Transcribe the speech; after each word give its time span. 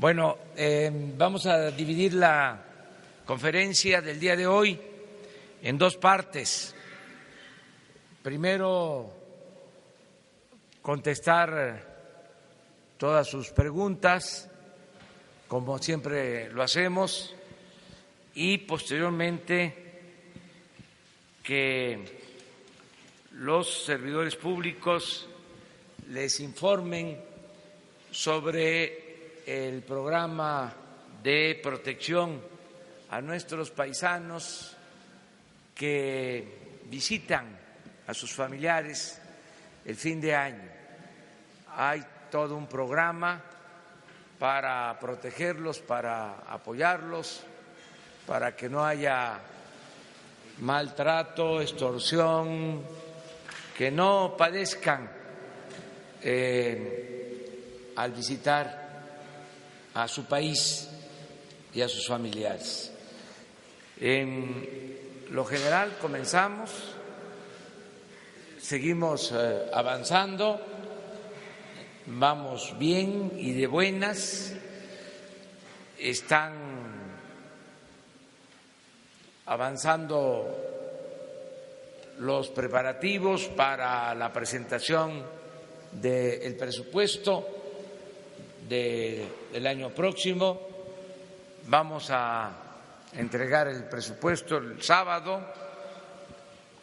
Bueno, 0.00 0.38
eh, 0.56 0.90
vamos 1.18 1.44
a 1.44 1.70
dividir 1.70 2.14
la 2.14 2.58
conferencia 3.26 4.00
del 4.00 4.18
día 4.18 4.34
de 4.34 4.46
hoy 4.46 4.80
en 5.60 5.76
dos 5.76 5.98
partes. 5.98 6.74
Primero, 8.22 9.12
contestar 10.80 11.84
todas 12.96 13.28
sus 13.28 13.50
preguntas, 13.50 14.48
como 15.46 15.76
siempre 15.76 16.50
lo 16.50 16.62
hacemos, 16.62 17.36
y 18.34 18.56
posteriormente 18.56 19.74
que 21.42 22.22
los 23.32 23.84
servidores 23.84 24.34
públicos 24.34 25.28
les 26.08 26.40
informen 26.40 27.20
sobre 28.10 29.09
el 29.46 29.82
programa 29.82 30.72
de 31.22 31.60
protección 31.62 32.40
a 33.10 33.20
nuestros 33.20 33.70
paisanos 33.70 34.76
que 35.74 36.80
visitan 36.86 37.58
a 38.06 38.14
sus 38.14 38.32
familiares 38.32 39.20
el 39.84 39.96
fin 39.96 40.20
de 40.20 40.34
año. 40.34 40.68
Hay 41.76 42.04
todo 42.30 42.56
un 42.56 42.66
programa 42.66 43.42
para 44.38 44.98
protegerlos, 44.98 45.80
para 45.80 46.40
apoyarlos, 46.48 47.42
para 48.26 48.54
que 48.56 48.68
no 48.68 48.84
haya 48.84 49.38
maltrato, 50.60 51.60
extorsión, 51.60 52.82
que 53.76 53.90
no 53.90 54.34
padezcan 54.36 55.10
eh, 56.22 57.92
al 57.96 58.12
visitar 58.12 58.79
a 59.94 60.08
su 60.08 60.24
país 60.24 60.88
y 61.74 61.82
a 61.82 61.88
sus 61.88 62.06
familiares. 62.06 62.92
En 64.00 64.98
lo 65.30 65.44
general 65.44 65.96
comenzamos, 66.00 66.70
seguimos 68.58 69.32
eh, 69.32 69.70
avanzando, 69.72 70.60
vamos 72.06 72.76
bien 72.78 73.32
y 73.36 73.52
de 73.52 73.66
buenas, 73.66 74.54
están 75.98 76.54
avanzando 79.46 80.56
los 82.18 82.48
preparativos 82.48 83.48
para 83.48 84.14
la 84.14 84.32
presentación 84.32 85.24
del 85.92 86.56
presupuesto 86.56 87.59
del 88.70 89.66
año 89.66 89.90
próximo. 89.90 90.60
Vamos 91.66 92.08
a 92.10 92.52
entregar 93.16 93.66
el 93.66 93.82
presupuesto 93.88 94.58
el 94.58 94.80
sábado, 94.80 95.40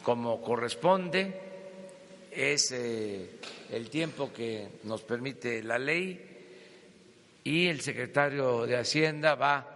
como 0.02 0.42
corresponde. 0.42 1.40
Es 2.30 2.72
eh, 2.72 3.40
el 3.72 3.88
tiempo 3.88 4.30
que 4.30 4.68
nos 4.84 5.00
permite 5.00 5.62
la 5.62 5.78
ley 5.78 6.26
y 7.42 7.68
el 7.68 7.80
secretario 7.80 8.66
de 8.66 8.76
Hacienda 8.76 9.34
va 9.34 9.66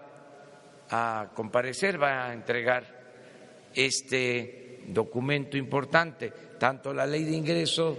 a 0.91 1.31
comparecer, 1.35 2.01
va 2.01 2.27
a 2.27 2.35
entregar 2.35 2.85
este 3.75 4.83
documento 4.89 5.57
importante, 5.57 6.31
tanto 6.59 6.93
la 6.93 7.07
ley 7.07 7.25
de 7.25 7.37
ingreso 7.37 7.99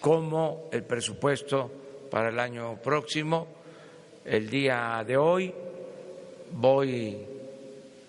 como 0.00 0.68
el 0.72 0.82
presupuesto 0.82 1.81
para 2.12 2.28
el 2.28 2.38
año 2.38 2.76
próximo. 2.76 3.46
El 4.22 4.50
día 4.50 5.02
de 5.06 5.16
hoy 5.16 5.54
voy 6.50 7.26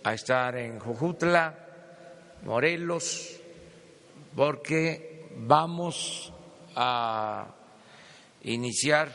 a 0.04 0.14
estar 0.14 0.58
en 0.58 0.78
Jujutla, 0.78 1.58
Morelos, 2.44 3.40
porque 4.36 5.30
vamos 5.38 6.34
a 6.76 7.48
iniciar 8.44 9.10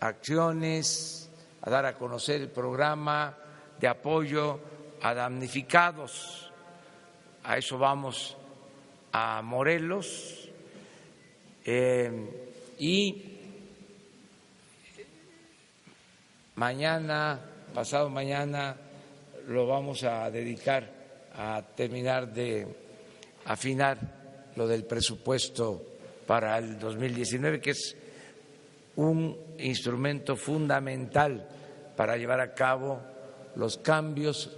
acciones, 0.00 1.30
a 1.62 1.70
dar 1.70 1.86
a 1.86 1.96
conocer 1.96 2.40
el 2.40 2.50
programa 2.50 3.38
de 3.78 3.86
apoyo 3.86 4.58
a 5.02 5.14
damnificados. 5.14 6.50
A 7.44 7.58
eso 7.58 7.78
vamos 7.78 8.36
a 9.12 9.40
Morelos. 9.40 10.50
Eh, 11.64 12.40
y 12.76 13.33
Mañana, 16.56 17.40
pasado 17.74 18.08
mañana, 18.08 18.76
lo 19.48 19.66
vamos 19.66 20.04
a 20.04 20.30
dedicar 20.30 20.88
a 21.36 21.60
terminar 21.74 22.32
de 22.32 22.64
afinar 23.46 23.98
lo 24.54 24.68
del 24.68 24.84
presupuesto 24.84 25.82
para 26.24 26.56
el 26.58 26.78
2019, 26.78 27.60
que 27.60 27.70
es 27.70 27.96
un 28.94 29.36
instrumento 29.58 30.36
fundamental 30.36 31.44
para 31.96 32.16
llevar 32.16 32.38
a 32.38 32.54
cabo 32.54 33.00
los 33.56 33.78
cambios, 33.78 34.56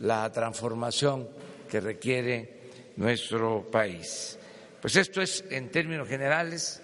la 0.00 0.28
transformación 0.32 1.28
que 1.70 1.78
requiere 1.78 2.70
nuestro 2.96 3.70
país. 3.70 4.36
Pues 4.82 4.96
esto 4.96 5.22
es, 5.22 5.44
en 5.48 5.70
términos 5.70 6.08
generales, 6.08 6.82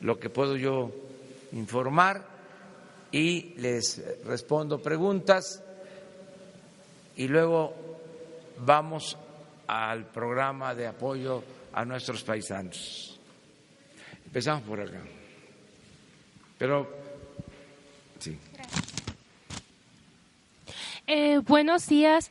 lo 0.00 0.18
que 0.18 0.30
puedo 0.30 0.56
yo 0.56 0.90
informar 1.52 2.39
y 3.12 3.54
les 3.56 4.24
respondo 4.24 4.80
preguntas 4.80 5.62
y 7.16 7.28
luego 7.28 7.74
vamos 8.58 9.16
al 9.66 10.06
programa 10.06 10.74
de 10.74 10.86
apoyo 10.86 11.42
a 11.72 11.84
nuestros 11.84 12.22
paisanos. 12.22 13.18
Empezamos 14.26 14.62
por 14.62 14.80
acá. 14.80 15.00
Pero, 16.58 16.88
sí. 18.18 18.38
Eh, 21.06 21.38
buenos 21.38 21.86
días. 21.86 22.30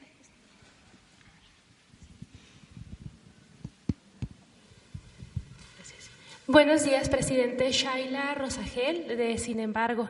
Buenos 6.51 6.83
días, 6.83 7.09
presidente 7.09 7.71
Shaila 7.71 8.33
Rosagel, 8.33 9.07
de 9.07 9.37
Sin 9.37 9.59
embargo. 9.59 10.09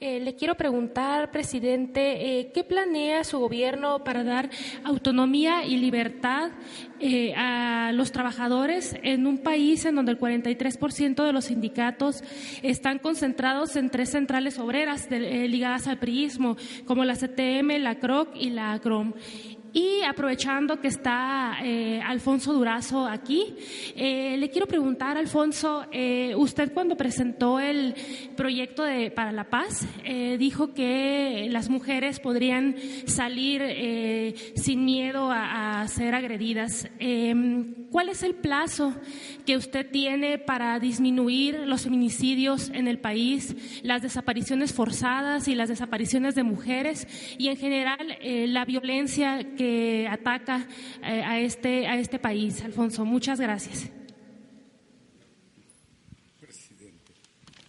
Eh, 0.00 0.18
le 0.18 0.34
quiero 0.34 0.56
preguntar, 0.56 1.30
presidente, 1.30 2.40
eh, 2.40 2.50
¿qué 2.52 2.64
planea 2.64 3.22
su 3.22 3.38
gobierno 3.38 4.02
para 4.02 4.24
dar 4.24 4.50
autonomía 4.82 5.64
y 5.64 5.76
libertad 5.76 6.50
eh, 6.98 7.34
a 7.36 7.92
los 7.94 8.10
trabajadores 8.10 8.96
en 9.04 9.28
un 9.28 9.38
país 9.38 9.84
en 9.84 9.94
donde 9.94 10.10
el 10.10 10.18
43% 10.18 11.24
de 11.24 11.32
los 11.32 11.44
sindicatos 11.44 12.24
están 12.64 12.98
concentrados 12.98 13.76
en 13.76 13.88
tres 13.88 14.10
centrales 14.10 14.58
obreras 14.58 15.08
ligadas 15.08 15.86
al 15.86 16.00
priismo, 16.00 16.56
como 16.84 17.04
la 17.04 17.14
CTM, 17.14 17.78
la 17.78 18.00
CROC 18.00 18.34
y 18.34 18.50
la 18.50 18.72
ACROM? 18.72 19.12
Y 19.76 20.02
aprovechando 20.04 20.80
que 20.80 20.88
está 20.88 21.58
eh, 21.62 22.00
Alfonso 22.02 22.54
Durazo 22.54 23.06
aquí, 23.06 23.54
eh, 23.94 24.38
le 24.38 24.48
quiero 24.48 24.66
preguntar, 24.66 25.18
Alfonso, 25.18 25.84
eh, 25.92 26.32
usted 26.34 26.72
cuando 26.72 26.96
presentó 26.96 27.60
el 27.60 27.94
proyecto 28.38 28.84
de, 28.84 29.10
para 29.10 29.32
la 29.32 29.50
paz, 29.50 29.86
dijo 30.38 30.72
que 30.72 31.48
las 31.50 31.68
mujeres 31.68 32.20
podrían 32.20 32.76
salir 33.04 34.34
sin 34.54 34.84
miedo 34.84 35.30
a, 35.30 35.82
a 35.82 35.88
ser 35.88 36.14
agredidas. 36.14 36.88
Em, 36.98 37.74
¿Cuál 37.90 38.08
es 38.08 38.22
el 38.22 38.34
plazo 38.34 38.94
que 39.44 39.56
usted 39.56 39.90
tiene 39.90 40.38
para 40.38 40.78
disminuir 40.80 41.60
los 41.66 41.82
feminicidios 41.82 42.70
en 42.70 42.88
el 42.88 42.98
país, 42.98 43.54
las 43.82 44.02
desapariciones 44.02 44.72
forzadas 44.72 45.48
y 45.48 45.54
las 45.54 45.68
desapariciones 45.68 46.34
de 46.34 46.42
mujeres 46.42 47.06
y 47.38 47.48
en 47.48 47.56
general 47.56 48.18
la 48.22 48.64
violencia 48.64 49.54
que 49.56 49.65
ataca 50.08 50.66
eh, 51.02 51.22
a, 51.22 51.40
este, 51.40 51.86
a 51.86 51.98
este 51.98 52.18
país. 52.18 52.62
Alfonso, 52.62 53.04
muchas 53.04 53.40
gracias. 53.40 53.90
Presidente. 56.40 57.12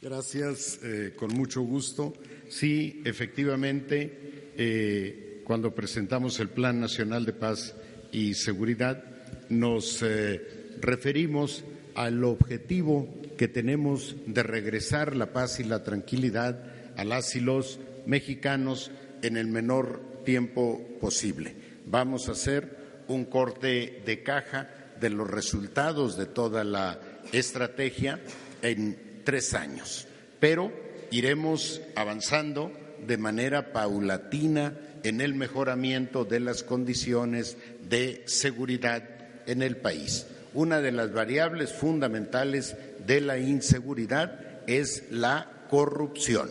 Gracias, 0.01 0.79
eh, 0.83 1.13
con 1.15 1.33
mucho 1.33 1.61
gusto. 1.61 2.13
Sí, 2.49 3.01
efectivamente, 3.05 4.53
eh, 4.57 5.41
cuando 5.43 5.73
presentamos 5.73 6.39
el 6.39 6.49
Plan 6.49 6.79
Nacional 6.79 7.25
de 7.25 7.33
Paz 7.33 7.75
y 8.11 8.33
Seguridad, 8.33 9.03
nos 9.49 10.03
referimos 10.81 11.63
al 11.95 12.23
objetivo 12.23 13.07
que 13.37 13.47
tenemos 13.47 14.15
de 14.25 14.43
regresar 14.43 15.15
la 15.15 15.31
paz 15.31 15.59
y 15.59 15.63
la 15.63 15.83
tranquilidad 15.83 16.73
a 16.95 17.03
las 17.03 17.35
y 17.35 17.39
los 17.39 17.79
mexicanos 18.05 18.91
en 19.21 19.37
el 19.37 19.47
menor 19.47 20.21
tiempo 20.25 20.81
posible 20.99 21.66
vamos 21.89 22.29
a 22.29 22.33
hacer 22.33 23.03
un 23.07 23.25
corte 23.25 24.01
de 24.05 24.23
caja 24.23 24.69
de 24.99 25.09
los 25.09 25.29
resultados 25.29 26.17
de 26.17 26.25
toda 26.25 26.63
la 26.63 26.99
estrategia 27.31 28.19
en 28.61 29.21
tres 29.23 29.53
años, 29.53 30.07
pero 30.39 30.71
iremos 31.11 31.81
avanzando 31.95 32.71
de 33.05 33.17
manera 33.17 33.71
paulatina 33.71 34.73
en 35.03 35.21
el 35.21 35.35
mejoramiento 35.35 36.25
de 36.25 36.39
las 36.39 36.63
condiciones 36.63 37.57
de 37.87 38.23
seguridad 38.25 39.03
en 39.45 39.61
el 39.61 39.77
país. 39.77 40.27
Una 40.53 40.81
de 40.81 40.91
las 40.91 41.13
variables 41.13 41.71
fundamentales 41.71 42.75
de 43.05 43.21
la 43.21 43.37
inseguridad 43.37 44.39
es 44.67 45.03
la 45.11 45.65
corrupción. 45.69 46.49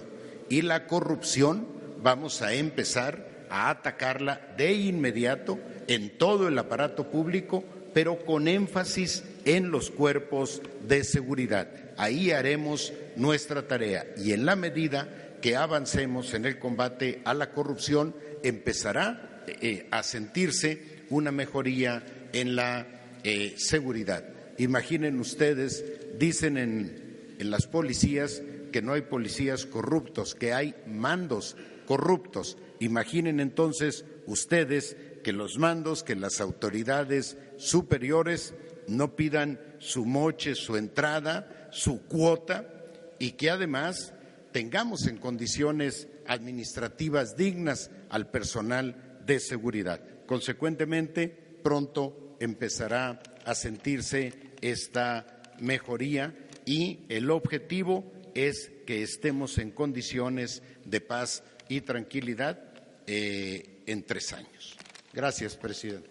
Y 0.49 0.63
la 0.63 0.87
corrupción 0.87 1.67
vamos 2.03 2.41
a 2.41 2.55
empezar 2.55 3.36
a 3.51 3.71
atacarla 3.71 4.55
de 4.57 4.73
inmediato 4.73 5.59
en 5.87 6.19
todo 6.19 6.49
el 6.49 6.59
aparato 6.59 7.11
público, 7.11 7.65
pero 7.95 8.25
con 8.25 8.49
énfasis 8.49 9.25
en 9.45 9.71
los 9.71 9.91
cuerpos 9.91 10.61
de 10.87 11.05
seguridad. 11.05 11.69
Ahí 11.97 12.31
haremos 12.31 12.93
nuestra 13.17 13.67
tarea 13.67 14.07
y 14.17 14.33
en 14.33 14.45
la 14.45 14.57
medida 14.57 15.09
que 15.41 15.57
avancemos 15.57 16.35
en 16.35 16.45
el 16.45 16.59
combate 16.59 17.21
a 17.25 17.35
la 17.35 17.53
corrupción, 17.53 18.15
empezará 18.43 19.45
eh, 19.47 19.87
a 19.91 20.03
sentirse 20.03 21.05
una 21.11 21.31
mejoría 21.31 22.05
en 22.33 22.57
la 22.57 22.87
eh, 23.23 23.55
seguridad. 23.57 24.25
Imaginen 24.59 25.21
ustedes, 25.21 25.85
dicen 26.19 26.57
en, 26.57 27.37
en 27.39 27.51
las 27.51 27.67
policías 27.67 28.43
que 28.73 28.83
no 28.83 28.93
hay 28.93 29.03
policías 29.03 29.67
corruptos, 29.67 30.35
que 30.35 30.53
hay 30.53 30.75
mandos 30.87 31.57
corruptos. 31.87 32.59
Imaginen 32.81 33.41
entonces 33.41 34.05
ustedes 34.27 34.97
que 35.23 35.33
los 35.33 35.59
mandos, 35.59 36.03
que 36.03 36.15
las 36.15 36.41
autoridades 36.41 37.37
superiores 37.57 38.55
no 38.87 39.17
pidan 39.17 39.61
su 39.79 40.05
moche, 40.05 40.55
su 40.55 40.77
entrada, 40.77 41.69
su 41.73 42.03
cuota 42.03 42.73
y 43.19 43.33
que 43.33 43.51
además 43.51 44.15
tengamos 44.53 45.07
en 45.07 45.19
condiciones 45.19 46.09
administrativas 46.27 47.37
dignas 47.37 47.91
al 48.09 48.31
personal 48.31 49.19
de 49.27 49.41
seguridad. 49.41 50.01
Consecuentemente, 50.27 51.29
pronto 51.63 52.37
empezará 52.41 53.21
a 53.45 53.55
sentirse 53.55 54.33
esta 54.61 55.43
mejoría 55.59 56.35
y 56.65 57.01
el 57.09 57.31
objetivo 57.31 58.13
es 58.35 58.71
que 58.87 59.03
estemos 59.03 59.59
en 59.59 59.71
condiciones 59.71 60.63
de 60.85 61.01
paz 61.01 61.43
y 61.69 61.81
tranquilidad 61.81 62.59
eh, 63.07 63.83
en 63.87 64.05
tres 64.05 64.33
años. 64.33 64.77
Gracias, 65.13 65.57
presidente. 65.57 66.11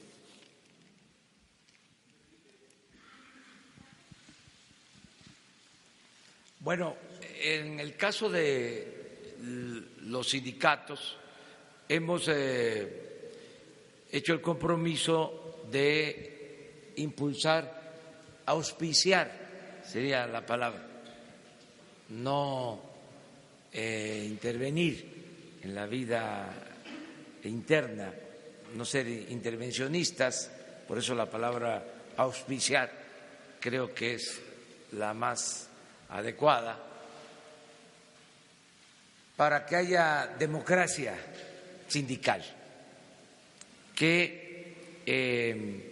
Bueno, 6.59 6.95
en 7.41 7.79
el 7.79 7.95
caso 7.95 8.29
de 8.29 9.35
los 10.01 10.29
sindicatos, 10.29 11.17
hemos 11.87 12.27
eh, 12.27 13.31
hecho 14.11 14.33
el 14.33 14.41
compromiso 14.41 15.61
de 15.69 16.93
impulsar, 16.95 18.41
auspiciar, 18.47 19.81
sería 19.85 20.25
la 20.25 20.43
palabra, 20.43 20.87
no 22.09 22.81
eh, 23.71 24.25
intervenir 24.27 25.14
en 25.65 25.73
la 25.73 25.87
vida 25.87 26.47
interna, 27.43 28.13
no 28.75 28.85
ser 28.85 29.07
intervencionistas, 29.07 30.51
por 30.87 30.99
eso 30.99 31.15
la 31.15 31.25
palabra 31.25 31.83
auspiciar 32.17 32.91
creo 33.59 33.91
que 33.91 34.13
es 34.13 34.39
la 34.91 35.15
más 35.15 35.67
adecuada 36.09 36.77
para 39.35 39.65
que 39.65 39.75
haya 39.75 40.35
democracia 40.37 41.17
sindical, 41.87 42.45
que 43.95 45.01
eh, 45.03 45.91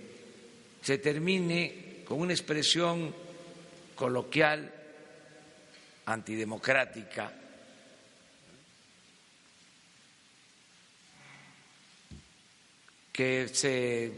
se 0.83 0.97
termine 0.99 2.03
con 2.05 2.21
una 2.21 2.33
expresión 2.33 3.11
coloquial 3.95 4.71
antidemocrática 6.05 7.42
que 13.13 13.47
se 13.47 14.11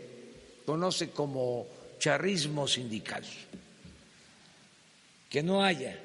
conoce 0.65 1.09
como 1.09 1.68
charrismo 2.00 2.65
sindical, 2.68 3.24
que 5.30 5.44
no 5.44 5.63
haya 5.63 6.00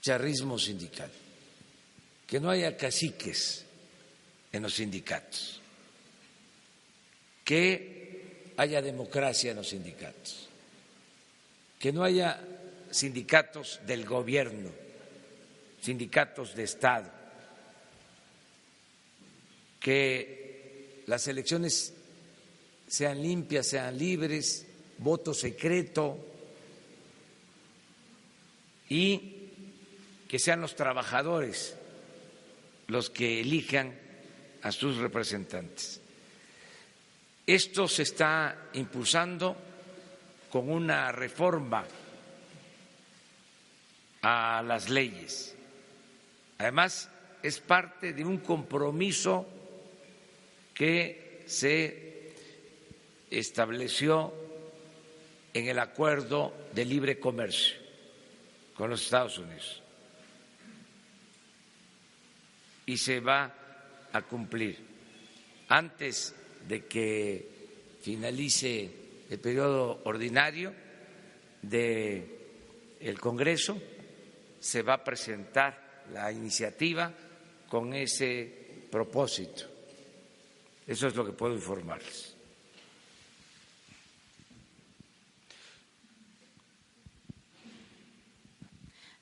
charrismo 0.00 0.58
sindical, 0.58 1.10
que 2.26 2.40
no 2.40 2.48
haya 2.48 2.76
caciques 2.76 3.64
en 4.50 4.62
los 4.62 4.74
sindicatos, 4.74 5.60
que 7.44 8.54
haya 8.56 8.80
democracia 8.80 9.50
en 9.50 9.58
los 9.58 9.68
sindicatos, 9.68 10.48
que 11.78 11.92
no 11.92 12.02
haya 12.02 12.40
sindicatos 12.90 13.80
del 13.86 14.06
gobierno, 14.06 14.70
sindicatos 15.82 16.54
de 16.54 16.64
Estado, 16.64 17.10
que 19.80 20.37
las 21.08 21.26
elecciones 21.26 21.94
sean 22.86 23.22
limpias, 23.22 23.66
sean 23.66 23.96
libres, 23.96 24.66
voto 24.98 25.32
secreto 25.32 26.18
y 28.90 29.48
que 30.28 30.38
sean 30.38 30.60
los 30.60 30.76
trabajadores 30.76 31.74
los 32.88 33.08
que 33.08 33.40
elijan 33.40 33.98
a 34.62 34.70
sus 34.70 34.98
representantes. 34.98 36.00
Esto 37.46 37.88
se 37.88 38.02
está 38.02 38.68
impulsando 38.74 39.56
con 40.50 40.70
una 40.70 41.10
reforma 41.10 41.86
a 44.20 44.62
las 44.62 44.90
leyes. 44.90 45.54
Además, 46.58 47.08
es 47.42 47.60
parte 47.60 48.12
de 48.12 48.24
un 48.26 48.38
compromiso 48.38 49.57
que 50.78 51.42
se 51.44 52.34
estableció 53.30 54.32
en 55.52 55.66
el 55.66 55.80
acuerdo 55.80 56.54
de 56.72 56.84
libre 56.84 57.18
comercio 57.18 57.76
con 58.76 58.88
los 58.88 59.02
Estados 59.02 59.38
Unidos 59.38 59.82
y 62.86 62.96
se 62.96 63.18
va 63.18 63.52
a 64.12 64.22
cumplir. 64.22 64.78
Antes 65.68 66.34
de 66.68 66.86
que 66.86 67.48
finalice 68.00 68.88
el 69.28 69.38
periodo 69.40 70.00
ordinario 70.04 70.72
del 71.60 72.36
el 73.00 73.20
Congreso, 73.20 73.82
se 74.60 74.82
va 74.82 74.94
a 74.94 75.04
presentar 75.04 76.04
la 76.12 76.30
iniciativa 76.30 77.12
con 77.68 77.92
ese 77.94 78.86
propósito. 78.90 79.77
Eso 80.88 81.06
es 81.06 81.14
lo 81.14 81.26
que 81.26 81.32
puedo 81.32 81.54
informarles. 81.54 82.34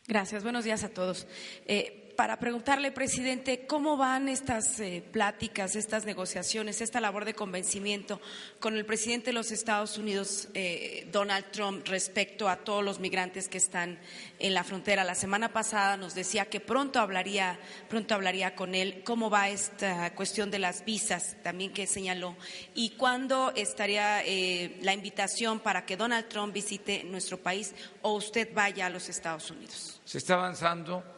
Gracias. 0.07 0.45
Buenos 0.45 0.65
días 0.65 0.85
a 0.85 0.91
todos. 0.91 1.27
Eh, 1.67 2.06
para 2.17 2.39
preguntarle, 2.39 2.91
presidente, 2.91 3.67
cómo 3.67 3.97
van 3.97 4.29
estas 4.29 4.81
eh, 4.81 5.05
pláticas, 5.13 5.77
estas 5.77 6.07
negociaciones, 6.07 6.81
esta 6.81 7.01
labor 7.01 7.27
de 7.27 7.35
convencimiento 7.35 8.21
con 8.59 8.75
el 8.77 8.87
presidente 8.87 9.27
de 9.27 9.35
los 9.35 9.53
Estados 9.53 9.99
Unidos, 9.99 10.49
eh, 10.55 11.07
Donald 11.13 11.51
Trump, 11.53 11.87
respecto 11.87 12.49
a 12.49 12.57
todos 12.57 12.83
los 12.83 12.99
migrantes 12.99 13.49
que 13.49 13.59
están 13.59 13.99
en 14.39 14.55
la 14.55 14.65
frontera. 14.65 15.05
La 15.05 15.15
semana 15.15 15.53
pasada 15.53 15.97
nos 15.97 16.15
decía 16.15 16.47
que 16.47 16.59
pronto 16.61 16.99
hablaría, 16.99 17.59
pronto 17.89 18.15
hablaría 18.15 18.55
con 18.55 18.75
él. 18.75 19.03
¿Cómo 19.05 19.29
va 19.29 19.51
esta 19.51 20.15
cuestión 20.15 20.51
de 20.51 20.59
las 20.59 20.85
visas 20.85 21.37
también 21.43 21.73
que 21.73 21.87
señaló? 21.87 22.37
¿Y 22.75 22.91
cuándo 22.91 23.53
estaría 23.55 24.25
eh, 24.25 24.79
la 24.81 24.95
invitación 24.95 25.61
para 25.61 25.85
que 25.85 25.97
Donald 25.97 26.29
Trump 26.29 26.55
visite 26.55 27.05
nuestro 27.05 27.39
país 27.39 27.75
o 28.03 28.15
usted 28.15 28.49
vaya 28.55 28.87
a 28.87 28.91
los 28.91 29.09
Estados 29.09 29.51
Unidos? 29.51 30.01
Se 30.05 30.19
está 30.19 30.35
avanzando 30.35 31.16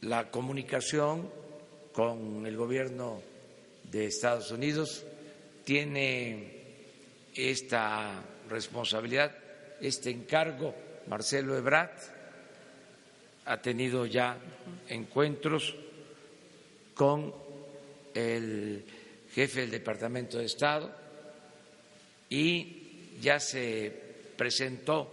la 0.00 0.30
comunicación 0.30 1.30
con 1.92 2.46
el 2.46 2.56
gobierno 2.56 3.22
de 3.90 4.06
Estados 4.06 4.50
Unidos 4.50 5.04
tiene 5.64 6.62
esta 7.34 8.22
responsabilidad, 8.48 9.36
este 9.80 10.10
encargo. 10.10 10.74
Marcelo 11.06 11.56
Ebrard 11.56 11.96
ha 13.44 13.60
tenido 13.60 14.06
ya 14.06 14.36
encuentros 14.88 15.74
con 16.94 17.32
el 18.14 18.84
jefe 19.32 19.62
del 19.62 19.70
Departamento 19.70 20.38
de 20.38 20.46
Estado 20.46 20.90
y 22.30 23.18
ya 23.20 23.38
se 23.38 23.92
presentó 24.36 25.10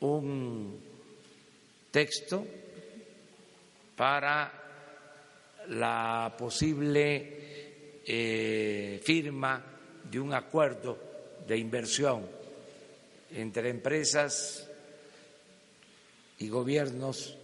un 0.00 0.91
texto 1.92 2.44
para 3.94 4.50
la 5.68 6.34
posible 6.36 8.00
eh, 8.04 9.00
firma 9.04 9.62
de 10.10 10.18
un 10.18 10.34
acuerdo 10.34 10.98
de 11.46 11.56
inversión 11.56 12.26
entre 13.34 13.68
empresas 13.68 14.68
y 16.38 16.48
gobiernos 16.48 17.36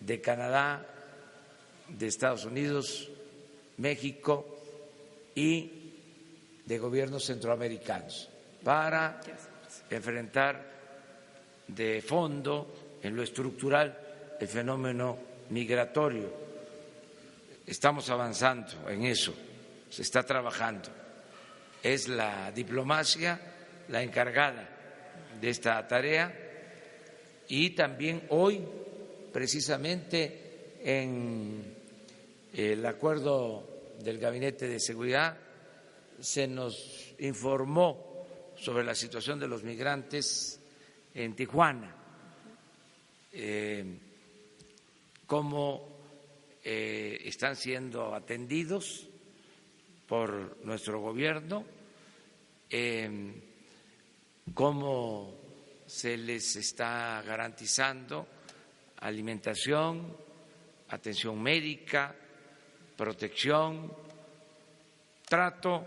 de 0.00 0.20
Canadá, 0.20 0.86
de 1.88 2.06
Estados 2.06 2.44
Unidos, 2.44 3.10
México 3.76 4.56
y 5.34 5.92
de 6.64 6.78
gobiernos 6.78 7.24
centroamericanos 7.24 8.28
para 8.62 9.20
enfrentar 9.90 10.70
de 11.66 12.02
fondo 12.02 12.79
en 13.02 13.16
lo 13.16 13.22
estructural 13.22 13.96
el 14.38 14.48
fenómeno 14.48 15.18
migratorio. 15.50 16.32
Estamos 17.66 18.08
avanzando 18.10 18.88
en 18.88 19.04
eso, 19.04 19.34
se 19.88 20.02
está 20.02 20.22
trabajando. 20.22 20.88
Es 21.82 22.08
la 22.08 22.50
diplomacia 22.52 23.40
la 23.88 24.02
encargada 24.02 24.68
de 25.40 25.50
esta 25.50 25.86
tarea 25.86 26.32
y 27.48 27.70
también 27.70 28.22
hoy, 28.30 28.60
precisamente 29.32 30.76
en 30.82 31.74
el 32.52 32.84
acuerdo 32.86 33.94
del 34.00 34.18
Gabinete 34.18 34.68
de 34.68 34.80
Seguridad, 34.80 35.36
se 36.20 36.46
nos 36.46 37.14
informó 37.18 38.26
sobre 38.56 38.84
la 38.84 38.94
situación 38.94 39.40
de 39.40 39.48
los 39.48 39.62
migrantes 39.62 40.60
en 41.14 41.34
Tijuana, 41.34 41.96
eh, 43.32 43.84
cómo 45.26 45.88
eh, 46.64 47.22
están 47.24 47.56
siendo 47.56 48.14
atendidos 48.14 49.08
por 50.06 50.58
nuestro 50.64 51.00
gobierno, 51.00 51.64
eh, 52.68 53.32
cómo 54.52 55.34
se 55.86 56.16
les 56.16 56.56
está 56.56 57.22
garantizando 57.24 58.26
alimentación, 59.00 60.16
atención 60.88 61.40
médica, 61.40 62.14
protección, 62.96 63.92
trato 65.24 65.86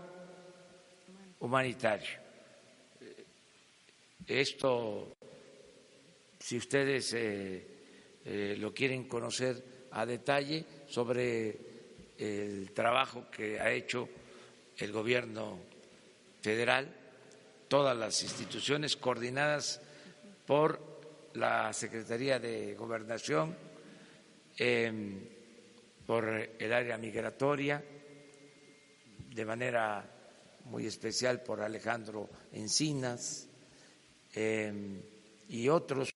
humanitario. 1.40 2.24
Esto, 4.26 5.16
si 6.44 6.58
ustedes 6.58 7.14
eh, 7.14 7.66
eh, 8.22 8.54
lo 8.58 8.74
quieren 8.74 9.08
conocer 9.08 9.88
a 9.92 10.04
detalle 10.04 10.62
sobre 10.86 11.56
el 12.18 12.70
trabajo 12.72 13.30
que 13.30 13.58
ha 13.58 13.72
hecho 13.72 14.06
el 14.76 14.92
gobierno 14.92 15.58
federal, 16.42 16.94
todas 17.66 17.96
las 17.96 18.22
instituciones 18.22 18.94
coordinadas 18.94 19.80
por 20.44 20.78
la 21.32 21.72
Secretaría 21.72 22.38
de 22.38 22.74
Gobernación, 22.74 23.56
em, 24.58 25.20
por 26.06 26.28
el 26.28 26.72
área 26.74 26.98
migratoria, 26.98 27.82
de 29.32 29.44
manera 29.46 30.04
muy 30.66 30.84
especial 30.84 31.40
por 31.40 31.62
Alejandro 31.62 32.28
Encinas 32.52 33.48
em, 34.34 35.00
y 35.48 35.68
otros 35.68 36.12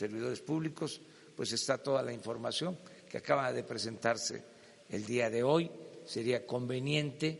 servidores 0.00 0.40
públicos, 0.40 0.98
pues 1.36 1.52
está 1.52 1.76
toda 1.76 2.02
la 2.02 2.12
información 2.12 2.78
que 3.10 3.18
acaba 3.18 3.52
de 3.52 3.62
presentarse 3.64 4.42
el 4.88 5.04
día 5.04 5.28
de 5.28 5.42
hoy. 5.42 5.70
Sería 6.06 6.46
conveniente 6.46 7.38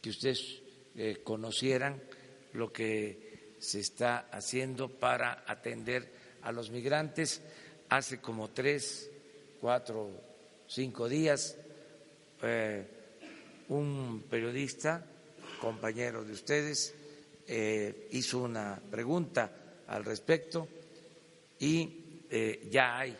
que 0.00 0.08
ustedes 0.08 0.62
eh, 0.96 1.20
conocieran 1.22 2.00
lo 2.54 2.72
que 2.72 3.56
se 3.58 3.80
está 3.80 4.28
haciendo 4.32 4.88
para 4.88 5.44
atender 5.46 6.10
a 6.42 6.50
los 6.50 6.70
migrantes. 6.70 7.42
Hace 7.90 8.22
como 8.22 8.48
tres, 8.48 9.10
cuatro, 9.60 10.08
cinco 10.66 11.10
días, 11.10 11.58
eh, 12.42 12.86
un 13.68 14.24
periodista 14.30 15.04
compañero 15.60 16.24
de 16.24 16.32
ustedes, 16.32 16.94
eh, 17.46 18.08
hizo 18.12 18.38
una 18.38 18.80
pregunta 18.90 19.84
al 19.86 20.04
respecto 20.06 20.68
y 21.58 22.24
eh, 22.30 22.68
ya 22.70 22.98
hay 22.98 23.16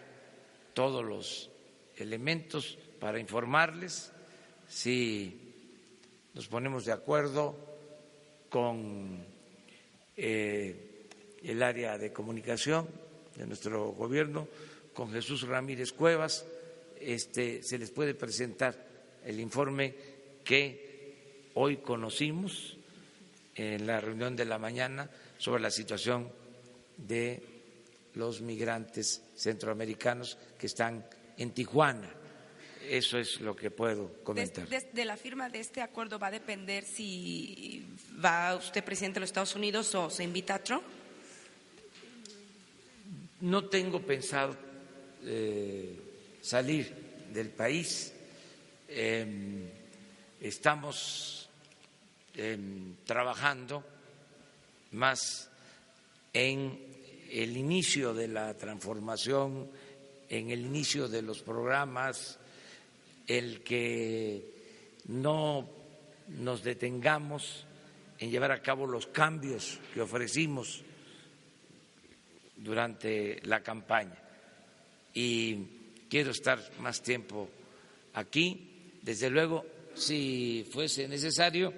todos 0.75 1.05
los 1.05 1.51
elementos 1.97 2.79
para 3.01 3.19
informarles. 3.19 4.13
Si 4.69 5.55
nos 6.35 6.49
ponemos 6.49 6.85
de 6.85 6.93
acuerdo 6.93 7.57
con 8.51 9.25
eh, 10.17 11.07
el 11.43 11.63
área 11.63 11.97
de 11.99 12.13
comunicación 12.13 12.89
de 13.37 13.47
nuestro 13.47 13.93
gobierno, 13.93 14.49
con 14.93 15.13
Jesús 15.13 15.43
Ramírez 15.43 15.93
Cuevas, 15.93 16.47
este, 17.01 17.63
se 17.63 17.79
les 17.79 17.91
puede 17.91 18.15
presentar 18.15 18.75
el 19.25 19.41
informe 19.41 19.95
que 20.45 21.51
hoy 21.55 21.79
conocimos 21.79 22.77
en 23.55 23.87
la 23.87 24.01
reunión 24.01 24.37
de 24.37 24.45
la 24.45 24.59
mañana 24.59 25.11
sobre 25.39 25.63
la 25.63 25.71
situación 25.71 26.29
de 26.97 27.56
los 28.17 28.41
migrantes 28.41 29.23
centroamericanos 29.37 30.37
que 30.59 30.67
están 30.67 31.05
en 31.37 31.51
Tijuana. 31.53 32.11
Eso 32.89 33.19
es 33.19 33.41
lo 33.41 33.55
que 33.55 33.71
puedo 33.71 34.23
comentar. 34.23 34.69
De, 34.69 35.05
la 35.05 35.17
firma 35.17 35.49
de 35.49 35.61
este 35.61 35.83
acuerdo 35.83 36.19
va 36.19 36.29
a 36.29 36.31
depender 36.31 36.85
si 36.85 37.85
va 38.25 38.55
usted 38.57 38.85
presidente 38.85 39.17
de 39.17 39.21
los 39.21 39.29
Estados 39.29 39.55
Unidos 39.55 39.95
o 39.95 40.09
se 40.09 40.25
invita 40.25 40.55
a 40.55 40.59
Trump. 40.63 40.85
No 43.41 43.65
tengo 43.67 44.01
pensado 44.01 44.57
eh, 45.25 45.99
salir 46.41 47.27
del 47.33 47.51
país. 47.51 48.13
Em, 48.89 49.69
estamos 50.41 51.49
trabajando 53.07 53.83
más 54.93 55.49
en 56.35 56.96
el 57.31 57.57
inicio 57.57 58.15
de 58.15 58.29
la 58.29 58.55
transformación, 58.55 59.69
en 60.29 60.51
el 60.51 60.61
inicio 60.61 61.09
de 61.09 61.23
los 61.23 61.43
programas, 61.43 62.39
el 63.27 63.63
que 63.63 64.45
no 65.09 65.69
nos 66.29 66.63
detengamos 66.63 67.67
en 68.19 68.31
llevar 68.31 68.53
a 68.53 68.63
cabo 68.63 68.87
los 68.87 69.07
cambios 69.09 69.79
que 69.93 70.01
ofrecimos 70.01 70.83
durante 72.57 73.41
la 73.43 73.63
campaña. 73.63 74.17
Y 75.15 75.57
quiero 76.09 76.31
estar 76.31 76.59
más 76.81 77.03
tiempo 77.03 77.49
aquí. 78.15 78.99
Desde 79.03 79.31
luego, 79.31 79.65
si 79.95 80.67
fuese 80.71 81.07
necesario, 81.09 81.73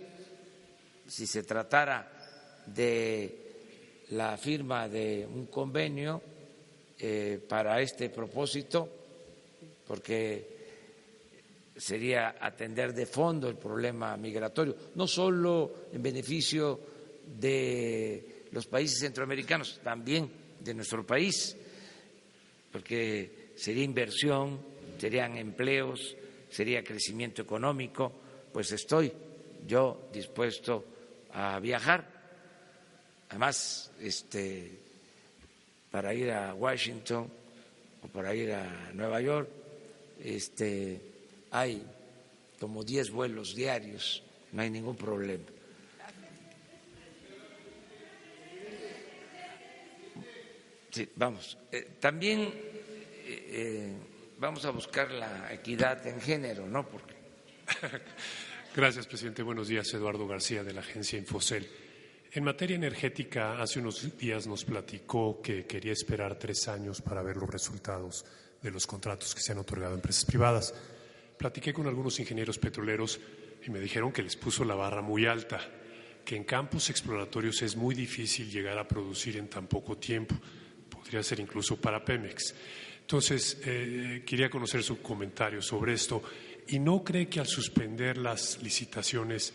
si 1.07 1.27
se 1.27 1.43
tratara 1.43 2.65
de 2.67 3.48
la 4.11 4.37
firma 4.37 4.89
de 4.89 5.27
un 5.27 5.47
convenio 5.47 6.23
eh, 6.99 7.41
para 7.49 7.81
este 7.81 8.11
propósito, 8.11 8.89
porque 9.87 10.57
sería 11.77 12.37
atender 12.41 12.93
de 12.93 13.07
fondo 13.07 13.49
el 13.49 13.57
problema 13.57 14.17
migratorio, 14.17 14.75
no 14.97 15.07
solo 15.07 15.89
en 15.93 16.03
beneficio 16.03 16.81
de 17.39 18.47
los 18.51 18.67
países 18.67 19.01
centroamericanos, 19.01 19.81
también 19.83 20.31
de 20.59 20.75
nuestro 20.75 21.07
país, 21.07 21.57
porque 22.73 23.53
sería 23.55 23.85
inversión, 23.85 24.61
serían 24.99 25.37
empleos, 25.37 26.17
sería 26.51 26.83
crecimiento 26.83 27.43
económico, 27.43 28.13
pues 28.53 28.73
estoy 28.73 29.13
yo 29.67 30.09
dispuesto 30.13 30.85
a 31.33 31.61
viajar. 31.61 32.18
Además, 33.29 33.91
este, 34.01 34.79
para 35.91 36.15
ir 36.15 36.31
a 36.31 36.55
Washington 36.55 37.31
o 38.03 38.09
para 38.09 38.35
ir 38.35 38.53
a 38.53 38.91
Nueva 38.93 39.21
York, 39.21 39.49
este, 40.23 41.01
hay 41.51 41.85
como 42.59 42.83
10 42.83 43.11
vuelos 43.11 43.55
diarios, 43.55 44.23
no 44.53 44.63
hay 44.63 44.71
ningún 44.71 44.97
problema. 44.97 45.45
Sí, 50.91 51.09
vamos. 51.17 51.59
Eh, 51.71 51.97
también 52.01 52.41
eh, 52.41 52.53
eh, 53.27 53.93
vamos 54.39 54.65
a 54.65 54.71
buscar 54.71 55.11
la 55.11 55.53
equidad 55.53 56.05
en 56.07 56.21
género, 56.21 56.67
¿no? 56.67 56.89
Porque 56.89 57.15
Gracias, 58.75 59.07
presidente. 59.07 59.43
Buenos 59.43 59.69
días. 59.69 59.93
Eduardo 59.93 60.27
García, 60.27 60.65
de 60.65 60.73
la 60.73 60.81
agencia 60.81 61.19
Infocel. 61.19 61.69
En 62.31 62.45
materia 62.45 62.77
energética, 62.77 63.59
hace 63.59 63.79
unos 63.81 64.19
días 64.19 64.47
nos 64.47 64.63
platicó 64.63 65.41
que 65.41 65.65
quería 65.65 65.93
esperar 65.93 66.39
tres 66.39 66.69
años 66.69 67.01
para 67.01 67.23
ver 67.23 67.39
los 67.39 67.49
resultados 67.49 68.27
de 68.61 68.71
los 68.71 68.87
contratos 68.87 69.35
que 69.35 69.41
se 69.41 69.53
han 69.53 69.59
otorgado 69.59 69.93
a 69.93 69.97
empresas 69.97 70.27
privadas. 70.27 70.75
Platiqué 71.39 71.73
con 71.73 71.87
algunos 71.87 72.21
ingenieros 72.21 72.59
petroleros 72.59 73.19
y 73.67 73.71
me 73.71 73.81
dijeron 73.81 74.13
que 74.13 74.23
les 74.23 74.37
puso 74.37 74.63
la 74.63 74.75
barra 74.75 75.01
muy 75.01 75.25
alta, 75.25 75.59
que 76.23 76.37
en 76.37 76.45
campos 76.45 76.91
exploratorios 76.91 77.63
es 77.63 77.77
muy 77.77 77.95
difícil 77.95 78.51
llegar 78.51 78.77
a 78.77 78.87
producir 78.87 79.39
en 79.39 79.49
tan 79.49 79.67
poco 79.67 79.97
tiempo, 79.97 80.35
podría 80.91 81.23
ser 81.23 81.41
incluso 81.41 81.81
para 81.81 82.05
Pemex. 82.05 82.55
Entonces, 83.01 83.59
eh, 83.65 84.23
quería 84.27 84.51
conocer 84.51 84.83
su 84.83 85.01
comentario 85.01 85.63
sobre 85.63 85.95
esto. 85.95 86.23
¿Y 86.67 86.79
no 86.79 87.03
cree 87.03 87.27
que 87.27 87.41
al 87.41 87.47
suspender 87.47 88.19
las 88.19 88.63
licitaciones 88.63 89.55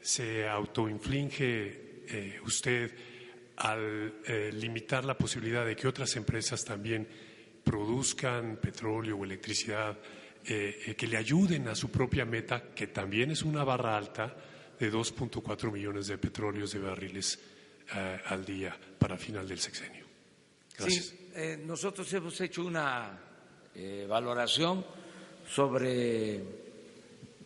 se 0.00 0.48
autoinflige 0.48 1.83
eh, 2.08 2.40
usted 2.44 2.92
al 3.56 4.20
eh, 4.26 4.50
limitar 4.52 5.04
la 5.04 5.16
posibilidad 5.16 5.64
de 5.64 5.76
que 5.76 5.86
otras 5.86 6.16
empresas 6.16 6.64
también 6.64 7.06
produzcan 7.62 8.56
petróleo 8.56 9.18
o 9.18 9.24
electricidad 9.24 9.98
que 10.44 11.06
le 11.08 11.16
ayuden 11.16 11.68
a 11.68 11.74
su 11.74 11.90
propia 11.90 12.26
meta, 12.26 12.74
que 12.74 12.88
también 12.88 13.30
es 13.30 13.44
una 13.44 13.64
barra 13.64 13.96
alta 13.96 14.36
de 14.78 14.92
2.4 14.92 15.72
millones 15.72 16.08
de 16.08 16.18
petróleos 16.18 16.70
de 16.70 16.80
barriles 16.80 17.40
al 18.26 18.44
día 18.44 18.76
para 18.98 19.16
final 19.16 19.48
del 19.48 19.58
sexenio? 19.58 20.04
Gracias. 20.76 21.14
Eh, 21.34 21.60
nosotros 21.64 22.12
hemos 22.12 22.40
hecho 22.40 22.64
una 22.64 23.18
eh, 23.74 24.06
valoración 24.08 24.84
sobre 25.48 26.40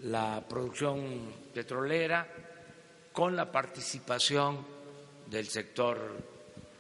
la 0.00 0.44
producción 0.46 1.32
petrolera 1.54 2.47
con 3.18 3.34
la 3.34 3.50
participación 3.50 4.64
del 5.26 5.48
sector 5.48 5.98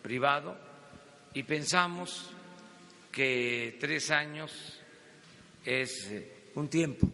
privado 0.00 0.56
y 1.34 1.42
pensamos 1.42 2.30
que 3.10 3.76
tres 3.80 4.12
años 4.12 4.78
es 5.64 6.06
eh, 6.12 6.32
un 6.54 6.68
tiempo 6.68 7.08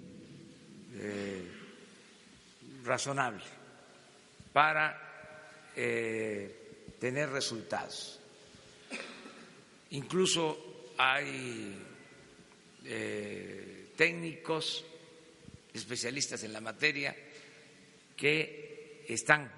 razonable 2.85 3.45
para 4.53 5.01
tener 5.75 7.31
resultados. 7.31 8.21
Incluso 9.93 10.93
hay 10.99 11.75
eh, 12.85 13.89
técnicos, 13.97 14.85
especialistas 15.73 16.45
en 16.45 16.53
la 16.53 16.61
materia, 16.61 17.17
que 18.15 18.64
están 19.09 19.51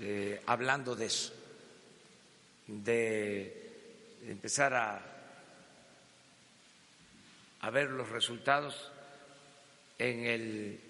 eh, 0.00 0.40
hablando 0.46 0.94
de 0.94 1.06
eso, 1.06 1.32
de 2.66 3.70
empezar 4.28 4.74
a, 4.74 5.02
a 7.60 7.70
ver 7.70 7.90
los 7.90 8.08
resultados 8.08 8.92
en 9.98 10.24
el 10.24 10.80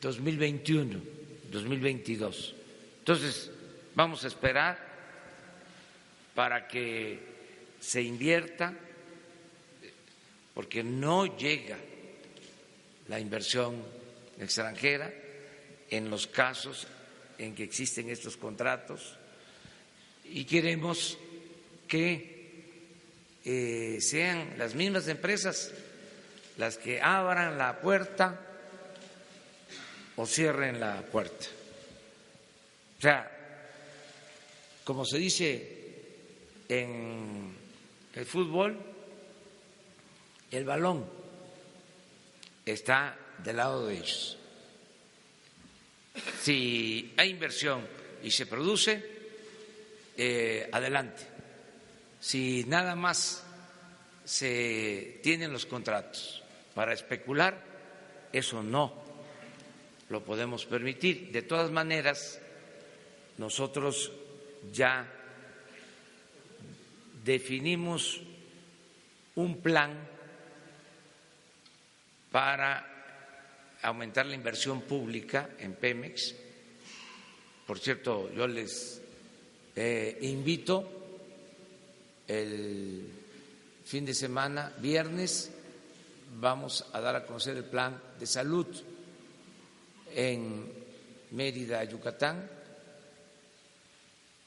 2021, 0.00 1.00
2022. 1.50 2.54
Entonces, 2.98 3.50
vamos 3.94 4.24
a 4.24 4.28
esperar 4.28 4.78
para 6.34 6.68
que 6.68 7.18
se 7.80 8.02
invierta, 8.02 8.74
porque 10.54 10.82
no 10.82 11.36
llega 11.36 11.78
la 13.08 13.18
inversión 13.18 13.82
extranjera 14.38 15.12
en 15.90 16.10
los 16.10 16.26
casos 16.26 16.86
en 17.38 17.54
que 17.54 17.64
existen 17.64 18.10
estos 18.10 18.36
contratos 18.36 19.16
y 20.24 20.44
queremos 20.44 21.16
que 21.86 22.38
eh, 23.44 23.98
sean 24.00 24.58
las 24.58 24.74
mismas 24.74 25.08
empresas 25.08 25.72
las 26.58 26.76
que 26.76 27.00
abran 27.00 27.56
la 27.56 27.80
puerta 27.80 28.40
o 30.16 30.26
cierren 30.26 30.80
la 30.80 31.00
puerta. 31.02 31.46
O 32.98 33.00
sea, 33.00 33.30
como 34.84 35.04
se 35.04 35.18
dice 35.18 35.78
en 36.68 37.54
el 38.14 38.26
fútbol, 38.26 38.76
el 40.50 40.64
balón 40.64 41.06
está 42.66 43.16
del 43.44 43.56
lado 43.56 43.86
de 43.86 43.94
ellos. 43.94 44.37
Si 46.42 47.12
hay 47.16 47.30
inversión 47.30 47.86
y 48.22 48.30
se 48.30 48.46
produce, 48.46 49.18
eh, 50.16 50.68
adelante. 50.72 51.22
Si 52.20 52.64
nada 52.64 52.96
más 52.96 53.44
se 54.24 55.20
tienen 55.22 55.52
los 55.52 55.66
contratos 55.66 56.42
para 56.74 56.92
especular, 56.92 57.62
eso 58.32 58.62
no 58.62 58.92
lo 60.08 60.24
podemos 60.24 60.66
permitir. 60.66 61.30
De 61.30 61.42
todas 61.42 61.70
maneras, 61.70 62.40
nosotros 63.36 64.10
ya 64.72 65.06
definimos 67.24 68.20
un 69.34 69.60
plan 69.60 69.92
para 72.32 72.97
aumentar 73.82 74.26
la 74.26 74.34
inversión 74.34 74.82
pública 74.82 75.50
en 75.58 75.74
Pemex. 75.74 76.34
Por 77.66 77.78
cierto, 77.78 78.32
yo 78.32 78.46
les 78.46 79.00
eh, 79.76 80.18
invito 80.22 80.88
el 82.26 83.06
fin 83.84 84.04
de 84.04 84.14
semana, 84.14 84.72
viernes, 84.78 85.50
vamos 86.40 86.86
a 86.92 87.00
dar 87.00 87.16
a 87.16 87.24
conocer 87.24 87.56
el 87.56 87.64
plan 87.64 88.00
de 88.18 88.26
salud 88.26 88.66
en 90.14 90.72
Mérida, 91.30 91.84
Yucatán. 91.84 92.50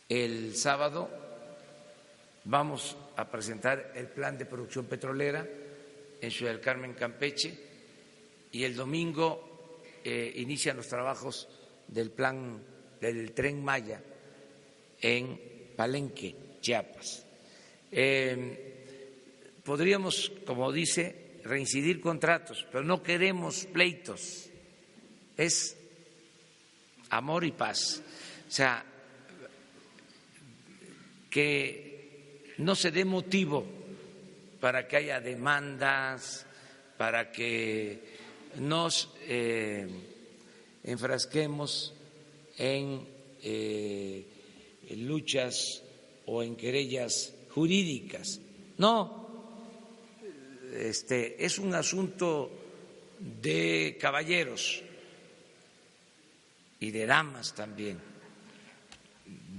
El 0.10 0.56
sábado 0.56 1.22
Vamos 2.44 2.98
a 3.18 3.30
presentar 3.30 3.92
el 3.94 4.08
plan 4.08 4.38
de 4.38 4.46
producción 4.46 4.86
petrolera 4.86 5.46
en 6.20 6.32
Ciudad 6.32 6.52
del 6.52 6.62
Carmen, 6.62 6.94
Campeche, 6.94 7.56
y 8.52 8.64
el 8.64 8.76
domingo 8.76 9.80
eh, 10.04 10.34
inician 10.38 10.78
los 10.78 10.88
trabajos 10.88 11.48
del 11.88 12.12
plan 12.12 12.62
del 13.00 13.32
tren 13.34 13.64
Maya 13.64 14.02
en 15.00 15.40
Palenque, 15.76 16.36
Chiapas. 16.62 17.26
Eh, 17.92 19.60
podríamos, 19.64 20.32
como 20.46 20.72
dice, 20.72 21.40
reincidir 21.44 22.00
contratos, 22.00 22.66
pero 22.72 22.84
no 22.84 23.02
queremos 23.02 23.66
pleitos. 23.66 24.50
Es 25.38 25.78
amor 27.10 27.44
y 27.46 27.52
paz. 27.52 28.02
O 28.48 28.52
sea, 28.52 28.86
que 31.30 32.54
no 32.58 32.76
se 32.76 32.92
dé 32.92 33.06
motivo 33.06 33.66
para 34.60 34.88
que 34.88 34.98
haya 34.98 35.20
demandas, 35.20 36.46
para 36.98 37.32
que 37.32 38.21
nos 38.56 39.10
eh, 39.28 39.88
enfrasquemos 40.84 41.94
en, 42.58 43.08
eh, 43.44 44.26
luchas 44.98 45.84
o 46.26 46.44
en 46.44 46.56
querellas 46.56 47.34
jurídicas. 47.50 48.40
No, 48.78 49.22
este 50.74 51.44
es 51.44 51.60
un 51.60 51.74
asunto 51.76 52.52
de 53.20 53.98
caballeros 54.00 54.82
y 56.80 56.92
de 56.92 57.06
damas 57.06 57.54
también, 57.54 58.00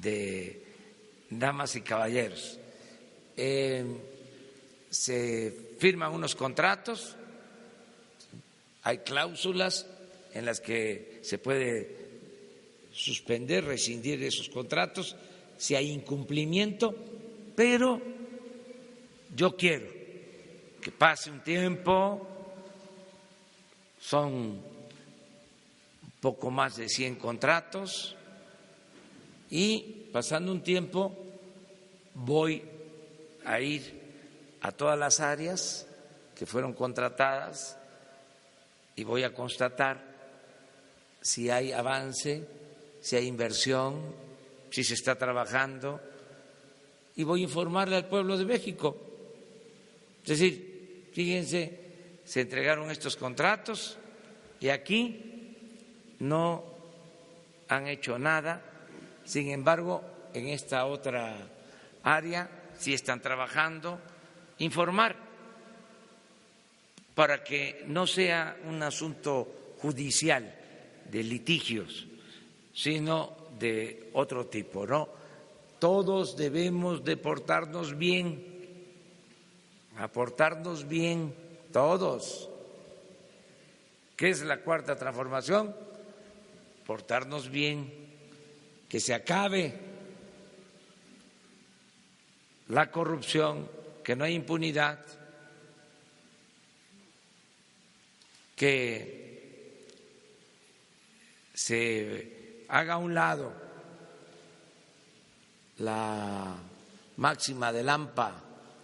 de 0.01 0.65
damas 1.31 1.77
y 1.77 1.83
caballeros. 1.83 2.59
Eh, 3.37 3.85
se 4.91 5.75
firman 5.79 6.13
unos 6.13 6.35
contratos, 6.35 7.17
hay 8.83 8.99
cláusulas 8.99 9.87
en 10.35 10.47
las 10.47 10.61
que 10.61 11.21
se 11.23 11.39
puede 11.39 11.97
suspender, 12.93 13.65
rescindir 13.65 14.23
esos 14.23 14.49
contratos 14.49 15.17
si 15.57 15.75
hay 15.75 15.91
incumplimiento, 15.91 16.95
pero 17.55 18.01
yo 19.35 19.57
quiero 19.57 19.87
que 20.81 20.91
pase 20.91 21.31
un 21.31 21.41
tiempo, 21.41 22.27
son 24.01 24.61
poco 26.21 26.51
más 26.51 26.77
de 26.77 26.89
100 26.89 27.17
contratos 27.17 28.17
y 29.51 30.09
pasando 30.13 30.51
un 30.51 30.63
tiempo 30.63 31.17
voy 32.15 32.63
a 33.45 33.61
ir 33.61 34.01
a 34.61 34.73
todas 34.73 34.99
las 34.99 35.21
áreas 35.21 35.87
que 36.37 36.47
fueron 36.47 36.73
contratadas 36.73 37.77
y 38.97 39.05
voy 39.05 39.23
a 39.23 39.35
constatar 39.35 40.13
si 41.21 41.51
hay 41.51 41.73
avance, 41.73 42.47
si 43.01 43.17
hay 43.17 43.27
inversión, 43.27 44.15
si 44.71 44.85
se 44.85 44.95
está 44.95 45.17
trabajando 45.17 46.01
y 47.17 47.25
voy 47.25 47.41
a 47.41 47.45
informarle 47.45 47.97
al 47.97 48.09
pueblo 48.09 48.39
de 48.39 48.45
México. 48.45 48.97
Es 50.23 50.29
decir, 50.29 51.11
fíjense, 51.13 51.79
se 52.25 52.41
entregaron 52.41 52.91
estos 52.91 53.17
contratos 53.17 53.99
y 54.61 54.69
aquí 54.69 55.57
no 56.21 56.65
han 57.69 57.87
hecho 57.89 58.19
nada. 58.19 58.63
Sin 59.25 59.51
embargo, 59.51 60.03
en 60.33 60.49
esta 60.49 60.87
otra 60.87 61.37
área 62.03 62.49
sí 62.79 62.95
están 62.95 63.21
trabajando. 63.21 64.01
Informar 64.59 65.17
para 67.15 67.45
que 67.45 67.85
no 67.87 68.07
sea 68.07 68.57
un 68.65 68.83
asunto 68.83 69.75
judicial 69.81 70.55
de 71.11 71.23
litigios, 71.23 72.07
sino 72.73 73.37
de 73.59 74.11
otro 74.15 74.47
tipo, 74.47 74.87
¿no? 74.87 75.09
Todos 75.79 76.37
debemos 76.37 77.05
de 77.05 77.17
portarnos 77.17 77.99
bien, 77.99 78.43
aportarnos 79.99 80.89
bien, 80.89 81.35
todos. 81.73 82.49
¿Qué 84.17 84.31
es 84.31 84.43
la 84.43 84.61
cuarta 84.61 84.97
transformación? 84.97 85.75
Portarnos 86.87 87.51
bien, 87.51 87.93
que 88.89 89.01
se 89.01 89.15
acabe 89.15 89.75
la 92.69 92.91
corrupción, 92.91 93.69
que 94.05 94.17
no 94.17 94.25
hay 94.25 94.35
impunidad, 94.35 95.05
que 98.63 99.83
se 101.53 102.65
haga 102.69 102.95
a 102.95 102.99
un 102.99 103.13
lado 103.13 103.53
la 105.79 106.55
máxima 107.17 107.73
de 107.73 107.83
Lampa 107.83 108.33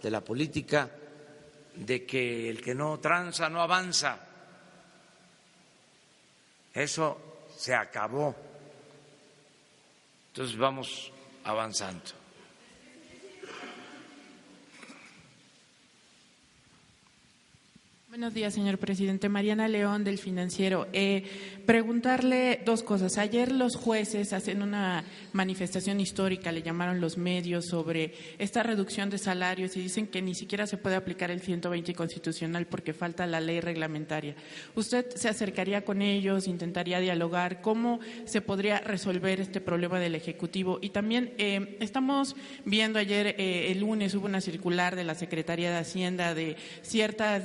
de 0.03 0.11
la 0.11 0.19
política 0.19 0.91
de 1.75 2.05
que 2.05 2.49
el 2.49 2.61
que 2.61 2.75
no 2.75 2.99
tranza 2.99 3.47
no 3.47 3.61
avanza. 3.61 4.19
Eso 6.73 7.47
se 7.55 7.73
acabó. 7.73 8.35
Entonces 10.27 10.57
vamos 10.57 11.09
avanzando. 11.45 12.18
Buenos 18.19 18.33
días, 18.33 18.53
señor 18.53 18.79
presidente. 18.79 19.29
Mariana 19.29 19.69
León, 19.69 20.03
del 20.03 20.17
Financiero. 20.17 20.89
Eh, 20.91 21.23
preguntarle 21.65 22.59
dos 22.65 22.83
cosas. 22.83 23.17
Ayer 23.17 23.49
los 23.49 23.77
jueces 23.77 24.33
hacen 24.33 24.61
una 24.61 25.05
manifestación 25.31 26.01
histórica, 26.01 26.51
le 26.51 26.61
llamaron 26.61 26.99
los 26.99 27.17
medios, 27.17 27.67
sobre 27.67 28.13
esta 28.37 28.61
reducción 28.61 29.09
de 29.09 29.19
salarios 29.19 29.77
y 29.77 29.83
dicen 29.83 30.05
que 30.05 30.21
ni 30.21 30.35
siquiera 30.35 30.67
se 30.67 30.75
puede 30.75 30.97
aplicar 30.97 31.31
el 31.31 31.39
120 31.39 31.93
constitucional 31.93 32.67
porque 32.67 32.93
falta 32.93 33.25
la 33.25 33.39
ley 33.39 33.61
reglamentaria. 33.61 34.35
¿Usted 34.75 35.11
se 35.15 35.29
acercaría 35.29 35.85
con 35.85 36.01
ellos, 36.01 36.49
intentaría 36.49 36.99
dialogar? 36.99 37.61
¿Cómo 37.61 38.01
se 38.25 38.41
podría 38.41 38.81
resolver 38.81 39.39
este 39.39 39.61
problema 39.61 39.97
del 39.97 40.15
Ejecutivo? 40.15 40.79
Y 40.81 40.89
también 40.89 41.35
eh, 41.37 41.77
estamos 41.79 42.35
viendo 42.65 42.99
ayer, 42.99 43.35
eh, 43.37 43.71
el 43.71 43.79
lunes, 43.79 44.13
hubo 44.13 44.25
una 44.25 44.41
circular 44.41 44.97
de 44.97 45.05
la 45.05 45.15
Secretaría 45.15 45.71
de 45.71 45.77
Hacienda 45.77 46.35
de 46.35 46.57
ciertas 46.81 47.43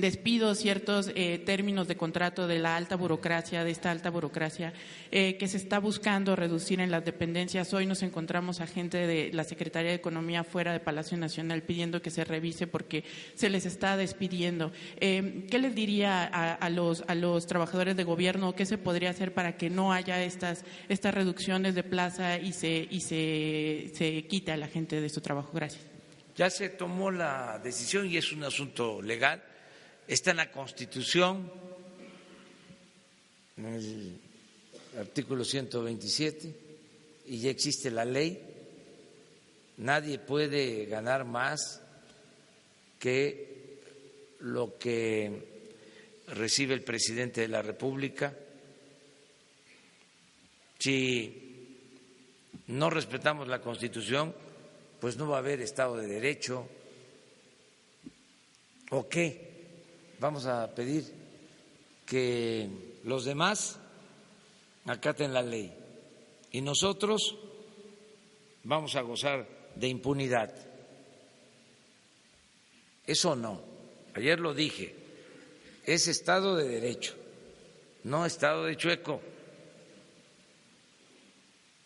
despidos, 0.00 0.58
ciertos 0.58 1.10
eh, 1.14 1.38
términos 1.38 1.88
de 1.88 1.96
contrato 1.96 2.46
de 2.46 2.58
la 2.58 2.76
alta 2.76 2.96
burocracia, 2.96 3.64
de 3.64 3.70
esta 3.70 3.90
alta 3.90 4.10
burocracia 4.10 4.72
eh, 5.10 5.36
que 5.36 5.48
se 5.48 5.56
está 5.56 5.78
buscando 5.78 6.36
reducir 6.36 6.80
en 6.80 6.90
las 6.90 7.04
dependencias. 7.04 7.72
Hoy 7.74 7.86
nos 7.86 8.02
encontramos 8.02 8.60
a 8.60 8.66
gente 8.66 9.06
de 9.06 9.30
la 9.32 9.44
Secretaría 9.44 9.90
de 9.90 9.96
Economía 9.96 10.44
fuera 10.44 10.72
de 10.72 10.80
Palacio 10.80 11.16
Nacional 11.16 11.62
pidiendo 11.62 12.02
que 12.02 12.10
se 12.10 12.24
revise 12.24 12.66
porque 12.66 13.04
se 13.34 13.50
les 13.50 13.66
está 13.66 13.96
despidiendo. 13.96 14.72
Eh, 14.98 15.46
¿Qué 15.50 15.58
les 15.58 15.74
diría 15.74 16.24
a, 16.24 16.70
los, 16.70 17.04
trabajadores 17.46 17.96
de 17.96 18.04
gobierno? 18.04 18.54
¿Qué 18.54 18.66
se 18.66 18.78
podría 18.78 19.10
hacer 19.10 19.34
para 19.34 19.56
que 19.56 19.70
no 19.70 19.92
haya 19.92 20.22
estas, 20.22 20.64
reducciones 20.88 21.74
de 21.74 21.82
plaza 21.82 22.38
y 22.38 22.52
se, 22.52 22.86
y 22.90 23.00
se 23.00 24.26
quite 24.28 24.52
a 24.52 24.56
la 24.56 24.68
gente 24.68 25.00
de 25.00 25.08
su 25.08 25.20
trabajo? 25.20 25.50
Gracias. 25.52 25.82
Ya 26.36 26.48
se 26.48 26.70
tomó 26.70 27.10
la 27.10 27.60
decisión 27.62 28.06
y 28.06 28.16
es 28.16 28.32
un 28.32 28.44
asunto 28.44 29.02
legal 29.02 29.42
está 30.14 30.32
en 30.32 30.38
la 30.38 30.50
Constitución, 30.50 31.50
en 33.56 33.64
el 33.66 34.20
artículo 34.98 35.44
127, 35.44 36.54
y 37.26 37.38
ya 37.38 37.50
existe 37.50 37.92
la 37.92 38.04
ley. 38.04 38.42
Nadie 39.76 40.18
puede 40.18 40.86
ganar 40.86 41.24
más 41.24 41.80
que 42.98 43.78
lo 44.40 44.76
que 44.78 45.46
recibe 46.26 46.74
el 46.74 46.82
presidente 46.82 47.42
de 47.42 47.48
la 47.48 47.62
República. 47.62 48.36
Si 50.80 51.76
no 52.66 52.90
respetamos 52.90 53.46
la 53.46 53.60
Constitución, 53.60 54.34
pues 55.00 55.16
no 55.16 55.28
va 55.28 55.36
a 55.36 55.38
haber 55.38 55.60
Estado 55.60 55.96
de 55.96 56.08
Derecho. 56.08 56.68
¿O 58.90 59.08
qué? 59.08 59.49
Vamos 60.20 60.44
a 60.44 60.72
pedir 60.74 61.04
que 62.04 62.68
los 63.04 63.24
demás 63.24 63.78
acaten 64.84 65.32
la 65.32 65.42
ley 65.42 65.72
y 66.52 66.60
nosotros 66.60 67.36
vamos 68.64 68.96
a 68.96 69.00
gozar 69.00 69.48
de 69.74 69.88
impunidad. 69.88 70.54
Eso 73.06 73.34
no, 73.34 73.62
ayer 74.14 74.38
lo 74.38 74.52
dije, 74.52 74.94
es 75.86 76.06
Estado 76.06 76.54
de 76.54 76.68
Derecho, 76.68 77.14
no 78.04 78.26
Estado 78.26 78.64
de 78.64 78.76
Chueco. 78.76 79.22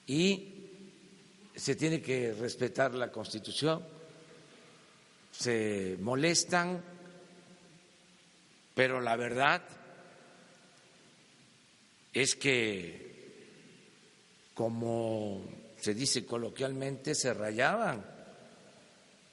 Y 0.07 0.49
se 1.55 1.77
tiene 1.77 2.03
que 2.03 2.35
respetar 2.35 2.95
la 2.95 3.13
Constitución, 3.13 3.83
se 5.31 5.97
molestan 6.01 6.94
pero 8.75 9.01
la 9.01 9.17
verdad 9.17 9.63
es 12.13 12.35
que, 12.35 13.41
como 14.55 15.45
se 15.81 15.95
dice 15.95 16.27
coloquialmente, 16.27 17.15
se 17.15 17.33
rayaban 17.33 18.05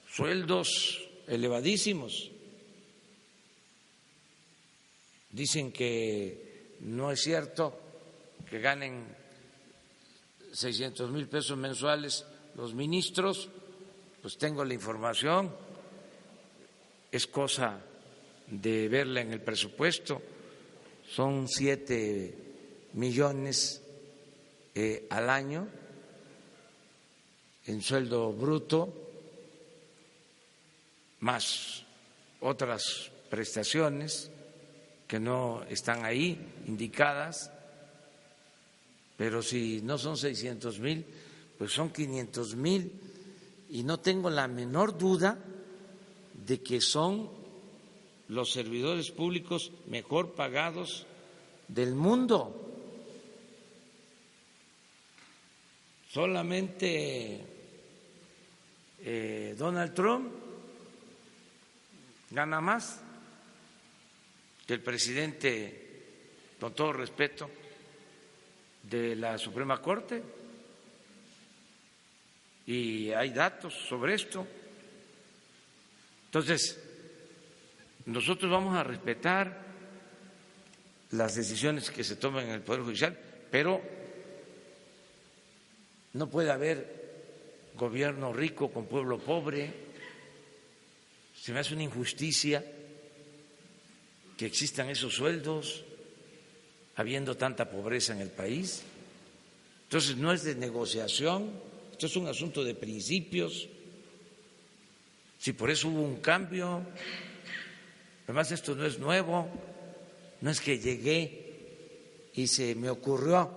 sueldos 0.08 1.08
elevadísimos. 1.26 2.30
Dicen 5.30 5.72
que 5.72 6.76
no 6.80 7.10
es 7.10 7.20
cierto 7.20 7.80
que 8.48 8.60
ganen 8.60 9.06
600 10.52 11.10
mil 11.10 11.28
pesos 11.28 11.56
mensuales 11.56 12.26
los 12.54 12.74
ministros, 12.74 13.48
pues 14.20 14.36
tengo 14.36 14.64
la 14.64 14.74
información, 14.74 15.54
es 17.10 17.26
cosa 17.26 17.80
de 18.52 18.88
verla 18.88 19.22
en 19.22 19.32
el 19.32 19.40
presupuesto, 19.40 20.20
son 21.08 21.48
siete 21.48 22.34
millones 22.92 23.80
eh, 24.74 25.06
al 25.08 25.30
año 25.30 25.66
en 27.64 27.80
sueldo 27.80 28.32
bruto, 28.32 28.92
más 31.20 31.84
otras 32.40 33.10
prestaciones 33.30 34.30
que 35.08 35.18
no 35.18 35.62
están 35.70 36.04
ahí 36.04 36.38
indicadas, 36.66 37.50
pero 39.16 39.42
si 39.42 39.80
no 39.82 39.96
son 39.96 40.18
600 40.18 40.78
mil, 40.78 41.06
pues 41.56 41.72
son 41.72 41.90
500 41.90 42.56
mil. 42.56 42.92
Y 43.70 43.84
no 43.84 44.00
tengo 44.00 44.28
la 44.28 44.48
menor 44.48 44.98
duda 44.98 45.38
de 46.44 46.60
que 46.60 46.80
son 46.80 47.41
los 48.32 48.50
servidores 48.50 49.10
públicos 49.10 49.70
mejor 49.88 50.32
pagados 50.32 51.06
del 51.68 51.94
mundo. 51.94 52.58
Solamente 56.10 57.44
eh, 59.00 59.54
Donald 59.58 59.92
Trump 59.92 60.32
gana 62.30 62.62
más 62.62 63.02
que 64.66 64.74
el 64.74 64.80
presidente, 64.80 66.54
con 66.58 66.74
todo 66.74 66.94
respeto, 66.94 67.50
de 68.82 69.14
la 69.14 69.36
Suprema 69.36 69.82
Corte. 69.82 70.22
Y 72.66 73.10
hay 73.10 73.28
datos 73.30 73.74
sobre 73.74 74.14
esto. 74.14 74.46
Entonces, 76.26 76.81
nosotros 78.06 78.50
vamos 78.50 78.76
a 78.76 78.84
respetar 78.84 79.62
las 81.10 81.34
decisiones 81.34 81.90
que 81.90 82.04
se 82.04 82.16
tomen 82.16 82.48
en 82.48 82.54
el 82.54 82.62
Poder 82.62 82.82
Judicial, 82.82 83.18
pero 83.50 83.80
no 86.14 86.28
puede 86.28 86.50
haber 86.50 87.02
gobierno 87.74 88.32
rico 88.32 88.70
con 88.70 88.86
pueblo 88.86 89.18
pobre. 89.18 89.72
Se 91.34 91.52
me 91.52 91.60
hace 91.60 91.74
una 91.74 91.82
injusticia 91.82 92.64
que 94.36 94.46
existan 94.46 94.88
esos 94.88 95.14
sueldos 95.14 95.84
habiendo 96.96 97.36
tanta 97.36 97.70
pobreza 97.70 98.12
en 98.12 98.20
el 98.20 98.30
país. 98.30 98.82
Entonces 99.84 100.16
no 100.16 100.32
es 100.32 100.44
de 100.44 100.54
negociación, 100.54 101.50
esto 101.92 102.06
es 102.06 102.16
un 102.16 102.26
asunto 102.26 102.64
de 102.64 102.74
principios. 102.74 103.68
Si 105.38 105.52
por 105.52 105.70
eso 105.70 105.88
hubo 105.88 106.02
un 106.02 106.16
cambio, 106.16 106.86
además 108.24 108.52
esto 108.52 108.74
no 108.74 108.86
es 108.86 108.98
nuevo, 108.98 109.48
no 110.40 110.50
es 110.50 110.60
que 110.60 110.78
llegué 110.78 112.30
y 112.34 112.46
se 112.46 112.74
me 112.74 112.90
ocurrió 112.90 113.50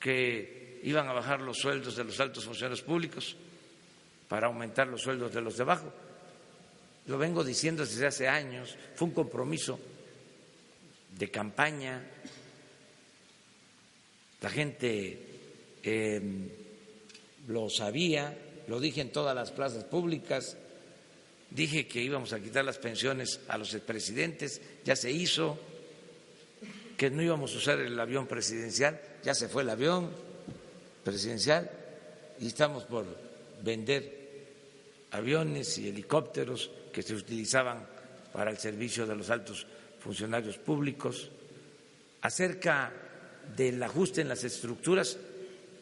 que 0.00 0.80
iban 0.84 1.08
a 1.08 1.12
bajar 1.12 1.40
los 1.40 1.58
sueldos 1.58 1.96
de 1.96 2.04
los 2.04 2.18
altos 2.20 2.44
funcionarios 2.44 2.82
públicos 2.82 3.36
para 4.28 4.46
aumentar 4.46 4.86
los 4.86 5.02
sueldos 5.02 5.32
de 5.32 5.40
los 5.40 5.56
de 5.56 5.62
abajo. 5.62 5.92
Lo 7.06 7.18
vengo 7.18 7.44
diciendo 7.44 7.84
desde 7.84 8.06
hace 8.06 8.28
años, 8.28 8.76
fue 8.94 9.08
un 9.08 9.14
compromiso 9.14 9.78
de 11.16 11.30
campaña. 11.30 12.02
La 14.40 14.50
gente 14.50 15.18
eh, 15.82 16.20
lo 17.48 17.70
sabía, 17.70 18.36
lo 18.68 18.80
dije 18.80 19.00
en 19.00 19.10
todas 19.10 19.34
las 19.34 19.52
plazas 19.52 19.84
públicas, 19.84 20.56
dije 21.56 21.88
que 21.88 22.02
íbamos 22.02 22.34
a 22.34 22.38
quitar 22.38 22.66
las 22.66 22.76
pensiones 22.76 23.40
a 23.48 23.56
los 23.56 23.72
expresidentes, 23.72 24.60
ya 24.84 24.94
se 24.94 25.10
hizo, 25.10 25.58
que 26.98 27.10
no 27.10 27.22
íbamos 27.22 27.54
a 27.54 27.56
usar 27.56 27.80
el 27.80 27.98
avión 27.98 28.26
presidencial, 28.26 29.00
ya 29.24 29.34
se 29.34 29.48
fue 29.48 29.62
el 29.62 29.70
avión 29.70 30.10
presidencial 31.02 31.70
y 32.38 32.48
estamos 32.48 32.84
por 32.84 33.06
vender 33.62 34.26
aviones 35.12 35.78
y 35.78 35.88
helicópteros 35.88 36.70
que 36.92 37.02
se 37.02 37.14
utilizaban 37.14 37.86
para 38.34 38.50
el 38.50 38.58
servicio 38.58 39.06
de 39.06 39.16
los 39.16 39.30
altos 39.30 39.66
funcionarios 39.98 40.58
públicos. 40.58 41.30
Acerca 42.20 42.92
del 43.56 43.82
ajuste 43.82 44.20
en 44.20 44.28
las 44.28 44.44
estructuras, 44.44 45.16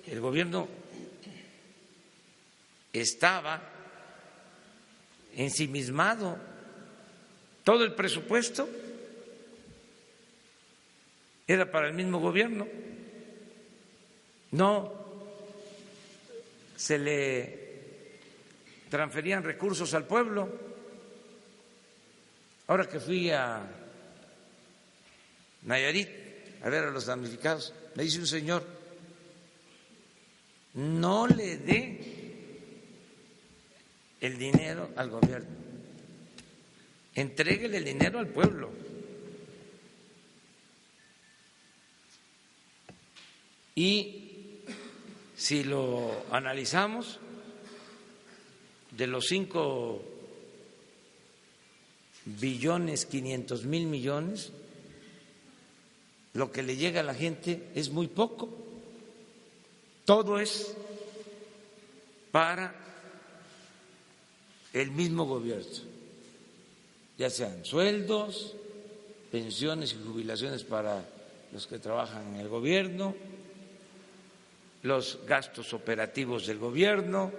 el 0.06 0.20
gobierno 0.20 0.68
estaba 2.92 3.73
ensimismado. 5.36 6.38
Todo 7.62 7.84
el 7.84 7.94
presupuesto 7.94 8.68
era 11.46 11.70
para 11.70 11.88
el 11.88 11.94
mismo 11.94 12.20
gobierno. 12.20 12.66
No 14.52 14.92
se 16.76 16.98
le 16.98 17.64
transferían 18.90 19.42
recursos 19.42 19.92
al 19.94 20.06
pueblo. 20.06 20.48
Ahora 22.66 22.88
que 22.88 23.00
fui 23.00 23.30
a 23.30 23.62
Nayarit 25.62 26.08
a 26.62 26.68
ver 26.70 26.84
a 26.84 26.90
los 26.90 27.06
damnificados, 27.06 27.74
me 27.94 28.04
dice 28.04 28.18
un 28.20 28.26
señor, 28.26 28.64
no 30.74 31.26
le 31.26 31.58
dé 31.58 32.23
el 34.20 34.38
dinero 34.38 34.90
al 34.96 35.10
gobierno, 35.10 35.48
entréguele 37.14 37.78
el 37.78 37.84
dinero 37.84 38.18
al 38.18 38.28
pueblo. 38.28 38.70
Y 43.74 44.60
si 45.36 45.64
lo 45.64 46.24
analizamos, 46.30 47.18
de 48.96 49.06
los 49.06 49.26
cinco 49.26 50.02
billones 52.24 53.06
quinientos 53.06 53.64
mil 53.64 53.86
millones, 53.86 54.52
lo 56.32 56.50
que 56.50 56.62
le 56.62 56.76
llega 56.76 57.00
a 57.00 57.04
la 57.04 57.14
gente 57.14 57.68
es 57.74 57.90
muy 57.90 58.08
poco. 58.08 58.48
Todo 60.04 60.38
es 60.38 60.76
para 62.30 62.83
el 64.74 64.90
mismo 64.90 65.24
gobierno, 65.24 65.64
ya 67.16 67.30
sean 67.30 67.64
sueldos, 67.64 68.54
pensiones 69.30 69.94
y 69.94 70.04
jubilaciones 70.04 70.64
para 70.64 71.02
los 71.52 71.66
que 71.66 71.78
trabajan 71.78 72.34
en 72.34 72.40
el 72.40 72.48
gobierno, 72.48 73.14
los 74.82 75.20
gastos 75.26 75.72
operativos 75.72 76.46
del 76.46 76.58
gobierno, 76.58 77.32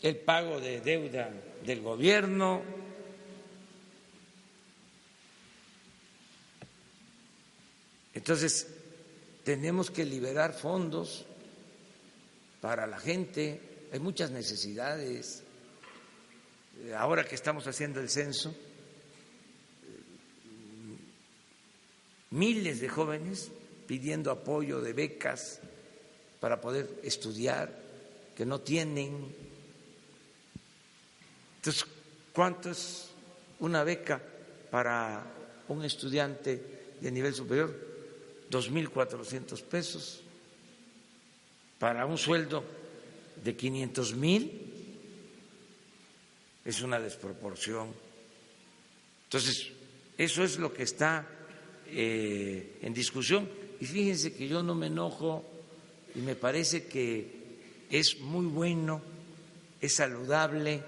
el 0.00 0.16
pago 0.16 0.58
de 0.58 0.80
deuda 0.80 1.30
del 1.66 1.82
gobierno, 1.82 2.62
Entonces, 8.14 8.68
tenemos 9.44 9.90
que 9.90 10.06
liberar 10.06 10.54
fondos 10.54 11.26
para 12.62 12.86
la 12.86 12.98
gente, 12.98 13.60
hay 13.92 13.98
muchas 13.98 14.30
necesidades. 14.30 15.43
Ahora 16.96 17.24
que 17.24 17.34
estamos 17.34 17.66
haciendo 17.66 18.00
el 18.00 18.08
censo, 18.08 18.54
miles 22.30 22.80
de 22.80 22.88
jóvenes 22.88 23.50
pidiendo 23.86 24.30
apoyo 24.30 24.80
de 24.80 24.92
becas 24.92 25.60
para 26.40 26.60
poder 26.60 27.00
estudiar, 27.02 27.72
que 28.36 28.44
no 28.44 28.60
tienen 28.60 29.32
entonces, 31.64 31.86
¿cuánto 32.34 32.68
es 32.68 33.08
una 33.60 33.84
beca 33.84 34.20
para 34.70 35.24
un 35.68 35.82
estudiante 35.82 36.60
de 37.00 37.10
nivel 37.10 37.32
superior? 37.32 37.74
Dos 38.50 38.70
mil 38.70 38.90
cuatrocientos 38.90 39.62
pesos. 39.62 40.20
Para 41.78 42.04
un 42.04 42.18
sueldo 42.18 42.62
de 43.42 43.56
quinientos 43.56 44.14
mil 44.14 44.73
es 46.64 46.80
una 46.82 46.98
desproporción. 46.98 47.92
Entonces, 49.24 49.70
eso 50.16 50.44
es 50.44 50.58
lo 50.58 50.72
que 50.72 50.84
está 50.84 51.26
eh, 51.86 52.78
en 52.82 52.94
discusión. 52.94 53.48
Y 53.80 53.86
fíjense 53.86 54.32
que 54.32 54.48
yo 54.48 54.62
no 54.62 54.74
me 54.74 54.86
enojo 54.86 55.44
y 56.14 56.20
me 56.20 56.36
parece 56.36 56.86
que 56.86 57.44
es 57.90 58.20
muy 58.20 58.46
bueno, 58.46 59.02
es 59.80 59.96
saludable 59.96 60.82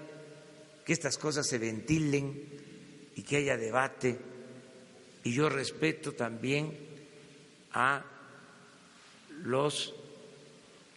que 0.85 0.93
estas 0.93 1.17
cosas 1.17 1.45
se 1.45 1.57
ventilen 1.57 2.43
y 3.15 3.21
que 3.21 3.37
haya 3.37 3.57
debate. 3.57 4.17
Y 5.23 5.33
yo 5.33 5.49
respeto 5.49 6.13
también 6.13 6.71
a 7.73 8.03
los 9.43 9.93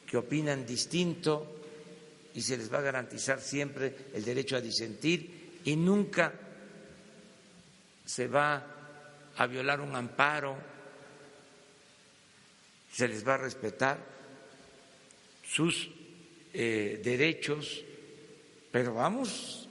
que 0.07 0.17
opinan 0.17 0.65
distinto 0.65 1.60
y 2.35 2.43
se 2.43 2.57
les 2.57 2.73
va 2.73 2.79
a 2.79 2.83
garantizar 2.83 3.41
siempre 3.41 3.95
el 4.15 4.25
derecho 4.25 4.57
a 4.57 4.61
disentir 4.61 5.61
y 5.65 5.77
nunca 5.77 6.33
se 8.07 8.27
va 8.27 8.67
a 9.37 9.47
violar 9.47 9.81
un 9.81 9.95
amparo, 9.95 10.57
se 12.93 13.09
les 13.09 13.27
va 13.27 13.35
a 13.35 13.39
respetar 13.39 13.99
sus 15.45 15.91
eh, 16.53 17.01
derechos, 17.03 17.85
pero 18.71 18.95
vamos 18.95 19.69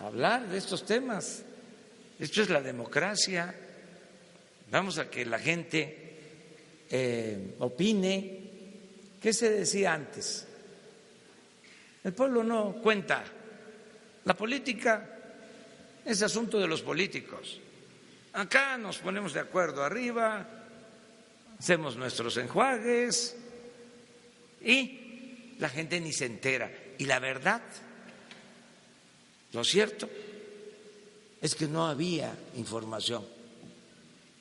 hablar 0.00 0.48
de 0.48 0.58
estos 0.58 0.84
temas. 0.84 1.42
Esto 2.18 2.42
es 2.42 2.50
la 2.50 2.60
democracia. 2.60 3.54
Vamos 4.70 4.98
a 4.98 5.08
que 5.08 5.24
la 5.24 5.38
gente 5.38 6.14
eh, 6.90 7.54
opine. 7.58 8.40
¿Qué 9.20 9.32
se 9.32 9.50
decía 9.50 9.94
antes? 9.94 10.46
El 12.04 12.12
pueblo 12.12 12.42
no 12.42 12.74
cuenta. 12.82 13.24
La 14.24 14.34
política 14.34 15.18
es 16.04 16.22
asunto 16.22 16.58
de 16.58 16.66
los 16.66 16.82
políticos. 16.82 17.60
Acá 18.32 18.78
nos 18.78 18.98
ponemos 18.98 19.32
de 19.32 19.40
acuerdo 19.40 19.82
arriba, 19.82 20.46
hacemos 21.58 21.96
nuestros 21.96 22.36
enjuagues 22.36 23.36
y 24.62 25.54
la 25.58 25.68
gente 25.68 26.00
ni 26.00 26.12
se 26.12 26.26
entera. 26.26 26.70
Y 26.98 27.06
la 27.06 27.18
verdad 27.18 27.62
lo 29.52 29.64
cierto 29.64 30.08
es 31.40 31.54
que 31.54 31.66
no 31.66 31.86
había 31.86 32.36
información, 32.56 33.24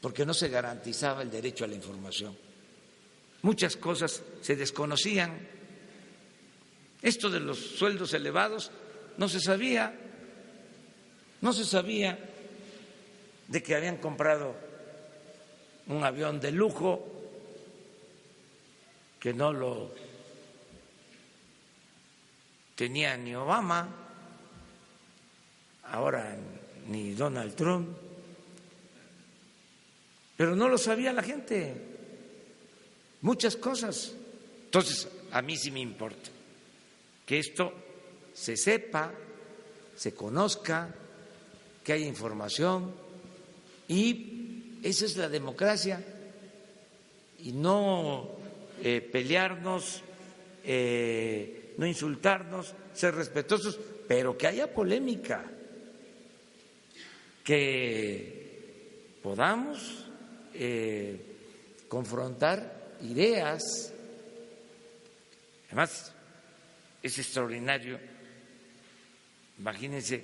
porque 0.02 0.26
no 0.26 0.34
se 0.34 0.50
garantizaba 0.50 1.22
el 1.22 1.32
derecho 1.32 1.64
a 1.64 1.68
la 1.68 1.76
información. 1.76 2.38
Muchas 3.44 3.78
cosas 3.78 4.22
se 4.42 4.56
desconocían. 4.56 5.57
Esto 7.08 7.30
de 7.30 7.40
los 7.40 7.58
sueldos 7.58 8.14
elevados 8.14 8.70
no 9.16 9.30
se 9.30 9.40
sabía, 9.40 9.98
no 11.40 11.54
se 11.54 11.64
sabía 11.64 12.20
de 13.48 13.64
que 13.64 13.76
habían 13.76 13.96
comprado 13.96 14.54
un 15.88 16.04
avión 16.04 16.42
de 16.42 16.52
lujo 16.52 17.08
que 19.22 19.34
no 19.34 19.54
lo 19.54 19.90
tenía 22.76 23.16
ni 23.16 23.34
Obama 23.36 23.88
ahora 25.86 26.36
ni 26.90 27.14
Donald 27.14 27.56
Trump, 27.56 27.88
pero 30.36 30.58
no 30.58 30.68
lo 30.68 30.78
sabía 30.78 31.14
la 31.14 31.24
gente, 31.24 31.74
muchas 33.22 33.56
cosas. 33.56 34.12
Entonces, 34.66 35.08
a 35.32 35.42
mí 35.42 35.56
sí 35.56 35.72
me 35.72 35.80
importa 35.80 36.32
que 37.28 37.40
esto 37.40 37.74
se 38.34 38.56
sepa, 38.56 39.12
se 39.96 40.16
conozca, 40.16 40.96
que 41.84 41.92
haya 41.94 42.08
información 42.08 42.94
y 43.90 44.78
esa 44.82 45.06
es 45.06 45.18
la 45.18 45.28
democracia 45.28 46.02
y 47.40 47.52
no 47.52 48.30
eh, 48.82 49.02
pelearnos, 49.12 50.02
eh, 50.64 51.74
no 51.78 51.86
insultarnos, 51.86 52.74
ser 52.94 53.14
respetuosos, 53.16 53.78
pero 54.08 54.38
que 54.38 54.48
haya 54.48 54.74
polémica, 54.74 55.44
que 57.44 59.20
podamos 59.22 60.06
eh, 60.54 61.20
confrontar 61.90 62.96
ideas. 63.02 63.92
Además, 65.68 66.14
es 67.08 67.20
extraordinario, 67.20 68.00
imagínense 69.60 70.24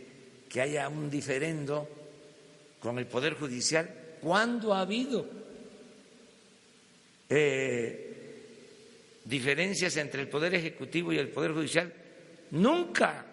que 0.50 0.62
haya 0.62 0.88
un 0.88 1.10
diferendo 1.10 1.90
con 2.80 3.00
el 3.00 3.08
Poder 3.08 3.34
Judicial. 3.34 3.90
¿Cuándo 4.22 4.74
ha 4.74 4.82
habido 4.82 5.28
eh, 7.30 8.16
diferencias 9.26 9.98
entre 9.98 10.22
el 10.22 10.28
Poder 10.28 10.54
Ejecutivo 10.56 11.12
y 11.12 11.18
el 11.18 11.30
Poder 11.30 11.54
Judicial? 11.54 11.92
Nunca, 12.52 13.26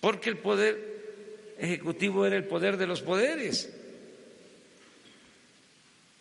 porque 0.00 0.30
el 0.30 0.38
Poder 0.38 0.94
Ejecutivo 1.58 2.26
era 2.26 2.36
el 2.36 2.44
poder 2.44 2.76
de 2.76 2.86
los 2.86 3.00
poderes. 3.00 3.70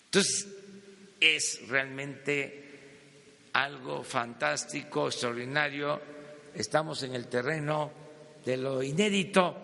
Entonces, 0.05 0.47
es 1.19 1.67
realmente 1.67 2.62
algo 3.53 4.03
fantástico, 4.03 5.07
extraordinario. 5.07 6.01
Estamos 6.53 7.03
en 7.03 7.15
el 7.15 7.27
terreno 7.27 7.91
de 8.43 8.57
lo 8.57 8.83
inédito. 8.83 9.55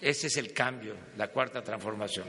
Ese 0.00 0.26
es 0.26 0.36
el 0.36 0.52
cambio, 0.52 0.96
la 1.16 1.28
cuarta 1.28 1.62
transformación. 1.62 2.26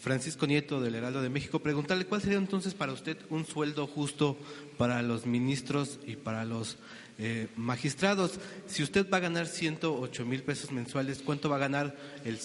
Francisco 0.00 0.46
Nieto 0.46 0.80
del 0.80 0.94
Heraldo 0.94 1.20
de 1.20 1.28
México, 1.28 1.58
preguntarle 1.58 2.06
cuál 2.06 2.22
sería 2.22 2.38
entonces 2.38 2.72
para 2.72 2.92
usted 2.92 3.18
un 3.28 3.44
sueldo 3.44 3.86
justo 3.86 4.38
para 4.78 5.02
los 5.02 5.26
ministros 5.26 6.00
y 6.06 6.16
para 6.16 6.46
los 6.46 6.78
eh, 7.22 7.48
magistrados. 7.54 8.40
Si 8.66 8.82
usted 8.82 9.06
va 9.10 9.18
a 9.18 9.20
ganar 9.20 9.46
108 9.46 10.24
mil 10.24 10.42
pesos 10.42 10.72
mensuales, 10.72 11.20
¿cuánto 11.22 11.50
va 11.50 11.56
a 11.56 11.58
ganar 11.58 11.94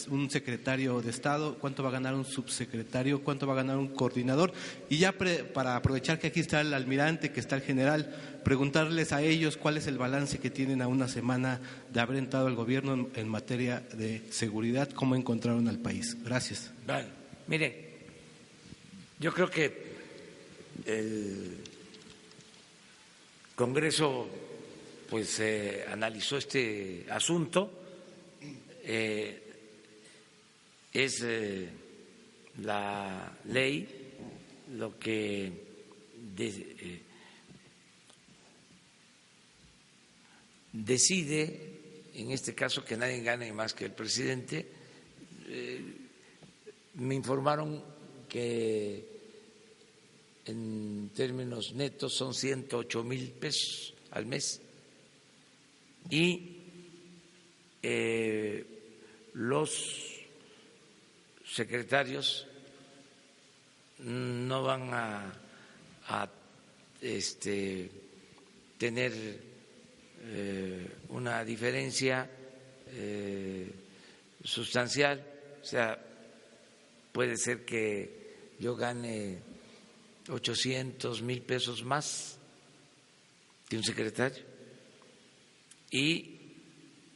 un 0.09 0.29
secretario 0.29 1.01
de 1.01 1.11
Estado? 1.11 1.57
¿Cuánto 1.57 1.81
va 1.81 1.89
a 1.89 1.93
ganar 1.93 2.13
un 2.13 2.25
subsecretario? 2.25 3.23
¿Cuánto 3.23 3.47
va 3.47 3.53
a 3.53 3.55
ganar 3.55 3.77
un 3.77 3.88
coordinador? 3.88 4.51
Y 4.89 4.97
ya 4.97 5.13
para 5.13 5.77
aprovechar 5.77 6.19
que 6.19 6.27
aquí 6.27 6.41
está 6.41 6.59
el 6.59 6.73
almirante, 6.73 7.31
que 7.31 7.39
está 7.39 7.55
el 7.55 7.61
general, 7.61 8.13
preguntarles 8.43 9.13
a 9.13 9.21
ellos 9.21 9.55
cuál 9.55 9.77
es 9.77 9.88
el 9.88 9.97
balance 9.97 10.39
que 10.39 10.49
tienen 10.49 10.81
a 10.81 10.88
una 10.88 11.07
semana 11.07 11.61
de 11.93 11.99
haber 12.01 12.17
entrado 12.17 12.47
al 12.47 12.55
gobierno 12.55 13.07
en, 13.15 13.27
materia 13.29 13.79
de 13.93 14.23
seguridad, 14.29 14.89
cómo 14.91 15.15
encontraron 15.15 15.69
al 15.69 15.79
país. 15.79 16.17
Gracias. 16.21 16.71
Vale. 16.85 17.07
Mire, 17.47 17.95
yo 19.19 19.33
creo 19.33 19.49
que 19.49 19.95
el 20.85 21.57
Congreso 23.55 24.27
pues 25.15 25.39
eh, 25.39 25.86
analizó 25.88 26.36
este 26.36 27.06
asunto. 27.10 27.71
Eh, 28.84 29.43
es 30.91 31.21
eh, 31.23 31.69
la 32.62 33.38
ley 33.45 33.88
lo 34.73 34.99
que 34.99 35.54
decide, 40.73 42.10
en 42.15 42.32
este 42.32 42.54
caso, 42.54 42.84
que 42.84 42.97
nadie 42.97 43.21
gane 43.21 43.54
más 43.54 43.73
que 43.73 43.86
el 43.86 43.93
presidente. 43.93 44.67
me 46.95 47.15
informaron 47.15 47.82
que 48.28 49.06
en 50.45 51.10
términos 51.15 51.71
netos 51.71 52.13
son 52.13 52.34
108 52.34 53.01
mil 53.06 53.32
pesos 53.32 53.93
al 54.12 54.25
mes 54.25 54.64
y 56.10 56.58
eh, 57.82 58.65
los 59.34 60.22
secretarios 61.46 62.48
no 64.00 64.63
van 64.63 64.89
a, 64.91 66.30
este, 67.02 67.89
tener 68.78 69.13
eh, 70.24 70.88
una 71.10 71.44
diferencia 71.44 72.30
eh, 72.88 73.72
sustancial, 74.44 75.24
o 75.62 75.65
sea, 75.65 76.00
puede 77.12 77.38
ser 77.38 77.65
que 77.65 78.56
yo 78.60 78.76
gane 78.76 79.39
800 80.30 81.22
mil 81.22 81.41
pesos 81.41 81.84
más 81.84 82.38
que 83.70 83.78
un 83.78 83.84
secretario 83.84 84.55
y 85.91 86.36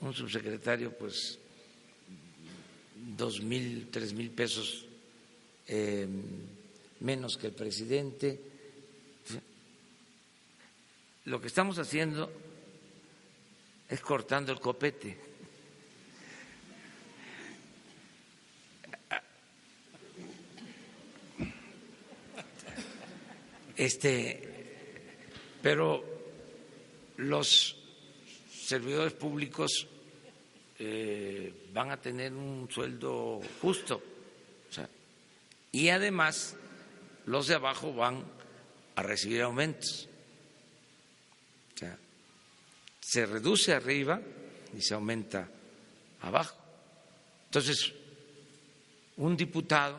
un 0.01 0.13
subsecretario, 0.13 0.91
pues, 0.97 1.39
dos 2.95 3.41
mil, 3.41 3.87
tres 3.91 4.13
mil 4.13 4.29
pesos 4.31 4.85
em, 5.67 6.21
menos 7.01 7.37
que 7.37 7.47
el 7.47 7.53
presidente. 7.53 8.39
Lo 11.25 11.39
que 11.39 11.47
estamos 11.47 11.77
haciendo 11.77 12.31
es 13.87 14.01
cortando 14.01 14.51
el 14.51 14.59
copete. 14.59 15.17
Este, 23.75 24.49
pero 25.61 26.03
los 27.15 27.78
servidores 28.69 29.13
públicos 29.13 29.87
eh, 30.77 31.69
van 31.73 31.89
a 31.89 31.97
tener 31.97 32.31
un 32.33 32.69
sueldo 32.69 33.41
justo. 33.61 33.99
y 35.71 35.89
además 35.89 36.55
los 37.25 37.47
de 37.47 37.55
abajo 37.55 37.93
van 37.93 38.23
a 38.95 39.01
recibir 39.01 39.41
aumentos. 39.41 40.07
se 43.01 43.25
reduce 43.25 43.73
arriba 43.73 44.21
y 44.77 44.81
se 44.81 44.93
aumenta 44.93 45.49
abajo. 46.21 46.55
Entonces, 47.45 47.91
un 49.17 49.35
diputado, 49.35 49.97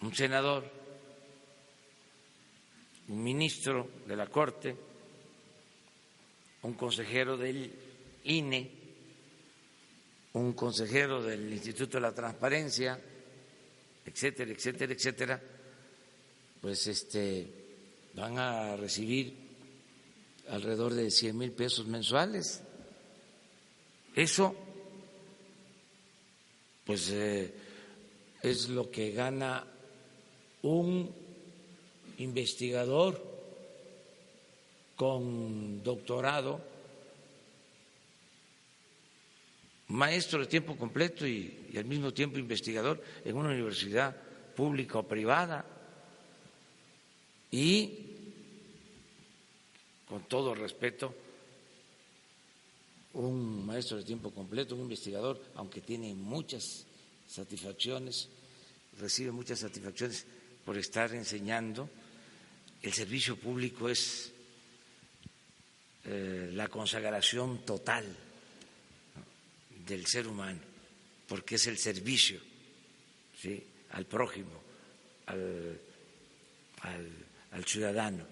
un 0.00 0.12
senador, 0.12 0.68
un 3.06 3.22
ministro 3.22 3.88
de 4.04 4.16
la 4.16 4.26
Corte, 4.26 4.76
un 6.62 6.74
consejero 6.74 7.36
del 7.36 7.72
INE, 8.24 8.70
un 10.34 10.52
consejero 10.52 11.22
del 11.22 11.52
Instituto 11.52 11.98
de 11.98 12.02
la 12.02 12.14
Transparencia, 12.14 12.98
etcétera, 14.04 14.50
etcétera, 14.50 14.92
etcétera, 14.92 15.42
pues 16.60 16.86
este 16.86 17.46
van 18.14 18.38
a 18.38 18.76
recibir 18.76 19.34
alrededor 20.48 20.94
de 20.94 21.10
100 21.10 21.36
mil 21.36 21.52
pesos 21.52 21.86
mensuales. 21.86 22.62
Eso, 24.14 24.54
pues, 26.84 27.10
eh, 27.10 27.52
es 28.42 28.68
lo 28.68 28.90
que 28.90 29.12
gana 29.12 29.66
un 30.62 31.10
investigador 32.18 33.31
con 34.96 35.82
doctorado, 35.82 36.60
maestro 39.88 40.40
de 40.40 40.46
tiempo 40.46 40.76
completo 40.76 41.26
y, 41.26 41.70
al 41.76 41.84
mismo 41.84 42.12
tiempo 42.12 42.38
investigador 42.38 43.02
en 43.24 43.36
una 43.36 43.50
universidad 43.50 44.16
pública 44.56 44.98
o 44.98 45.08
privada. 45.08 45.64
Y, 47.50 47.98
con 50.08 50.24
todo 50.24 50.54
respeto, 50.54 51.14
un 53.14 53.66
maestro 53.66 53.98
de 53.98 54.04
tiempo 54.04 54.30
completo, 54.30 54.74
un 54.74 54.82
investigador, 54.82 55.40
aunque 55.54 55.80
tiene 55.80 56.14
muchas 56.14 56.86
satisfacciones, 57.28 58.28
recibe 58.98 59.32
muchas 59.32 59.58
satisfacciones 59.60 60.26
por 60.64 60.78
estar 60.78 61.14
enseñando. 61.14 61.88
El 62.80 62.92
servicio 62.92 63.36
público 63.36 63.88
es 63.88 64.32
eh, 66.04 66.50
la 66.52 66.68
consagración 66.68 67.64
total 67.64 68.04
del 69.86 70.06
ser 70.06 70.26
humano, 70.26 70.60
porque 71.28 71.56
es 71.56 71.66
el 71.66 71.78
servicio 71.78 72.40
¿sí? 73.40 73.62
al 73.90 74.06
prójimo, 74.06 74.62
al, 75.26 75.80
al, 77.50 77.64
ciudadano, 77.64 78.26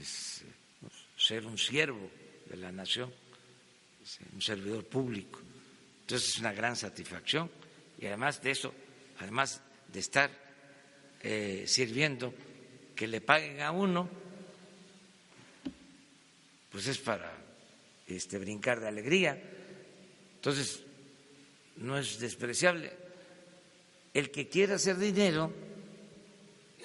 es 0.00 0.44
ser 1.16 1.46
un 1.46 1.58
siervo 1.58 2.10
de 2.48 2.56
la 2.56 2.70
nación, 2.70 3.12
un 4.32 4.42
servidor 4.42 4.84
público. 4.84 5.40
Entonces 6.02 6.28
es 6.28 6.38
una 6.38 6.52
gran 6.52 6.76
satisfacción 6.76 7.50
y 7.98 8.06
además 8.06 8.42
de 8.42 8.50
eso, 8.50 8.74
además 9.18 9.60
de 9.92 10.00
estar 10.00 10.30
eh, 11.22 11.64
sirviendo, 11.66 12.34
que 12.94 13.06
le 13.06 13.20
paguen 13.20 13.62
a 13.62 13.70
uno, 13.70 14.08
pues 16.74 16.88
es 16.88 16.98
para 16.98 17.32
este, 18.08 18.36
brincar 18.36 18.80
de 18.80 18.88
alegría. 18.88 19.40
Entonces, 20.34 20.80
no 21.76 21.96
es 21.96 22.18
despreciable. 22.18 22.92
El 24.12 24.32
que 24.32 24.48
quiera 24.48 24.74
hacer 24.74 24.96
dinero, 24.96 25.52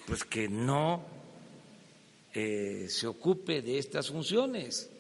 pues 0.05 0.23
que 0.25 0.47
no 0.47 1.03
eh, 2.35 2.85
se 2.87 3.07
ocupe 3.07 3.63
de 3.63 3.79
estas 3.79 4.09
funciones. 4.09 4.91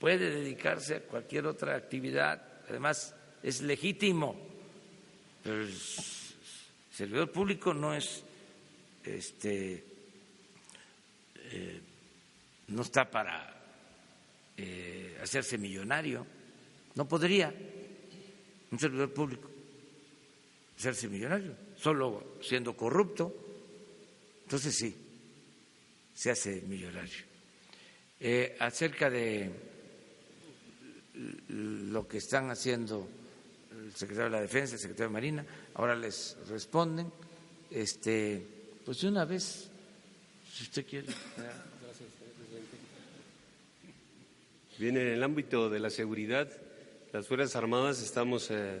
Puede 0.00 0.28
dedicarse 0.28 0.96
a 0.96 1.02
cualquier 1.02 1.46
otra 1.46 1.76
actividad, 1.76 2.42
además 2.68 3.14
es 3.44 3.62
legítimo, 3.62 4.34
pero 5.44 5.62
el 5.62 5.72
servidor 6.90 7.30
público 7.30 7.72
no 7.72 7.94
es, 7.94 8.24
este, 9.04 9.84
eh, 11.52 11.80
no 12.68 12.82
está 12.82 13.10
para 13.10 13.54
eh, 14.56 15.18
hacerse 15.22 15.58
millonario, 15.58 16.26
no 16.94 17.06
podría 17.06 17.54
un 18.70 18.78
servidor 18.78 19.12
público 19.12 19.50
hacerse 20.76 21.08
millonario, 21.08 21.56
solo 21.76 22.36
siendo 22.42 22.76
corrupto, 22.76 23.34
entonces 24.44 24.76
sí, 24.76 24.94
se 26.14 26.30
hace 26.30 26.60
millonario. 26.62 27.24
Eh, 28.20 28.56
acerca 28.60 29.10
de 29.10 29.50
lo 31.48 32.06
que 32.06 32.18
están 32.18 32.50
haciendo 32.50 33.08
el 33.72 33.94
secretario 33.94 34.30
de 34.30 34.36
la 34.36 34.42
Defensa, 34.42 34.74
el 34.74 34.80
secretario 34.80 35.08
de 35.08 35.12
Marina, 35.12 35.46
ahora 35.74 35.96
les 35.96 36.36
responden. 36.48 37.10
Este, 37.70 38.46
pues 38.84 39.00
de 39.00 39.08
una 39.08 39.24
vez, 39.24 39.68
si 40.52 40.62
usted 40.64 40.86
quiere. 40.86 41.08
Bien, 44.78 44.98
en 44.98 45.06
el 45.06 45.22
ámbito 45.22 45.70
de 45.70 45.80
la 45.80 45.88
seguridad, 45.88 46.50
las 47.10 47.26
Fuerzas 47.26 47.56
Armadas 47.56 48.02
estamos 48.02 48.50
eh, 48.50 48.80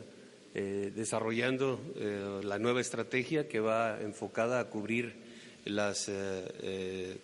eh, 0.54 0.92
desarrollando 0.94 1.80
eh, 1.96 2.42
la 2.44 2.58
nueva 2.58 2.82
estrategia 2.82 3.48
que 3.48 3.60
va 3.60 3.98
enfocada 4.02 4.60
a 4.60 4.66
cubrir 4.66 5.14
las 5.64 6.10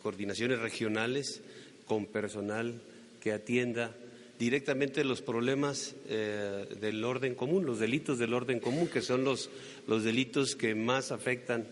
coordinaciones 0.03 0.59
regionales 0.59 1.43
con 1.87 2.07
personal 2.07 2.81
que 3.21 3.33
atienda 3.33 3.95
directamente 4.39 5.05
los 5.05 5.23
problemas 5.23 5.95
del 6.09 7.05
orden 7.05 7.37
común, 7.37 7.65
los 7.65 7.79
delitos 7.79 8.19
del 8.19 8.35
orden 8.35 8.59
común, 8.59 8.89
que 8.89 9.01
son 9.01 9.23
los, 9.23 9.49
los 9.87 10.03
delitos 10.03 10.57
que 10.57 10.75
más 10.75 11.13
afectan 11.13 11.67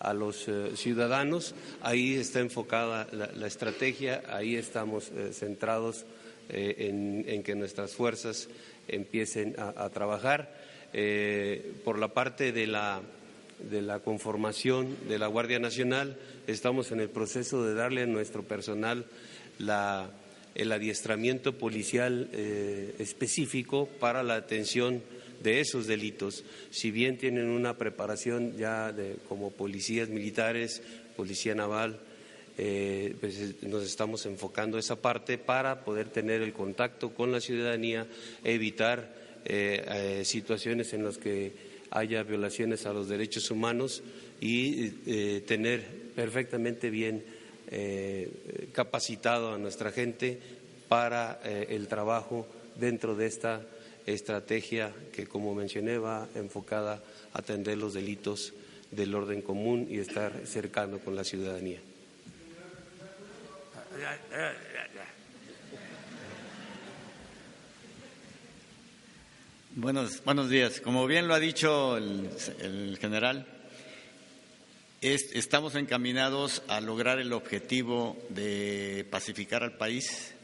a 0.00 0.14
los 0.14 0.48
ciudadanos. 0.74 1.54
Ahí 1.80 2.14
está 2.14 2.40
enfocada 2.40 3.06
la, 3.12 3.46
estrategia, 3.46 4.24
ahí 4.28 4.56
estamos 4.56 5.12
centrados 5.30 6.06
en, 6.48 7.42
que 7.42 7.54
nuestras 7.54 7.94
fuerzas 7.94 8.48
empiecen 8.88 9.54
a, 9.58 9.88
trabajar. 9.90 10.54
por 11.84 11.98
la 11.98 12.08
parte 12.08 12.52
de 12.52 12.66
la, 12.66 13.02
de 13.70 13.82
la 13.82 14.00
conformación 14.00 14.96
de 15.08 15.18
la 15.18 15.26
Guardia 15.26 15.58
Nacional, 15.58 16.16
estamos 16.46 16.92
en 16.92 17.00
el 17.00 17.10
proceso 17.10 17.64
de 17.64 17.74
darle 17.74 18.02
a 18.02 18.06
nuestro 18.06 18.42
personal 18.42 19.04
la 19.58 20.10
el 20.56 20.72
adiestramiento 20.72 21.58
policial 21.58 22.30
eh, 22.32 22.94
específico 22.98 23.88
para 24.00 24.22
la 24.22 24.36
atención 24.36 25.02
de 25.42 25.60
esos 25.60 25.86
delitos. 25.86 26.44
Si 26.70 26.90
bien 26.90 27.18
tienen 27.18 27.48
una 27.48 27.76
preparación 27.76 28.56
ya 28.56 28.90
de, 28.90 29.16
como 29.28 29.50
policías 29.50 30.08
militares, 30.08 30.82
policía 31.14 31.54
naval, 31.54 32.00
eh, 32.58 33.14
pues 33.20 33.62
nos 33.62 33.84
estamos 33.84 34.26
enfocando 34.26 34.78
esa 34.78 34.96
parte 34.96 35.38
para 35.38 35.84
poder 35.84 36.08
tener 36.08 36.42
el 36.42 36.52
contacto 36.52 37.10
con 37.10 37.32
la 37.32 37.40
ciudadanía, 37.40 38.06
evitar 38.44 39.14
eh, 39.44 40.22
situaciones 40.24 40.92
en 40.92 41.04
las 41.04 41.18
que 41.18 41.52
haya 41.90 42.22
violaciones 42.22 42.86
a 42.86 42.92
los 42.92 43.08
derechos 43.08 43.50
humanos 43.50 44.02
y 44.40 44.90
tener 45.46 45.82
perfectamente 46.14 46.90
bien 46.90 47.22
eh, 47.68 48.68
capacitado 48.72 49.52
a 49.52 49.58
nuestra 49.58 49.90
gente 49.90 50.38
para 50.86 51.40
eh, 51.42 51.66
el 51.70 51.88
trabajo 51.88 52.46
dentro 52.78 53.16
de 53.16 53.26
esta 53.26 53.60
estrategia 54.06 54.92
que, 55.12 55.26
como 55.26 55.52
mencioné, 55.52 55.98
va 55.98 56.28
enfocada 56.36 57.02
a 57.32 57.38
atender 57.38 57.76
los 57.76 57.94
delitos 57.94 58.52
del 58.92 59.16
orden 59.16 59.42
común 59.42 59.88
y 59.90 59.98
estar 59.98 60.32
cercano 60.46 61.00
con 61.00 61.16
la 61.16 61.24
ciudadanía. 61.24 61.80
Buenos, 69.74 70.24
buenos 70.24 70.48
días. 70.48 70.80
Como 70.80 71.06
bien 71.06 71.28
lo 71.28 71.34
ha 71.34 71.40
dicho 71.40 71.96
el 71.96 72.98
general, 73.00 73.46
estamos 75.00 75.74
encaminados 75.74 76.62
a 76.68 76.80
lograr 76.80 77.18
el 77.20 77.32
objetivo 77.32 78.16
de 78.30 79.06
pacificar 79.10 79.62
al 79.62 79.76
país 79.76 80.34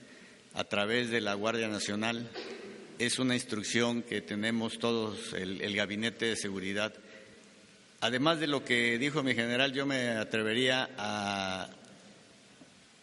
a 0.55 0.65
través 0.65 1.11
de 1.11 1.21
la 1.21 1.35
Guardia 1.35 1.69
Nacional. 1.69 2.31
Es 2.99 3.19
una 3.19 3.35
instrucción 3.35 4.03
que 4.03 4.21
tenemos 4.21 4.79
todos, 4.79 5.33
el, 5.33 5.75
Gabinete 5.75 6.27
de 6.27 6.37
Seguridad. 6.37 6.95
Además 8.01 8.41
de 8.41 8.47
lo 8.47 8.65
que 8.65 8.99
dijo 8.99 9.23
mi 9.23 9.35
general, 9.35 9.73
yo 9.73 9.87
me 9.87 10.11
atrevería 10.11 10.91
a, 10.97 11.71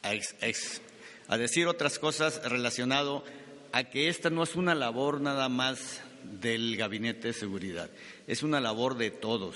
a 0.01 1.37
decir 1.37 1.67
otras 1.67 1.99
cosas 1.99 2.41
relacionado 2.43 3.23
a 3.71 3.83
que 3.85 4.09
esta 4.09 4.29
no 4.29 4.43
es 4.43 4.55
una 4.55 4.75
labor 4.75 5.21
nada 5.21 5.49
más 5.49 6.01
del 6.23 6.75
Gabinete 6.77 7.29
de 7.29 7.33
Seguridad, 7.33 7.89
es 8.27 8.43
una 8.43 8.59
labor 8.59 8.97
de 8.97 9.11
todos 9.11 9.55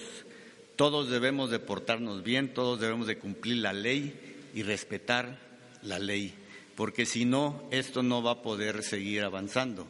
todos 0.75 1.09
debemos 1.09 1.51
de 1.51 1.59
portarnos 1.59 2.23
bien, 2.23 2.53
todos 2.53 2.79
debemos 2.79 3.05
de 3.05 3.19
cumplir 3.19 3.57
la 3.57 3.73
ley 3.73 4.13
y 4.55 4.63
respetar 4.63 5.37
la 5.83 5.99
ley, 5.99 6.33
porque 6.75 7.05
si 7.05 7.25
no, 7.25 7.63
esto 7.71 8.01
no 8.01 8.23
va 8.23 8.31
a 8.31 8.41
poder 8.41 8.81
seguir 8.83 9.23
avanzando. 9.23 9.87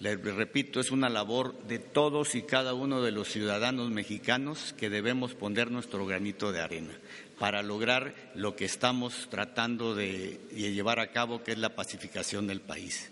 Le 0.00 0.16
repito, 0.16 0.80
es 0.80 0.90
una 0.90 1.08
labor 1.08 1.60
de 1.66 1.78
todos 1.78 2.34
y 2.34 2.42
cada 2.42 2.74
uno 2.74 3.02
de 3.02 3.10
los 3.10 3.28
ciudadanos 3.28 3.90
mexicanos 3.90 4.72
que 4.76 4.90
debemos 4.90 5.34
poner 5.34 5.70
nuestro 5.70 6.06
granito 6.06 6.52
de 6.52 6.60
arena 6.60 6.92
para 7.38 7.62
lograr 7.62 8.14
lo 8.34 8.56
que 8.56 8.64
estamos 8.64 9.28
tratando 9.30 9.94
de, 9.94 10.40
llevar 10.50 10.98
a 10.98 11.10
cabo, 11.12 11.42
que 11.42 11.52
es 11.52 11.58
la 11.58 11.74
pacificación 11.74 12.46
del 12.46 12.60
país. 12.60 13.10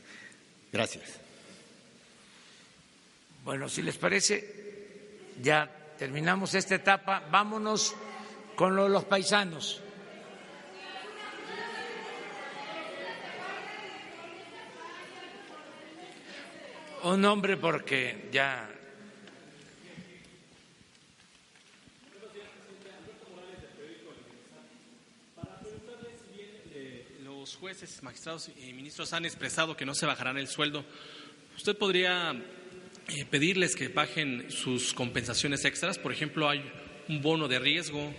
Gracias. 0.72 1.20
Bueno, 3.44 3.68
si 3.68 3.82
les 3.82 3.96
parece, 3.96 5.32
ya 5.40 5.70
terminamos 5.96 6.54
esta 6.54 6.74
etapa, 6.74 7.22
vámonos 7.30 7.94
con 8.56 8.74
los 8.74 9.04
paisanos. 9.04 9.80
Un 17.04 17.20
nombre 17.20 17.56
porque 17.56 18.28
ya 18.32 18.68
jueces, 27.56 28.02
magistrados 28.02 28.50
y 28.56 28.72
ministros 28.72 29.12
han 29.12 29.24
expresado 29.24 29.76
que 29.76 29.84
no 29.84 29.94
se 29.94 30.06
bajarán 30.06 30.38
el 30.38 30.48
sueldo. 30.48 30.84
¿Usted 31.56 31.76
podría 31.76 32.34
eh, 33.08 33.24
pedirles 33.24 33.76
que 33.76 33.86
bajen 33.86 34.50
sus 34.50 34.92
compensaciones 34.92 35.64
extras. 35.64 35.96
Por 35.96 36.10
ejemplo, 36.10 36.48
hay 36.48 36.60
un 37.08 37.22
bono 37.22 37.46
de 37.46 37.60
riesgo, 37.60 38.12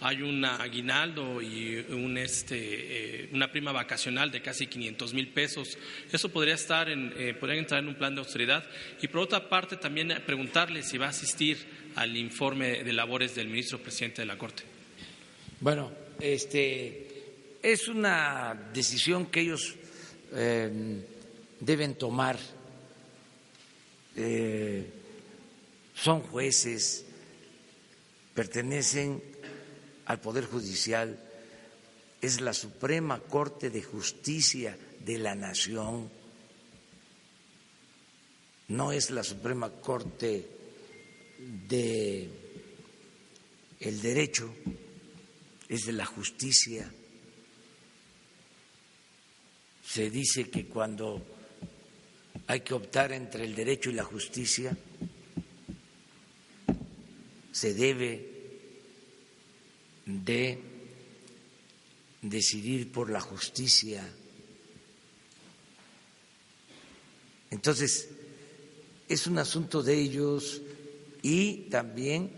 hay 0.00 0.22
un 0.22 0.44
aguinaldo 0.44 1.42
y 1.42 1.84
un, 1.88 2.16
este, 2.16 3.24
eh, 3.24 3.28
una 3.32 3.50
prima 3.50 3.72
vacacional 3.72 4.30
de 4.30 4.40
casi 4.40 4.68
500 4.68 5.12
mil 5.12 5.26
pesos. 5.28 5.76
Eso 6.12 6.28
podría, 6.28 6.54
estar 6.54 6.88
en, 6.88 7.12
eh, 7.16 7.34
podría 7.34 7.58
entrar 7.58 7.82
en 7.82 7.88
un 7.88 7.96
plan 7.96 8.14
de 8.14 8.20
austeridad. 8.20 8.64
Y 9.00 9.08
por 9.08 9.22
otra 9.22 9.48
parte, 9.48 9.76
también 9.76 10.14
preguntarle 10.24 10.84
si 10.84 10.98
va 10.98 11.06
a 11.06 11.10
asistir 11.10 11.58
al 11.96 12.16
informe 12.16 12.84
de 12.84 12.92
labores 12.92 13.34
del 13.34 13.48
ministro 13.48 13.78
presidente 13.78 14.22
de 14.22 14.26
la 14.26 14.38
Corte. 14.38 14.62
Bueno, 15.58 15.90
este, 16.20 17.11
es 17.62 17.86
una 17.86 18.70
decisión 18.74 19.26
que 19.26 19.40
ellos 19.40 19.76
em, 20.32 21.00
deben 21.60 21.94
tomar. 21.94 22.38
Eh, 24.16 24.90
son 25.94 26.22
jueces, 26.22 27.04
pertenecen 28.34 29.22
al 30.06 30.20
Poder 30.20 30.46
Judicial, 30.46 31.18
es 32.20 32.40
la 32.40 32.52
Suprema 32.52 33.20
Corte 33.20 33.70
de 33.70 33.82
Justicia 33.82 34.76
de 35.00 35.18
la 35.18 35.34
Nación, 35.34 36.10
no 38.68 38.92
es 38.92 39.10
la 39.10 39.22
Suprema 39.22 39.70
Corte 39.70 40.48
de 41.68 42.28
el 43.80 44.00
derecho, 44.00 44.52
es 45.68 45.86
de 45.86 45.92
la 45.92 46.06
justicia. 46.06 46.90
Se 49.92 50.08
dice 50.08 50.48
que 50.48 50.64
cuando 50.64 51.20
hay 52.46 52.60
que 52.60 52.72
optar 52.72 53.12
entre 53.12 53.44
el 53.44 53.54
derecho 53.54 53.90
y 53.90 53.92
la 53.92 54.04
justicia, 54.04 54.74
se 57.52 57.74
debe 57.74 58.26
de 60.06 60.58
decidir 62.22 62.90
por 62.90 63.10
la 63.10 63.20
justicia. 63.20 64.02
Entonces, 67.50 68.08
es 69.10 69.26
un 69.26 69.36
asunto 69.36 69.82
de 69.82 70.00
ellos 70.00 70.62
y 71.20 71.68
también 71.68 72.30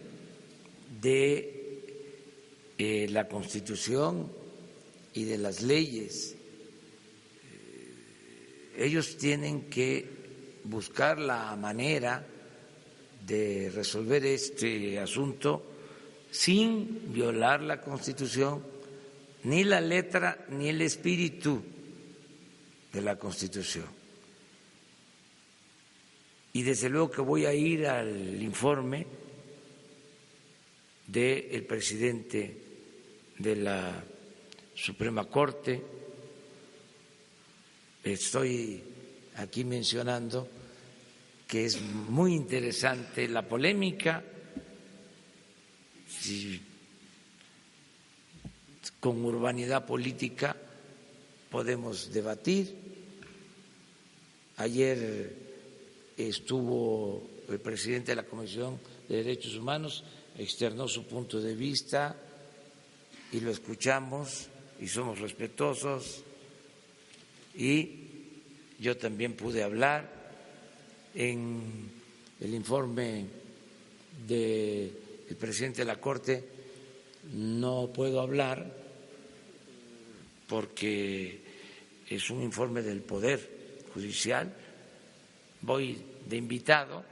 de 1.00 1.84
eh, 2.78 3.07
la 3.11 3.28
Constitución 3.28 4.32
y 5.12 5.22
de 5.22 5.38
las 5.38 5.62
leyes. 5.62 6.34
Ellos 8.77 9.16
tienen 9.16 9.70
que 9.70 10.07
buscar 10.64 11.18
la 11.18 11.55
manera 11.57 12.27
de 13.27 13.70
resolver 13.75 14.25
este 14.25 14.99
asunto 14.99 15.64
sin 16.31 17.12
violar 17.12 17.62
la 17.62 17.81
Constitución, 17.81 18.62
ni 19.45 19.64
la 19.64 19.81
letra 19.81 20.47
ni 20.51 20.68
el 20.68 20.83
espíritu 20.83 21.62
de 22.93 23.01
la 23.01 23.16
Constitución. 23.16 23.87
Y 26.53 26.62
desde 26.62 26.89
luego 26.89 27.11
que 27.11 27.20
voy 27.20 27.47
a 27.47 27.55
ir 27.55 27.87
al 27.87 28.43
informe 28.43 29.07
del 31.07 31.64
presidente 31.64 32.57
de 33.39 33.57
la 33.57 34.05
Suprema 34.75 35.25
Corte. 35.27 35.83
Estoy 38.05 38.82
aquí 39.36 39.64
mencionando 39.64 40.46
que 41.48 41.64
es 41.64 41.80
muy 41.80 42.34
interesante 42.34 43.26
la 43.28 43.48
polémica, 43.48 44.22
si 46.07 46.61
con 49.00 49.24
urbanidad 49.24 49.86
política 49.86 50.55
podemos 51.50 52.12
debatir. 52.12 52.76
Ayer 54.59 55.34
estuvo 56.18 57.26
el 57.48 57.59
presidente 57.59 58.12
de 58.12 58.16
la 58.16 58.26
Comisión 58.26 58.78
de 59.09 59.16
Derechos 59.16 59.57
Humanos, 59.57 60.05
externó 60.36 60.88
su 60.88 61.07
punto 61.07 61.40
de 61.40 61.55
vista 61.55 62.14
y 63.32 63.40
lo 63.40 63.50
escuchamos 63.50 64.48
y 64.78 64.88
somos 64.88 65.20
respetuosos 65.20 66.22
y 67.55 68.00
yo 68.78 68.96
también 68.96 69.34
pude 69.34 69.62
hablar 69.62 70.11
en 71.14 71.90
el 72.40 72.55
informe 72.55 73.26
del 74.26 74.92
presidente 75.38 75.82
de 75.82 75.84
la 75.84 76.00
Corte 76.00 76.55
no 77.32 77.90
puedo 77.92 78.20
hablar 78.20 78.70
porque 80.46 81.40
es 82.09 82.30
un 82.30 82.42
informe 82.42 82.82
del 82.82 83.00
Poder 83.00 83.82
Judicial. 83.94 84.52
Voy 85.62 85.98
de 86.26 86.36
invitado, 86.36 87.05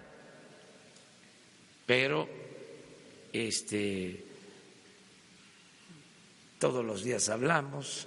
pero 1.87 2.29
este 3.33 4.25
todos 6.59 6.85
los 6.85 7.03
días 7.03 7.29
hablamos 7.29 8.07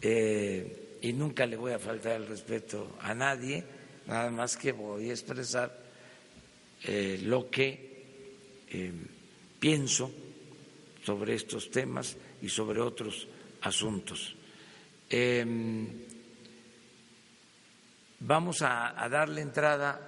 eh, 0.00 0.83
y 1.04 1.12
nunca 1.12 1.44
le 1.44 1.56
voy 1.56 1.72
a 1.72 1.78
faltar 1.78 2.12
el 2.12 2.26
respeto 2.26 2.96
a 3.02 3.12
nadie 3.12 3.62
nada 4.06 4.30
más 4.30 4.56
que 4.56 4.72
voy 4.72 5.10
a 5.10 5.12
expresar 5.12 5.70
eh, 6.82 7.20
lo 7.22 7.50
que 7.50 8.64
eh, 8.70 8.92
pienso 9.60 10.10
sobre 11.04 11.34
estos 11.34 11.70
temas 11.70 12.16
y 12.40 12.48
sobre 12.48 12.80
otros 12.80 13.28
asuntos. 13.60 14.34
Em, 15.10 15.88
vamos 18.20 18.62
a, 18.62 18.96
a 18.96 19.06
darle 19.10 19.42
entrada 19.42 20.00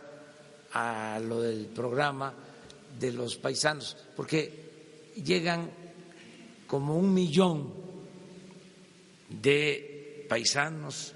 a 0.72 1.20
lo 1.20 1.42
del 1.42 1.66
programa 1.66 2.32
de 2.98 3.12
los 3.12 3.36
paisanos, 3.36 3.98
porque 4.16 5.12
llegan 5.22 5.70
como 6.66 6.96
un 6.96 7.12
millón 7.12 7.72
de 9.28 9.95
paisanos 10.28 11.14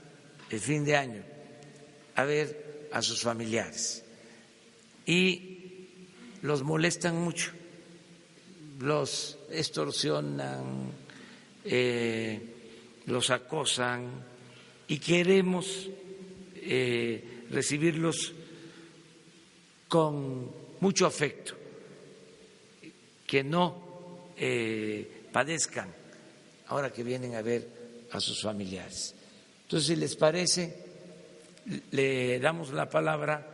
el 0.50 0.60
fin 0.60 0.84
de 0.84 0.96
año 0.96 1.22
a 2.16 2.24
ver 2.24 2.88
a 2.92 3.02
sus 3.02 3.22
familiares. 3.22 4.04
Y 5.06 5.86
los 6.42 6.62
molestan 6.62 7.16
mucho, 7.16 7.52
los 8.80 9.38
extorsionan, 9.50 10.92
eh, 11.64 12.40
los 13.06 13.30
acosan 13.30 14.08
y 14.88 14.98
queremos 14.98 15.88
eh, 16.56 17.44
recibirlos 17.50 18.32
con 19.88 20.50
mucho 20.80 21.06
afecto, 21.06 21.54
que 23.26 23.44
no 23.44 24.32
eh, 24.36 25.26
padezcan 25.32 25.92
ahora 26.68 26.92
que 26.92 27.02
vienen 27.02 27.34
a 27.34 27.42
ver 27.42 27.79
a 28.12 28.20
sus 28.20 28.42
familiares. 28.42 29.14
Entonces, 29.62 29.88
si 29.88 29.96
les 29.96 30.16
parece, 30.16 30.84
le 31.92 32.38
damos 32.40 32.72
la 32.72 32.88
palabra 32.88 33.46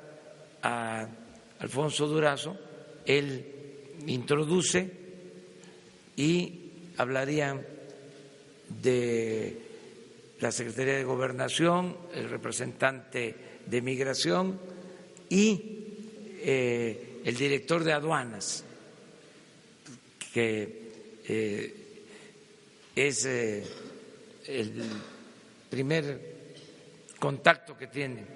a 0.63 1.09
Alfonso 1.59 2.07
Durazo, 2.07 2.57
él 3.05 3.45
introduce 4.07 4.91
y 6.17 6.61
hablaría 6.97 7.61
de 8.83 9.61
la 10.41 10.53
Secretaría 10.53 10.97
de 10.97 11.05
Gobernación, 11.05 11.97
el 12.15 12.29
representante 12.29 13.35
de 13.67 13.83
Migración 13.83 14.59
y 15.29 15.77
eh, 16.41 17.21
el 17.25 17.37
director 17.37 17.85
de 17.85 17.93
aduanas, 17.93 18.65
que 20.33 21.23
eh, 21.27 21.75
es 22.95 23.25
eh, 23.27 23.65
el 24.47 24.82
primer 25.68 26.36
contacto 27.18 27.76
que 27.76 27.86
tienen 27.86 28.26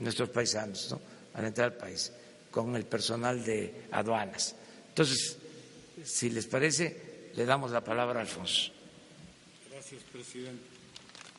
nuestros 0.00 0.30
paisanos 0.30 0.96
al 1.34 1.44
entrar 1.44 1.72
al 1.72 1.76
país 1.76 2.12
con 2.50 2.74
el 2.76 2.84
personal 2.84 3.44
de 3.44 3.86
aduanas. 3.90 4.54
Entonces, 4.88 5.38
si 6.04 6.30
les 6.30 6.46
parece, 6.46 7.30
le 7.34 7.44
damos 7.44 7.70
la 7.70 7.82
palabra 7.82 8.20
a 8.20 8.22
Alfonso. 8.22 8.72
Gracias, 9.70 10.02
presidente. 10.12 10.62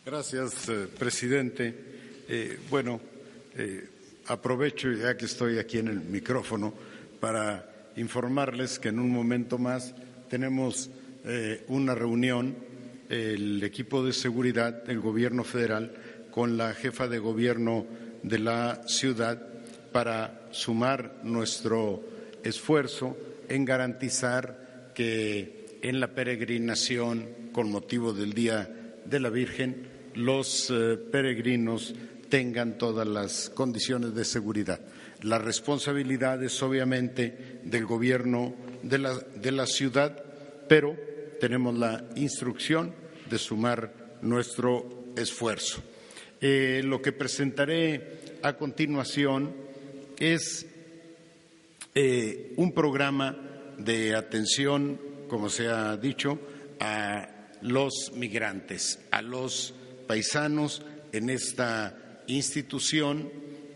Gracias, 0.06 0.70
eh, 0.70 0.88
presidente. 0.98 1.76
Eh, 2.28 2.60
bueno, 2.70 3.02
eh, 3.56 3.90
aprovecho 4.28 4.92
ya 4.92 5.18
que 5.18 5.26
estoy 5.26 5.60
aquí 5.60 5.80
en 5.80 5.90
el 5.90 6.00
micrófono 6.00 6.74
para 7.20 7.92
informarles 7.98 8.80
que 8.80 8.90
en 8.90 9.00
un 9.00 9.10
momento 9.12 9.58
más 9.58 9.94
tenemos 10.30 10.90
una 11.68 11.94
reunión, 11.94 12.56
el 13.10 13.64
equipo 13.64 14.04
de 14.04 14.14
seguridad 14.14 14.84
del 14.84 15.00
Gobierno 15.00 15.44
federal 15.44 15.92
con 16.32 16.58
la 16.58 16.74
jefa 16.74 17.08
de 17.08 17.18
gobierno 17.18 17.86
de 18.22 18.40
la 18.40 18.82
ciudad 18.88 19.42
para 19.92 20.48
sumar 20.52 21.20
nuestro 21.24 22.04
esfuerzo 22.44 23.18
en 23.50 23.66
garantizar 23.66 24.92
que 24.94 25.80
en 25.82 26.00
la 26.00 26.14
peregrinación 26.14 27.50
con 27.52 27.72
motivo 27.72 28.14
del 28.14 28.34
Día 28.34 28.70
de 29.06 29.20
la 29.20 29.30
Virgen 29.30 29.88
los 30.14 30.70
eh, 30.70 30.98
peregrinos 31.12 31.96
tengan 32.30 32.78
todas 32.78 33.08
las 33.08 33.50
condiciones 33.50 34.14
de 34.14 34.24
seguridad. 34.24 34.80
La 35.24 35.40
responsabilidad 35.40 36.44
es 36.44 36.62
obviamente 36.62 37.60
del 37.64 37.86
gobierno 37.86 38.54
de 38.84 39.00
la, 39.00 39.16
de 39.18 39.52
la 39.52 39.66
ciudad, 39.66 40.24
pero 40.68 40.96
tenemos 41.40 41.78
la 41.78 42.06
instrucción 42.16 42.94
de 43.30 43.38
sumar 43.38 44.20
nuestro 44.22 45.14
esfuerzo. 45.16 45.82
Eh, 46.42 46.82
lo 46.84 47.02
que 47.02 47.12
presentaré 47.12 48.40
a 48.42 48.54
continuación 48.54 49.54
es 50.18 50.66
eh, 51.96 52.54
un 52.58 52.74
programa 52.74 53.38
de 53.78 54.16
atención, 54.16 55.00
como 55.28 55.50
se 55.50 55.68
ha 55.68 55.98
dicho, 55.98 56.40
a 56.80 57.28
los 57.62 58.12
migrantes, 58.16 59.00
a 59.12 59.22
los 59.22 59.74
paisanos 60.08 60.82
en 61.12 61.30
esta 61.30 62.24
institución. 62.28 63.32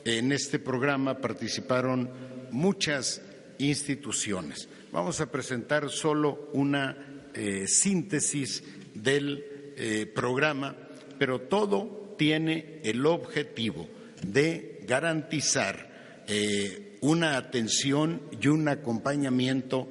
En 0.06 0.32
este 0.32 0.60
programa 0.60 1.20
participaron 1.20 2.10
muchas 2.52 3.22
instituciones. 3.58 4.68
Vamos 4.92 5.20
a 5.22 5.32
presentar 5.32 5.90
solo 5.90 6.50
una 6.54 7.30
eh, 7.34 7.66
síntesis 7.68 8.64
del 8.94 9.46
eh, 9.76 10.06
programa, 10.06 10.76
pero 11.18 11.42
todo 11.42 12.16
tiene 12.18 12.80
el 12.84 13.06
objetivo 13.06 13.88
de 14.26 14.82
garantizar 14.88 16.24
eh, 16.28 16.98
una 17.02 17.38
atención 17.38 18.22
y 18.40 18.48
un 18.48 18.68
acompañamiento 18.68 19.88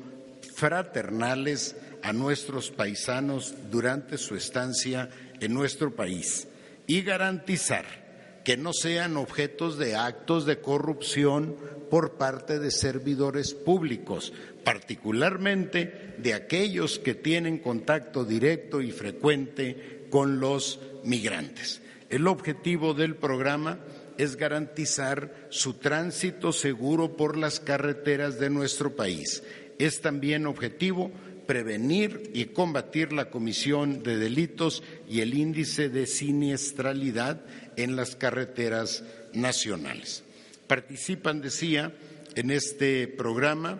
fraternales 0.54 1.76
a 2.02 2.12
nuestros 2.12 2.70
paisanos 2.70 3.54
durante 3.70 4.18
su 4.18 4.34
estancia 4.34 5.08
en 5.40 5.54
nuestro 5.54 5.94
país 5.94 6.48
y 6.86 7.02
garantizar 7.02 8.01
que 8.44 8.56
no 8.56 8.72
sean 8.72 9.16
objetos 9.16 9.78
de 9.78 9.94
actos 9.94 10.46
de 10.46 10.60
corrupción 10.60 11.56
por 11.90 12.14
parte 12.14 12.58
de 12.58 12.70
servidores 12.70 13.54
públicos, 13.54 14.32
particularmente 14.64 16.14
de 16.18 16.34
aquellos 16.34 16.98
que 16.98 17.14
tienen 17.14 17.58
contacto 17.58 18.24
directo 18.24 18.80
y 18.80 18.90
frecuente 18.90 20.06
con 20.10 20.40
los 20.40 20.80
migrantes. 21.04 21.82
El 22.08 22.26
objetivo 22.26 22.94
del 22.94 23.16
programa 23.16 23.78
es 24.18 24.36
garantizar 24.36 25.46
su 25.48 25.74
tránsito 25.74 26.52
seguro 26.52 27.16
por 27.16 27.36
las 27.36 27.60
carreteras 27.60 28.38
de 28.38 28.50
nuestro 28.50 28.94
país. 28.94 29.42
Es 29.78 30.00
también 30.00 30.46
objetivo 30.46 31.10
prevenir 31.52 32.30
y 32.32 32.46
combatir 32.46 33.12
la 33.12 33.28
comisión 33.28 34.02
de 34.02 34.16
delitos 34.16 34.82
y 35.06 35.20
el 35.20 35.34
índice 35.34 35.90
de 35.90 36.06
siniestralidad 36.06 37.42
en 37.76 37.94
las 37.94 38.16
carreteras 38.16 39.04
nacionales. 39.34 40.24
Participan, 40.66 41.42
decía, 41.42 41.92
en 42.36 42.50
este 42.50 43.06
programa, 43.06 43.78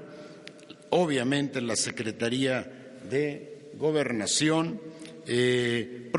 obviamente, 0.91 1.63
la 1.63 1.75
Secretaría 1.75 3.01
de 3.09 3.71
Gobernación, 3.79 4.79
eh, 5.27 6.11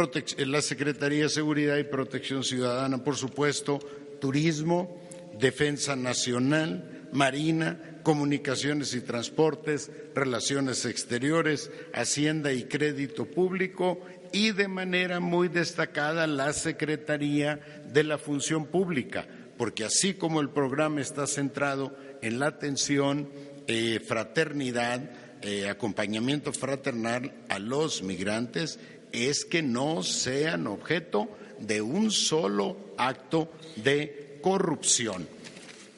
la 0.47 0.61
Secretaría 0.63 1.25
de 1.25 1.29
Seguridad 1.29 1.77
y 1.77 1.83
Protección 1.83 2.43
Ciudadana, 2.43 3.03
por 3.03 3.15
supuesto, 3.15 3.77
Turismo, 4.19 4.99
Defensa 5.37 5.95
Nacional, 5.95 7.09
Marina, 7.11 7.92
Comunicaciones 8.03 8.93
y 8.93 9.01
Transportes, 9.01 9.89
Relaciones 10.13 10.85
Exteriores, 10.85 11.71
Hacienda 11.93 12.53
y 12.53 12.65
Crédito 12.65 13.25
Público 13.25 13.99
y 14.31 14.51
de 14.51 14.67
manera 14.67 15.19
muy 15.19 15.47
destacada 15.47 16.27
la 16.27 16.53
Secretaría 16.53 17.59
de 17.91 18.03
la 18.03 18.17
Función 18.17 18.65
Pública, 18.65 19.27
porque 19.57 19.85
así 19.85 20.15
como 20.15 20.41
el 20.41 20.49
programa 20.49 21.01
está 21.01 21.27
centrado 21.27 21.95
en 22.21 22.39
la 22.39 22.47
atención, 22.47 23.29
eh, 23.67 23.99
fraternidad, 24.05 25.09
eh, 25.41 25.69
acompañamiento 25.69 26.51
fraternal 26.51 27.33
a 27.49 27.59
los 27.59 28.03
migrantes, 28.03 28.79
es 29.11 29.45
que 29.45 29.61
no 29.61 30.03
sean 30.03 30.67
objeto 30.67 31.29
de 31.59 31.81
un 31.81 32.11
solo 32.11 32.77
acto 32.97 33.51
de 33.77 34.39
corrupción. 34.41 35.27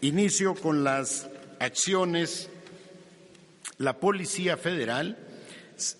Inicio 0.01 0.53
con 0.55 0.83
las 0.83 1.27
acciones, 1.59 2.49
la 3.77 3.99
Policía 3.99 4.57
Federal 4.57 5.17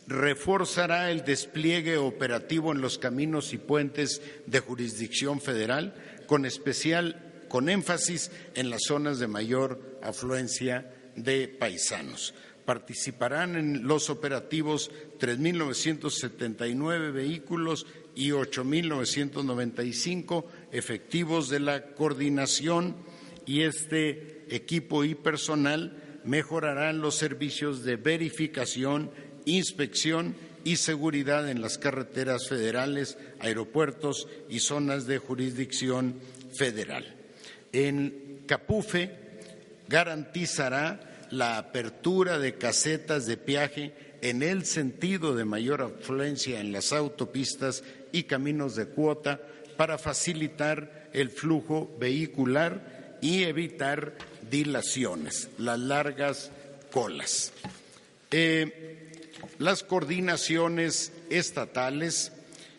reforzará 0.08 1.12
el 1.12 1.26
despliegue 1.26 1.98
operativo 1.98 2.72
en 2.72 2.80
los 2.82 2.98
caminos 2.98 3.52
y 3.54 3.58
puentes 3.58 4.22
de 4.46 4.60
jurisdicción 4.60 5.42
federal, 5.42 5.94
con 6.28 6.46
especial 6.46 7.22
con 7.50 7.68
énfasis 7.70 8.32
en 8.56 8.70
las 8.70 8.84
zonas 8.88 9.20
de 9.20 9.28
mayor 9.28 10.00
afluencia 10.02 10.94
de 11.16 11.48
paisanos. 11.48 12.34
Participarán 12.66 13.56
en 13.56 13.88
los 13.88 14.10
operativos 14.10 14.92
3.979 15.20 17.14
vehículos 17.14 17.86
y 18.16 18.32
8.995 18.32 20.46
efectivos 20.72 21.50
de 21.50 21.60
la 21.60 21.94
coordinación 21.94 22.96
y 23.46 23.62
este 23.62 24.35
equipo 24.50 25.04
y 25.04 25.16
personal 25.16 26.22
mejorarán 26.24 27.02
los 27.02 27.16
servicios 27.16 27.84
de 27.84 27.96
verificación, 27.96 29.12
inspección 29.46 30.36
y 30.64 30.78
seguridad 30.78 31.50
en 31.50 31.62
las 31.62 31.78
carreteras 31.78 32.50
federales, 32.50 33.18
aeropuertos 33.40 34.28
y 34.50 34.60
zonas 34.60 35.06
de 35.06 35.20
jurisdicción 35.20 36.20
federal. 36.58 37.16
En 37.72 38.42
Capufe 38.48 39.12
garantizará 39.88 41.28
la 41.30 41.58
apertura 41.58 42.40
de 42.40 42.56
casetas 42.56 43.26
de 43.26 43.38
peaje 43.38 43.94
en 44.22 44.42
el 44.42 44.66
sentido 44.66 45.36
de 45.36 45.46
mayor 45.46 45.82
afluencia 45.82 46.60
en 46.60 46.72
las 46.72 46.94
autopistas 46.94 47.84
y 48.12 48.24
caminos 48.24 48.76
de 48.76 48.88
cuota 48.88 49.42
para 49.78 49.98
facilitar 49.98 51.10
el 51.14 51.30
flujo 51.30 51.96
vehicular 52.00 53.18
y 53.22 53.44
evitar 53.44 54.16
dilaciones, 54.50 55.50
las 55.58 55.80
largas 55.80 56.52
colas. 56.92 57.52
Eh, 58.32 59.12
las 59.60 59.84
coordinaciones 59.84 61.12
estatales 61.30 62.32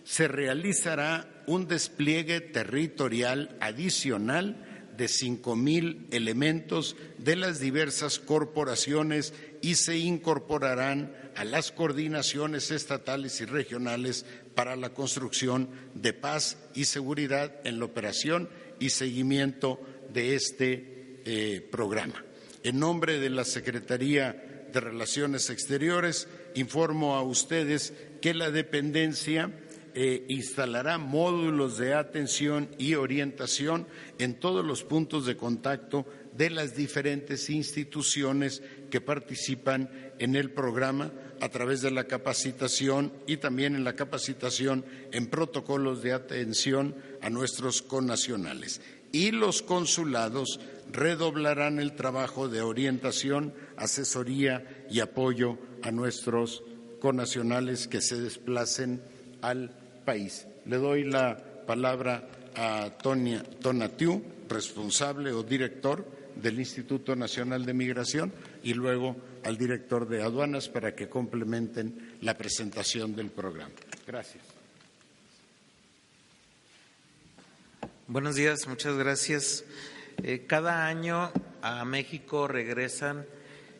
se 0.05 0.29
realizará 0.29 1.29
un 1.47 1.69
despliegue 1.69 2.41
territorial 2.41 3.57
adicional 3.61 4.63
de 4.97 5.09
cinco 5.09 5.57
mil 5.57 6.07
elementos 6.11 6.97
de 7.19 7.37
las 7.37 7.61
diversas 7.61 8.19
corporaciones 8.19 9.35
y 9.61 9.75
se 9.75 9.99
incorporarán 9.99 11.15
a 11.35 11.45
las 11.45 11.71
coordinaciones 11.71 12.71
estatales 12.71 13.41
y 13.41 13.45
regionales 13.45 14.25
para 14.55 14.75
la 14.75 14.95
construcción 14.95 15.69
de 15.95 16.15
paz 16.15 16.57
y 16.75 16.87
seguridad 16.87 17.53
en 17.65 17.79
la 17.79 17.85
operación 17.85 18.49
y 18.81 18.91
seguimiento 18.91 19.81
de 20.13 20.35
este 20.35 20.96
eh, 21.27 21.67
programa. 21.71 22.25
En 22.63 22.79
nombre 22.79 23.21
de 23.21 23.31
la 23.31 23.45
Secretaría 23.45 24.67
de 24.73 24.81
Relaciones 24.81 25.51
Exteriores, 25.51 26.29
informo 26.55 27.17
a 27.17 27.23
ustedes 27.23 27.93
que 28.23 28.33
la 28.33 28.51
dependencia 28.51 29.53
eh, 29.99 30.27
instalará 30.29 30.99
módulos 30.99 31.79
de 31.79 31.95
atención 31.95 32.69
y 32.79 32.95
orientación 32.95 33.87
en 34.19 34.35
todos 34.35 34.65
los 34.65 34.85
puntos 34.85 35.27
de 35.27 35.37
contacto 35.37 36.07
de 36.37 36.51
las 36.51 36.77
diferentes 36.77 37.49
instituciones 37.49 38.63
que 38.91 39.01
participan 39.01 39.91
en 40.19 40.37
el 40.37 40.51
programa 40.51 41.13
a 41.41 41.49
través 41.49 41.81
de 41.81 41.91
la 41.91 42.05
capacitación 42.05 43.13
y 43.27 43.39
también 43.39 43.75
en 43.75 43.85
la 43.85 43.97
capacitación 43.97 44.85
en 45.13 45.29
protocolos 45.29 46.03
de 46.03 46.13
atención 46.13 46.95
a 47.23 47.31
nuestros 47.31 47.81
connacionales. 47.83 48.81
Y 49.13 49.31
los 49.31 49.63
consulados 49.63 50.61
redoblarán 50.97 51.79
el 51.79 51.95
trabajo 51.95 52.49
de 52.49 52.63
orientación, 52.63 53.53
asesoría 53.77 54.87
y 54.91 55.01
apoyo 55.01 55.59
a 55.83 55.93
nuestros 55.93 56.65
conacionales 57.01 57.87
que 57.87 58.01
se 58.01 58.19
desplacen 58.19 59.03
al 59.43 59.71
país. 60.05 60.47
Le 60.65 60.79
doy 60.79 61.05
la 61.05 61.37
palabra 61.67 62.29
a 62.55 62.91
Tonia 63.03 63.43
Tonatiu, 63.61 64.23
responsable 64.49 65.33
o 65.33 65.43
director 65.43 66.05
del 66.35 66.59
Instituto 66.59 67.15
Nacional 67.15 67.67
de 67.67 67.75
Migración, 67.75 68.33
y 68.63 68.73
luego 68.73 69.17
al 69.45 69.59
director 69.59 70.09
de 70.09 70.23
aduanas 70.23 70.69
para 70.69 70.95
que 70.95 71.09
complementen 71.09 72.17
la 72.23 72.37
presentación 72.39 73.15
del 73.15 73.31
programa. 73.31 73.75
Gracias. 74.07 74.43
Buenos 78.09 78.37
días, 78.37 78.67
muchas 78.67 78.97
gracias. 78.97 79.65
Eh, 80.23 80.45
cada 80.47 80.87
año 80.87 81.31
a 81.63 81.85
México 81.85 82.49
regresan 82.49 83.27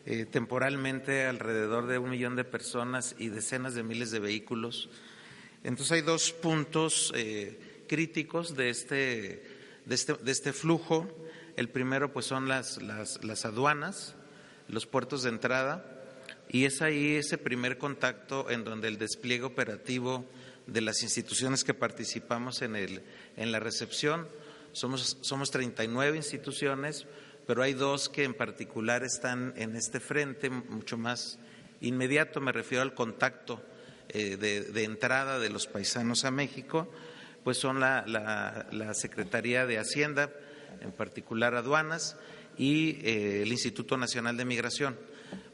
eh, 0.05 0.25
temporalmente 0.25 1.25
alrededor 1.25 1.87
de 1.87 1.97
un 1.97 2.09
millón 2.09 2.35
de 2.35 2.43
personas 2.43 3.15
y 3.17 3.29
decenas 3.29 3.73
de 3.73 3.83
miles 3.83 4.11
de 4.11 4.19
vehículos. 4.19 4.89
Entonces 5.63 5.93
hay 5.93 6.01
dos 6.01 6.31
puntos 6.31 7.11
eh, 7.15 7.83
críticos 7.87 8.55
de 8.55 8.69
este, 8.69 9.43
de 9.85 9.95
este, 9.95 10.13
de 10.13 10.31
este 10.31 10.53
flujo. 10.53 11.07
El 11.57 11.69
primero 11.69 12.13
pues 12.13 12.25
son 12.25 12.47
las, 12.47 12.81
las, 12.81 13.23
las 13.23 13.45
aduanas, 13.45 14.15
los 14.69 14.85
puertos 14.85 15.23
de 15.23 15.29
entrada, 15.29 15.93
y 16.49 16.65
es 16.65 16.81
ahí 16.81 17.15
ese 17.15 17.37
primer 17.37 17.77
contacto 17.77 18.49
en 18.49 18.63
donde 18.63 18.87
el 18.87 18.97
despliegue 18.97 19.43
operativo 19.43 20.25
de 20.67 20.81
las 20.81 21.01
instituciones 21.01 21.63
que 21.63 21.73
participamos 21.73 22.61
en, 22.61 22.75
el, 22.75 23.01
en 23.35 23.51
la 23.51 23.59
recepción, 23.59 24.27
somos, 24.77 25.17
somos 25.21 25.49
39 25.49 26.17
instituciones, 26.17 27.07
pero 27.47 27.63
hay 27.63 27.73
dos 27.73 28.09
que 28.09 28.23
en 28.23 28.35
particular 28.35 29.03
están 29.03 29.53
en 29.57 29.75
este 29.75 29.99
frente 29.99 30.49
mucho 30.51 30.97
más 30.97 31.39
inmediato, 31.81 32.41
me 32.41 32.51
refiero 32.51 32.83
al 32.83 32.93
contacto 32.93 33.61
eh, 34.09 34.37
de, 34.37 34.83
entrada 34.83 35.39
de 35.39 35.49
los 35.49 35.65
paisanos 35.65 36.25
a 36.25 36.31
México, 36.31 36.91
pues 37.43 37.57
son 37.57 37.79
la, 37.79 38.93
Secretaría 38.93 39.65
de 39.65 39.79
Hacienda, 39.79 40.31
en 40.81 40.91
particular 40.91 41.55
aduanas, 41.55 42.15
y 42.55 42.99
eh, 43.01 43.41
el 43.41 43.51
Instituto 43.51 43.97
Nacional 43.97 44.37
de 44.37 44.45
Migración. 44.45 44.97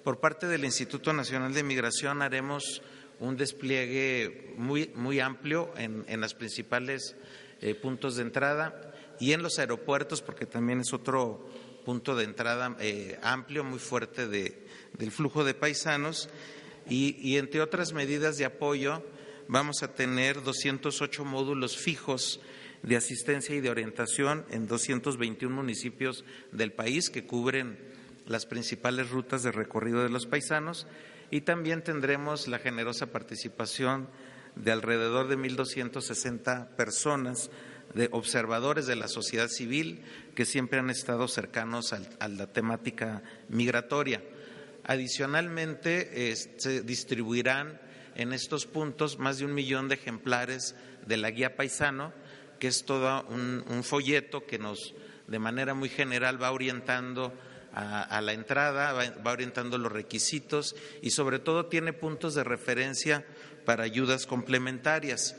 Por 0.03 0.19
parte 0.19 0.47
del 0.47 0.65
Instituto 0.65 1.13
Nacional 1.13 1.53
de 1.53 1.63
Migración 1.63 2.21
haremos 2.21 2.81
un 3.19 3.37
despliegue 3.37 4.53
muy, 4.57 4.91
muy 4.95 5.21
amplio 5.21 5.71
en, 5.77 6.03
en 6.09 6.19
los 6.19 6.33
principales 6.33 7.15
eh, 7.61 7.73
puntos 7.75 8.17
de 8.17 8.23
entrada 8.23 8.92
y 9.19 9.33
en 9.33 9.43
los 9.43 9.59
aeropuertos, 9.59 10.21
porque 10.21 10.45
también 10.45 10.81
es 10.81 10.93
otro 10.93 11.47
punto 11.83 12.15
de 12.15 12.23
entrada 12.23 12.75
eh, 12.79 13.19
amplio, 13.21 13.63
muy 13.63 13.79
fuerte 13.79 14.27
de, 14.27 14.65
del 14.97 15.11
flujo 15.11 15.43
de 15.43 15.53
paisanos. 15.53 16.29
Y, 16.89 17.37
entre 17.37 17.61
otras 17.61 17.93
medidas 17.93 18.37
de 18.37 18.45
apoyo 18.45 19.03
vamos 19.47 19.83
a 19.83 19.93
tener 19.93 20.43
208 20.43 21.23
módulos 21.23 21.77
fijos 21.77 22.41
de 22.81 22.97
asistencia 22.97 23.55
y 23.55 23.61
de 23.61 23.69
orientación 23.69 24.45
en 24.49 24.67
221 24.67 25.55
municipios 25.55 26.25
del 26.51 26.73
país 26.73 27.09
que 27.09 27.25
cubren 27.25 27.77
las 28.25 28.45
principales 28.45 29.09
rutas 29.09 29.43
de 29.43 29.51
recorrido 29.51 30.03
de 30.03 30.09
los 30.09 30.25
paisanos. 30.25 30.87
Y 31.31 31.41
también 31.41 31.83
tendremos 31.83 32.47
la 32.47 32.59
generosa 32.59 33.07
participación 33.07 34.09
de 34.55 34.71
alrededor 34.71 35.29
de 35.29 35.37
1.260 35.37 36.75
personas 36.75 37.49
de 37.93 38.09
observadores 38.11 38.87
de 38.87 38.95
la 38.95 39.07
sociedad 39.07 39.47
civil 39.47 40.01
que 40.35 40.45
siempre 40.45 40.79
han 40.79 40.89
estado 40.89 41.27
cercanos 41.27 41.93
a 41.93 42.27
la 42.27 42.47
temática 42.47 43.23
migratoria. 43.49 44.21
Adicionalmente, 44.85 46.35
se 46.35 46.81
distribuirán 46.81 47.79
en 48.15 48.33
estos 48.33 48.65
puntos 48.65 49.17
más 49.17 49.37
de 49.37 49.45
un 49.45 49.53
millón 49.53 49.87
de 49.87 49.95
ejemplares 49.95 50.75
de 51.05 51.17
la 51.17 51.31
guía 51.31 51.55
paisano, 51.55 52.13
que 52.59 52.67
es 52.67 52.85
todo 52.85 53.25
un, 53.27 53.83
folleto 53.83 54.45
que 54.45 54.59
nos, 54.59 54.93
de 55.27 55.39
manera 55.39 55.73
muy 55.73 55.89
general, 55.89 56.41
va 56.41 56.51
orientando 56.51 57.33
a, 57.73 58.21
la 58.21 58.33
entrada, 58.33 58.93
va 58.93 59.31
orientando 59.31 59.77
los 59.77 59.91
requisitos 59.91 60.75
y 61.01 61.09
sobre 61.09 61.39
todo 61.39 61.65
tiene 61.65 61.91
puntos 61.91 62.35
de 62.35 62.43
referencia 62.43 63.25
para 63.65 63.83
ayudas 63.83 64.25
complementarias. 64.27 65.35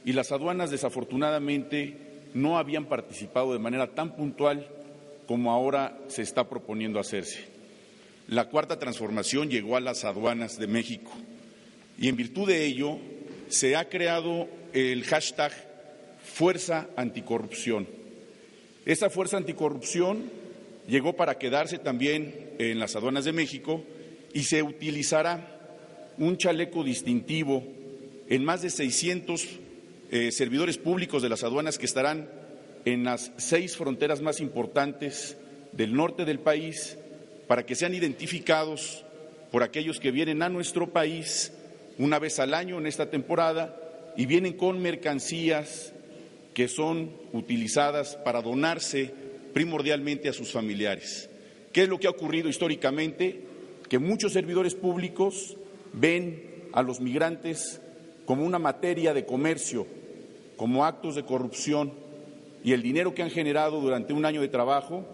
y 0.06 0.14
las 0.14 0.32
aduanas 0.32 0.70
desafortunadamente 0.70 1.98
no 2.32 2.56
habían 2.56 2.86
participado 2.86 3.52
de 3.52 3.58
manera 3.58 3.94
tan 3.94 4.16
puntual 4.16 4.66
como 5.28 5.52
ahora 5.52 6.00
se 6.08 6.22
está 6.22 6.48
proponiendo 6.48 6.98
hacerse. 6.98 7.40
La 8.28 8.48
cuarta 8.48 8.78
transformación 8.78 9.50
llegó 9.50 9.76
a 9.76 9.80
las 9.80 10.04
aduanas 10.04 10.58
de 10.58 10.66
México 10.66 11.12
y 11.98 12.08
en 12.08 12.16
virtud 12.16 12.48
de 12.48 12.64
ello 12.64 12.98
se 13.48 13.76
ha 13.76 13.90
creado 13.90 14.48
el 14.72 15.04
hashtag 15.04 15.52
Fuerza 16.24 16.88
Anticorrupción. 16.96 17.86
Esa 18.86 19.10
fuerza 19.10 19.36
anticorrupción 19.36 20.30
llegó 20.88 21.14
para 21.14 21.36
quedarse 21.36 21.78
también 21.78 22.52
en 22.58 22.78
las 22.78 22.96
aduanas 22.96 23.26
de 23.26 23.32
México 23.32 23.84
y 24.32 24.44
se 24.44 24.62
utilizará 24.62 25.58
un 26.16 26.38
chaleco 26.38 26.82
distintivo 26.84 27.62
en 28.30 28.44
más 28.44 28.62
de 28.62 28.70
600 28.70 29.46
eh, 30.10 30.32
servidores 30.32 30.78
públicos 30.78 31.22
de 31.22 31.28
las 31.28 31.44
aduanas 31.44 31.76
que 31.76 31.84
estarán 31.84 32.30
en 32.84 33.04
las 33.04 33.32
seis 33.36 33.76
fronteras 33.76 34.20
más 34.20 34.40
importantes 34.40 35.36
del 35.72 35.94
norte 35.94 36.24
del 36.24 36.38
país 36.38 36.98
para 37.46 37.64
que 37.64 37.74
sean 37.74 37.94
identificados 37.94 39.04
por 39.50 39.62
aquellos 39.62 40.00
que 40.00 40.10
vienen 40.10 40.42
a 40.42 40.48
nuestro 40.48 40.90
país 40.90 41.52
una 41.98 42.18
vez 42.18 42.38
al 42.38 42.54
año 42.54 42.78
en 42.78 42.86
esta 42.86 43.10
temporada 43.10 43.76
y 44.16 44.26
vienen 44.26 44.54
con 44.54 44.80
mercancías 44.80 45.92
que 46.54 46.68
son 46.68 47.10
utilizadas 47.32 48.16
para 48.16 48.42
donarse 48.42 49.12
primordialmente 49.52 50.28
a 50.28 50.32
sus 50.32 50.52
familiares. 50.52 51.30
¿Qué 51.72 51.82
es 51.82 51.88
lo 51.88 51.98
que 51.98 52.06
ha 52.06 52.10
ocurrido 52.10 52.48
históricamente? 52.48 53.42
Que 53.88 53.98
muchos 53.98 54.32
servidores 54.32 54.74
públicos 54.74 55.56
ven 55.92 56.68
a 56.72 56.82
los 56.82 57.00
migrantes 57.00 57.80
como 58.24 58.44
una 58.44 58.58
materia 58.58 59.14
de 59.14 59.24
comercio, 59.24 59.86
como 60.56 60.84
actos 60.84 61.14
de 61.14 61.24
corrupción 61.24 61.92
y 62.64 62.72
el 62.72 62.82
dinero 62.82 63.14
que 63.14 63.22
han 63.22 63.30
generado 63.30 63.80
durante 63.80 64.12
un 64.12 64.24
año 64.24 64.40
de 64.40 64.48
trabajo, 64.48 65.06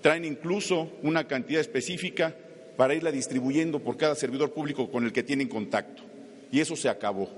traen 0.00 0.24
incluso 0.24 0.90
una 1.02 1.26
cantidad 1.26 1.60
específica 1.60 2.34
para 2.76 2.94
irla 2.94 3.12
distribuyendo 3.12 3.80
por 3.80 3.96
cada 3.96 4.14
servidor 4.14 4.52
público 4.52 4.90
con 4.90 5.04
el 5.04 5.12
que 5.12 5.22
tienen 5.22 5.48
contacto. 5.48 6.02
Y 6.50 6.60
eso 6.60 6.76
se 6.76 6.88
acabó. 6.88 7.28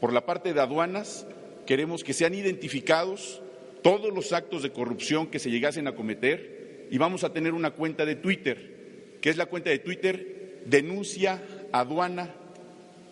Por 0.00 0.12
la 0.12 0.26
parte 0.26 0.52
de 0.52 0.60
aduanas, 0.60 1.26
queremos 1.66 2.04
que 2.04 2.12
sean 2.12 2.34
identificados 2.34 3.42
todos 3.82 4.12
los 4.12 4.32
actos 4.32 4.62
de 4.62 4.72
corrupción 4.72 5.28
que 5.28 5.38
se 5.38 5.50
llegasen 5.50 5.86
a 5.86 5.94
cometer 5.94 6.88
y 6.90 6.98
vamos 6.98 7.24
a 7.24 7.32
tener 7.32 7.54
una 7.54 7.70
cuenta 7.70 8.04
de 8.04 8.16
Twitter, 8.16 9.18
que 9.20 9.30
es 9.30 9.36
la 9.36 9.46
cuenta 9.46 9.70
de 9.70 9.78
Twitter 9.78 10.62
denuncia 10.66 11.42
aduana, 11.72 12.34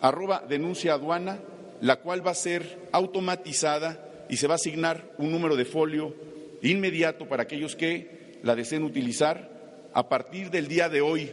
arroba 0.01 0.43
denuncia 0.47 0.93
aduana, 0.93 1.39
la 1.81 1.97
cual 1.97 2.25
va 2.25 2.31
a 2.31 2.35
ser 2.35 2.77
automatizada 2.91 4.08
y 4.29 4.37
se 4.37 4.47
va 4.47 4.53
a 4.53 4.55
asignar 4.55 5.13
un 5.17 5.31
número 5.31 5.55
de 5.55 5.65
folio 5.65 6.15
inmediato 6.61 7.27
para 7.27 7.43
aquellos 7.43 7.75
que 7.75 8.37
la 8.43 8.55
deseen 8.55 8.83
utilizar. 8.83 9.89
A 9.93 10.07
partir 10.07 10.51
del 10.51 10.67
día 10.67 10.87
de 10.87 11.01
hoy, 11.01 11.31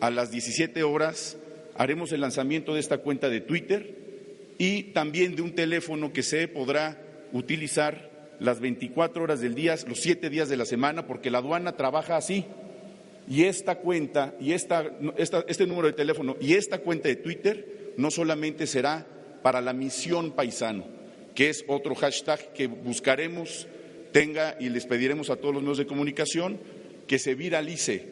a 0.00 0.10
las 0.10 0.30
17 0.30 0.82
horas, 0.82 1.38
haremos 1.74 2.12
el 2.12 2.20
lanzamiento 2.20 2.74
de 2.74 2.80
esta 2.80 2.98
cuenta 2.98 3.28
de 3.28 3.40
Twitter 3.40 3.96
y 4.58 4.84
también 4.92 5.36
de 5.36 5.42
un 5.42 5.54
teléfono 5.54 6.12
que 6.12 6.22
se 6.22 6.48
podrá 6.48 7.00
utilizar 7.32 8.10
las 8.38 8.60
24 8.60 9.22
horas 9.22 9.40
del 9.40 9.54
día, 9.54 9.76
los 9.86 10.00
siete 10.00 10.30
días 10.30 10.48
de 10.48 10.56
la 10.56 10.66
semana, 10.66 11.06
porque 11.06 11.30
la 11.30 11.38
aduana 11.38 11.76
trabaja 11.76 12.16
así. 12.16 12.44
Y 13.28 13.44
esta 13.44 13.76
cuenta, 13.76 14.34
y 14.40 14.52
esta, 14.52 14.84
este 15.16 15.66
número 15.66 15.88
de 15.88 15.94
teléfono 15.94 16.36
y 16.40 16.54
esta 16.54 16.78
cuenta 16.78 17.08
de 17.08 17.16
Twitter 17.16 17.94
no 17.96 18.10
solamente 18.10 18.66
será 18.66 19.06
para 19.42 19.60
la 19.60 19.72
misión 19.72 20.32
paisano, 20.32 20.86
que 21.36 21.50
es 21.50 21.64
otro 21.68 21.94
hashtag 21.94 22.52
que 22.54 22.66
buscaremos 22.66 23.68
tenga 24.10 24.56
y 24.58 24.70
les 24.70 24.86
pediremos 24.86 25.28
a 25.28 25.36
todos 25.36 25.54
los 25.54 25.62
medios 25.62 25.78
de 25.78 25.86
comunicación 25.86 26.58
que 27.06 27.18
se 27.18 27.34
viralice, 27.34 28.08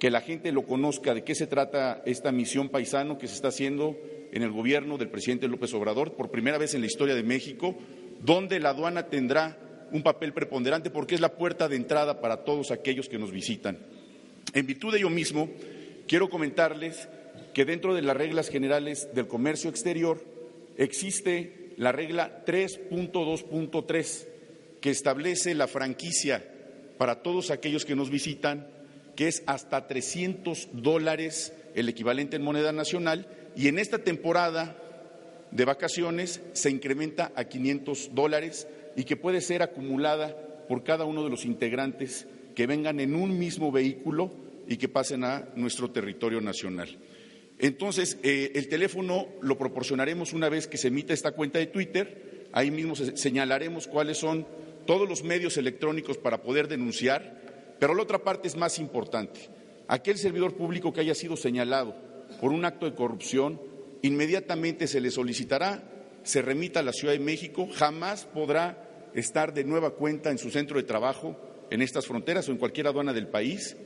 que 0.00 0.10
la 0.10 0.22
gente 0.22 0.50
lo 0.50 0.66
conozca 0.66 1.14
de 1.14 1.22
qué 1.22 1.34
se 1.34 1.46
trata 1.46 2.02
esta 2.06 2.32
misión 2.32 2.70
paisano 2.70 3.18
que 3.18 3.28
se 3.28 3.34
está 3.34 3.48
haciendo 3.48 3.96
en 4.32 4.42
el 4.42 4.50
gobierno 4.50 4.96
del 4.96 5.10
presidente 5.10 5.48
López 5.48 5.74
Obrador 5.74 6.14
por 6.14 6.30
primera 6.30 6.56
vez 6.56 6.74
en 6.74 6.80
la 6.80 6.86
historia 6.86 7.14
de 7.14 7.22
México, 7.22 7.76
donde 8.22 8.58
la 8.58 8.70
aduana 8.70 9.08
tendrá 9.08 9.58
un 9.92 10.02
papel 10.02 10.32
preponderante 10.32 10.90
porque 10.90 11.14
es 11.14 11.20
la 11.20 11.36
puerta 11.36 11.68
de 11.68 11.76
entrada 11.76 12.22
para 12.22 12.44
todos 12.44 12.70
aquellos 12.70 13.10
que 13.10 13.18
nos 13.18 13.30
visitan. 13.30 13.78
En 14.54 14.66
virtud 14.66 14.92
de 14.92 14.98
ello 14.98 15.10
mismo, 15.10 15.50
quiero 16.08 16.30
comentarles 16.30 17.06
que 17.52 17.66
dentro 17.66 17.94
de 17.94 18.00
las 18.00 18.16
reglas 18.16 18.48
generales 18.48 19.10
del 19.14 19.28
comercio 19.28 19.68
exterior 19.68 20.24
existe 20.78 21.65
la 21.76 21.92
regla 21.92 22.44
3.2.3 22.46 24.26
que 24.80 24.90
establece 24.90 25.54
la 25.54 25.66
franquicia 25.66 26.44
para 26.98 27.22
todos 27.22 27.50
aquellos 27.50 27.84
que 27.84 27.96
nos 27.96 28.10
visitan, 28.10 28.68
que 29.14 29.28
es 29.28 29.42
hasta 29.46 29.86
300 29.86 30.68
dólares 30.72 31.52
el 31.74 31.88
equivalente 31.88 32.36
en 32.36 32.42
moneda 32.42 32.72
nacional, 32.72 33.26
y 33.54 33.68
en 33.68 33.78
esta 33.78 33.98
temporada 33.98 34.76
de 35.50 35.64
vacaciones 35.64 36.42
se 36.52 36.70
incrementa 36.70 37.32
a 37.34 37.44
500 37.44 38.10
dólares 38.14 38.66
y 38.96 39.04
que 39.04 39.16
puede 39.16 39.40
ser 39.40 39.62
acumulada 39.62 40.36
por 40.68 40.82
cada 40.82 41.04
uno 41.04 41.22
de 41.24 41.30
los 41.30 41.44
integrantes 41.44 42.26
que 42.54 42.66
vengan 42.66 43.00
en 43.00 43.14
un 43.14 43.38
mismo 43.38 43.70
vehículo 43.70 44.32
y 44.68 44.76
que 44.76 44.88
pasen 44.88 45.24
a 45.24 45.48
nuestro 45.54 45.90
territorio 45.90 46.40
nacional. 46.40 46.88
Entonces, 47.58 48.18
eh, 48.22 48.52
el 48.54 48.68
teléfono 48.68 49.26
lo 49.40 49.56
proporcionaremos 49.56 50.32
una 50.32 50.48
vez 50.48 50.66
que 50.66 50.76
se 50.76 50.88
emita 50.88 51.14
esta 51.14 51.32
cuenta 51.32 51.58
de 51.58 51.66
Twitter, 51.66 52.48
ahí 52.52 52.70
mismo 52.70 52.94
señalaremos 52.94 53.86
cuáles 53.86 54.18
son 54.18 54.46
todos 54.86 55.08
los 55.08 55.24
medios 55.24 55.56
electrónicos 55.56 56.18
para 56.18 56.42
poder 56.42 56.68
denunciar, 56.68 57.76
pero 57.78 57.94
la 57.94 58.02
otra 58.02 58.22
parte 58.22 58.48
es 58.48 58.56
más 58.56 58.78
importante. 58.78 59.40
Aquel 59.88 60.18
servidor 60.18 60.54
público 60.54 60.92
que 60.92 61.00
haya 61.00 61.14
sido 61.14 61.36
señalado 61.36 61.94
por 62.40 62.52
un 62.52 62.64
acto 62.64 62.86
de 62.86 62.94
corrupción, 62.94 63.60
inmediatamente 64.02 64.86
se 64.86 65.00
le 65.00 65.10
solicitará, 65.10 65.82
se 66.22 66.42
remita 66.42 66.80
a 66.80 66.82
la 66.82 66.92
Ciudad 66.92 67.14
de 67.14 67.20
México, 67.20 67.68
jamás 67.72 68.24
podrá 68.24 69.10
estar 69.14 69.54
de 69.54 69.64
nueva 69.64 69.94
cuenta 69.94 70.30
en 70.30 70.38
su 70.38 70.50
centro 70.50 70.76
de 70.76 70.82
trabajo 70.82 71.36
en 71.70 71.82
estas 71.82 72.06
fronteras 72.06 72.48
o 72.48 72.52
en 72.52 72.58
cualquier 72.58 72.86
aduana 72.86 73.12
del 73.12 73.28
país 73.28 73.76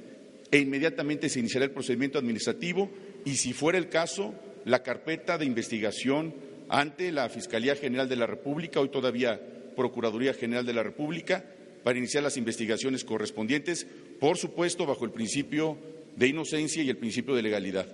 e 0.51 0.59
inmediatamente 0.59 1.29
se 1.29 1.39
iniciará 1.39 1.65
el 1.65 1.71
procedimiento 1.71 2.19
administrativo 2.19 2.91
y, 3.25 3.37
si 3.37 3.53
fuera 3.53 3.79
el 3.79 3.89
caso, 3.89 4.35
la 4.65 4.83
carpeta 4.83 5.39
de 5.39 5.45
investigación 5.45 6.35
ante 6.69 7.13
la 7.13 7.29
Fiscalía 7.29 7.75
General 7.75 8.09
de 8.09 8.17
la 8.17 8.27
República, 8.27 8.81
hoy 8.81 8.89
todavía 8.89 9.41
Procuraduría 9.77 10.35
General 10.35 10.65
de 10.65 10.75
la 10.75 10.83
República, 10.83 11.45
para 11.83 11.99
iniciar 11.99 12.23
las 12.23 12.37
investigaciones 12.37 13.05
correspondientes, 13.05 13.87
por 14.19 14.37
supuesto, 14.37 14.87
bajo 14.87 15.05
el 15.05 15.13
principio 15.13 15.79
de 16.17 16.29
inocencia 16.29 16.83
y 16.83 16.91
el 16.91 16.99
principio 16.99 17.35
de 17.35 17.43
legalidad. 17.43 17.87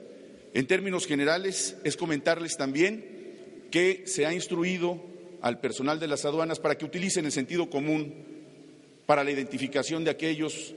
En 0.54 0.66
términos 0.66 1.06
generales, 1.06 1.76
es 1.84 1.96
comentarles 1.96 2.56
también 2.56 3.04
que 3.70 4.02
se 4.06 4.26
ha 4.26 4.32
instruido 4.32 5.00
al 5.40 5.60
personal 5.60 6.00
de 6.00 6.08
las 6.08 6.24
aduanas 6.24 6.58
para 6.58 6.76
que 6.76 6.84
utilicen 6.84 7.26
el 7.26 7.32
sentido 7.32 7.70
común 7.70 8.14
para 9.06 9.22
la 9.22 9.30
identificación 9.30 10.02
de 10.04 10.10
aquellos 10.10 10.74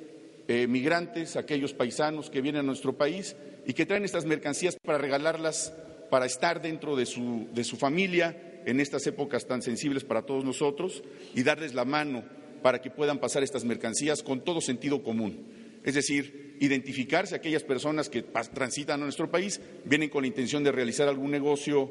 eh, 0.48 0.68
migrantes, 0.68 1.36
aquellos 1.36 1.74
paisanos 1.74 2.30
que 2.30 2.42
vienen 2.42 2.62
a 2.62 2.64
nuestro 2.64 2.94
país 2.98 3.36
y 3.66 3.74
que 3.74 3.86
traen 3.86 4.06
estas 4.06 4.26
mercancías 4.26 4.78
para 4.84 4.98
regalarlas, 4.98 5.74
para 6.10 6.26
estar 6.26 6.62
dentro 6.62 6.96
de 6.96 7.06
su, 7.06 7.48
de 7.54 7.64
su 7.64 7.78
familia 7.78 8.62
en 8.66 8.80
estas 8.80 9.06
épocas 9.08 9.48
tan 9.48 9.62
sensibles 9.62 10.04
para 10.04 10.24
todos 10.24 10.44
nosotros 10.44 11.04
y 11.34 11.44
darles 11.44 11.74
la 11.74 11.86
mano 11.86 12.24
para 12.62 12.82
que 12.82 12.90
puedan 12.90 13.20
pasar 13.20 13.44
estas 13.44 13.64
mercancías 13.64 14.24
con 14.24 14.44
todo 14.44 14.62
sentido 14.62 15.04
común. 15.04 15.48
Es 15.84 15.96
decir, 15.96 16.58
identificarse 16.60 17.36
aquellas 17.36 17.64
personas 17.64 18.10
que 18.10 18.22
transitan 18.22 19.02
a 19.02 19.06
nuestro 19.06 19.32
país, 19.32 19.62
vienen 19.86 20.10
con 20.10 20.24
la 20.24 20.28
intención 20.28 20.64
de 20.64 20.72
realizar 20.72 21.08
algún 21.08 21.32
negocio 21.32 21.90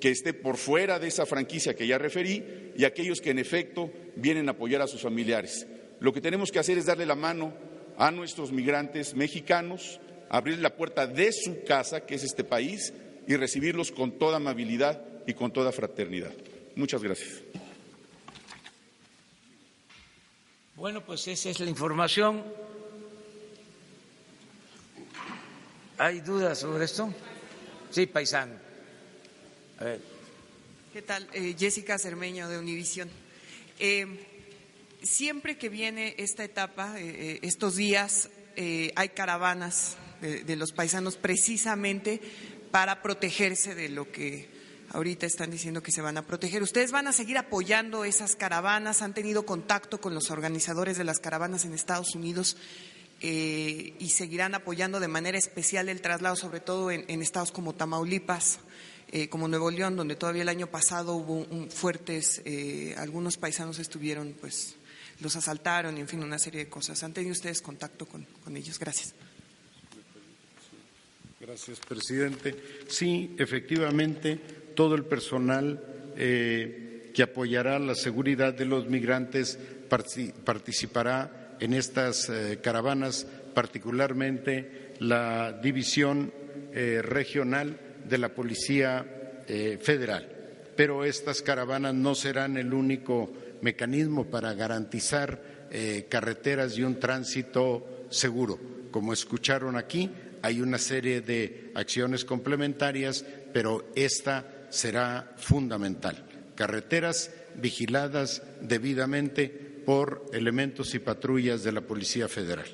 que 0.00 0.10
esté 0.10 0.34
por 0.34 0.56
fuera 0.56 0.98
de 0.98 1.08
esa 1.08 1.26
franquicia 1.26 1.74
que 1.74 1.86
ya 1.86 1.98
referí 1.98 2.72
y 2.76 2.84
aquellos 2.84 3.20
que 3.20 3.30
en 3.30 3.38
efecto 3.38 3.90
vienen 4.16 4.48
a 4.48 4.52
apoyar 4.52 4.82
a 4.82 4.86
sus 4.86 5.02
familiares. 5.02 5.66
Lo 6.00 6.12
que 6.12 6.20
tenemos 6.20 6.52
que 6.52 6.58
hacer 6.58 6.78
es 6.78 6.86
darle 6.86 7.06
la 7.06 7.14
mano 7.14 7.54
a 7.96 8.10
nuestros 8.10 8.52
migrantes 8.52 9.14
mexicanos, 9.14 10.00
abrir 10.34 10.58
la 10.58 10.74
puerta 10.74 11.06
de 11.06 11.32
su 11.32 11.62
casa, 11.62 12.04
que 12.04 12.16
es 12.16 12.24
este 12.24 12.42
país, 12.42 12.92
y 13.28 13.36
recibirlos 13.36 13.92
con 13.92 14.18
toda 14.18 14.38
amabilidad 14.38 15.00
y 15.28 15.34
con 15.34 15.52
toda 15.52 15.70
fraternidad. 15.70 16.32
Muchas 16.74 17.04
gracias. 17.04 17.30
Bueno, 20.74 21.04
pues 21.04 21.28
esa 21.28 21.50
es 21.50 21.60
la 21.60 21.70
información. 21.70 22.42
¿Hay 25.98 26.20
dudas 26.20 26.58
sobre 26.58 26.86
esto? 26.86 27.14
Sí, 27.92 28.06
paisano. 28.06 28.54
A 29.78 29.84
ver. 29.84 30.00
¿Qué 30.92 31.02
tal? 31.02 31.28
Eh, 31.32 31.54
Jessica 31.56 31.96
Cermeño 31.96 32.48
de 32.48 32.58
Univisión. 32.58 33.08
Eh, 33.78 34.04
siempre 35.00 35.56
que 35.58 35.68
viene 35.68 36.16
esta 36.18 36.42
etapa, 36.42 36.96
eh, 36.98 37.38
estos 37.42 37.76
días, 37.76 38.30
hay 38.56 39.08
caravanas 39.10 39.96
de 40.24 40.56
los 40.56 40.72
paisanos 40.72 41.16
precisamente 41.16 42.20
para 42.70 43.02
protegerse 43.02 43.74
de 43.74 43.88
lo 43.88 44.10
que 44.10 44.48
ahorita 44.90 45.26
están 45.26 45.50
diciendo 45.50 45.82
que 45.82 45.92
se 45.92 46.00
van 46.00 46.16
a 46.16 46.26
proteger. 46.26 46.62
¿Ustedes 46.62 46.92
van 46.92 47.06
a 47.06 47.12
seguir 47.12 47.36
apoyando 47.36 48.04
esas 48.04 48.36
caravanas? 48.36 49.02
¿Han 49.02 49.14
tenido 49.14 49.44
contacto 49.44 50.00
con 50.00 50.14
los 50.14 50.30
organizadores 50.30 50.96
de 50.96 51.04
las 51.04 51.18
caravanas 51.18 51.64
en 51.64 51.74
Estados 51.74 52.14
Unidos? 52.14 52.56
Eh, 53.20 53.94
y 53.98 54.10
seguirán 54.10 54.54
apoyando 54.54 55.00
de 55.00 55.08
manera 55.08 55.38
especial 55.38 55.88
el 55.88 56.00
traslado, 56.00 56.36
sobre 56.36 56.60
todo 56.60 56.90
en, 56.90 57.22
estados 57.22 57.52
como 57.52 57.74
Tamaulipas, 57.74 58.58
eh, 59.12 59.28
como 59.28 59.48
Nuevo 59.48 59.70
León, 59.70 59.96
donde 59.96 60.16
todavía 60.16 60.42
el 60.42 60.48
año 60.48 60.66
pasado 60.66 61.14
hubo 61.14 61.46
fuertes, 61.70 62.42
eh, 62.44 62.94
algunos 62.98 63.36
paisanos 63.36 63.78
estuvieron, 63.78 64.36
pues, 64.40 64.76
los 65.20 65.36
asaltaron 65.36 65.96
y, 65.96 66.00
en 66.00 66.08
fin, 66.08 66.22
una 66.22 66.38
serie 66.38 66.64
de 66.64 66.68
cosas. 66.68 67.02
¿Han 67.02 67.14
tenido 67.14 67.32
ustedes 67.32 67.62
contacto 67.62 68.06
con, 68.06 68.24
con 68.44 68.56
ellos? 68.56 68.78
Gracias. 68.78 69.14
Gracias, 71.40 71.80
presidente. 71.80 72.54
Sí, 72.86 73.34
efectivamente, 73.38 74.38
todo 74.74 74.94
el 74.94 75.04
personal 75.04 75.82
eh, 76.16 77.10
que 77.12 77.22
apoyará 77.22 77.78
la 77.78 77.96
seguridad 77.96 78.54
de 78.54 78.64
los 78.64 78.88
migrantes 78.88 79.58
participará 79.88 81.56
en 81.60 81.74
estas 81.74 82.30
eh, 82.30 82.60
caravanas, 82.62 83.26
particularmente 83.52 84.94
la 85.00 85.52
división 85.52 86.32
eh, 86.72 87.02
regional 87.02 87.78
de 88.08 88.18
la 88.18 88.28
Policía 88.30 89.04
Federal. 89.80 90.30
Pero 90.74 91.04
estas 91.04 91.42
caravanas 91.42 91.94
no 91.94 92.14
serán 92.14 92.56
el 92.56 92.72
único 92.72 93.30
mecanismo 93.60 94.24
para 94.24 94.54
garantizar 94.54 95.68
carreteras 96.08 96.78
y 96.78 96.82
un 96.82 96.98
tránsito 96.98 98.06
seguro. 98.08 98.58
Como 98.90 99.12
escucharon 99.12 99.76
aquí, 99.76 100.10
hay 100.44 100.60
una 100.60 100.76
serie 100.76 101.22
de 101.22 101.70
acciones 101.74 102.26
complementarias, 102.26 103.24
pero 103.54 103.90
esta 103.94 104.66
será 104.68 105.32
fundamental. 105.38 106.22
Carreteras 106.54 107.30
vigiladas 107.54 108.42
debidamente 108.60 109.48
por 109.48 110.26
elementos 110.34 110.94
y 110.94 110.98
patrullas 110.98 111.64
de 111.64 111.72
la 111.72 111.80
Policía 111.80 112.28
Federal. 112.28 112.66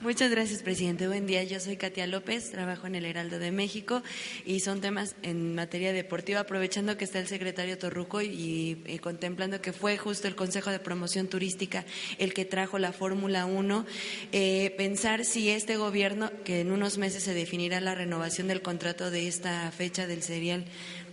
Muchas 0.00 0.30
gracias, 0.30 0.62
presidente. 0.62 1.08
Buen 1.08 1.26
día. 1.26 1.42
Yo 1.44 1.58
soy 1.58 1.78
Katia 1.78 2.06
López, 2.06 2.50
trabajo 2.50 2.86
en 2.86 2.96
el 2.96 3.06
Heraldo 3.06 3.38
de 3.38 3.50
México 3.50 4.02
y 4.44 4.60
son 4.60 4.82
temas 4.82 5.16
en 5.22 5.54
materia 5.54 5.94
deportiva, 5.94 6.40
aprovechando 6.40 6.98
que 6.98 7.04
está 7.04 7.18
el 7.18 7.26
secretario 7.26 7.78
Torruco 7.78 8.20
y, 8.20 9.00
contemplando 9.02 9.62
que 9.62 9.72
fue 9.72 9.96
justo 9.96 10.28
el 10.28 10.36
Consejo 10.36 10.70
de 10.70 10.80
Promoción 10.80 11.28
Turística 11.28 11.86
el 12.18 12.34
que 12.34 12.44
trajo 12.44 12.78
la 12.78 12.92
Fórmula 12.92 13.46
1, 13.46 13.86
eh, 14.32 14.74
pensar 14.76 15.24
si 15.24 15.48
este 15.48 15.78
gobierno, 15.78 16.30
que 16.44 16.60
en 16.60 16.72
unos 16.72 16.98
meses 16.98 17.22
se 17.22 17.32
definirá 17.32 17.80
la 17.80 17.94
renovación 17.94 18.48
del 18.48 18.60
contrato 18.60 19.10
de 19.10 19.28
esta 19.28 19.72
fecha 19.72 20.06
del 20.06 20.22
serial 20.22 20.66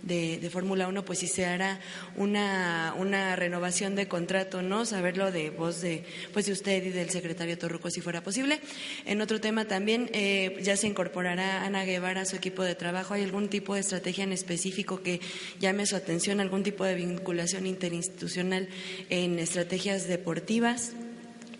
de, 0.06 0.50
Fórmula 0.50 0.86
1, 0.88 1.04
pues 1.04 1.20
si 1.20 1.26
se 1.26 1.46
hará 1.46 1.80
una, 2.16 2.94
una 2.98 3.34
renovación 3.36 3.94
de 3.94 4.06
contrato, 4.06 4.62
¿no? 4.62 4.84
Saberlo 4.84 5.32
de 5.32 5.50
voz 5.50 5.80
de, 5.80 6.04
pues 6.32 6.46
de 6.46 6.52
usted 6.52 6.84
y 6.84 6.90
del 6.90 7.10
secretario 7.10 7.58
Torruco, 7.58 7.90
si 7.90 8.00
fuera 8.00 8.22
posible. 8.22 8.60
En 9.06 9.20
otro 9.20 9.40
tema 9.40 9.64
también, 9.64 10.10
eh, 10.12 10.58
ya 10.62 10.76
se 10.76 10.86
incorporará 10.86 11.64
Ana 11.64 11.84
Guevara 11.84 12.22
a 12.22 12.24
su 12.26 12.36
equipo 12.36 12.62
de 12.62 12.74
trabajo. 12.74 13.14
¿Hay 13.14 13.22
algún 13.22 13.48
tipo 13.48 13.74
de 13.74 13.80
estrategia 13.80 14.24
en 14.24 14.32
específico 14.32 15.02
que 15.02 15.20
llame 15.58 15.86
su 15.86 15.96
atención, 15.96 16.40
algún 16.40 16.62
tipo 16.62 16.84
de 16.84 16.94
vinculación 16.94 17.66
interinstitucional 17.66 18.68
en 19.08 19.38
estrategias 19.38 20.06
deportivas? 20.06 20.92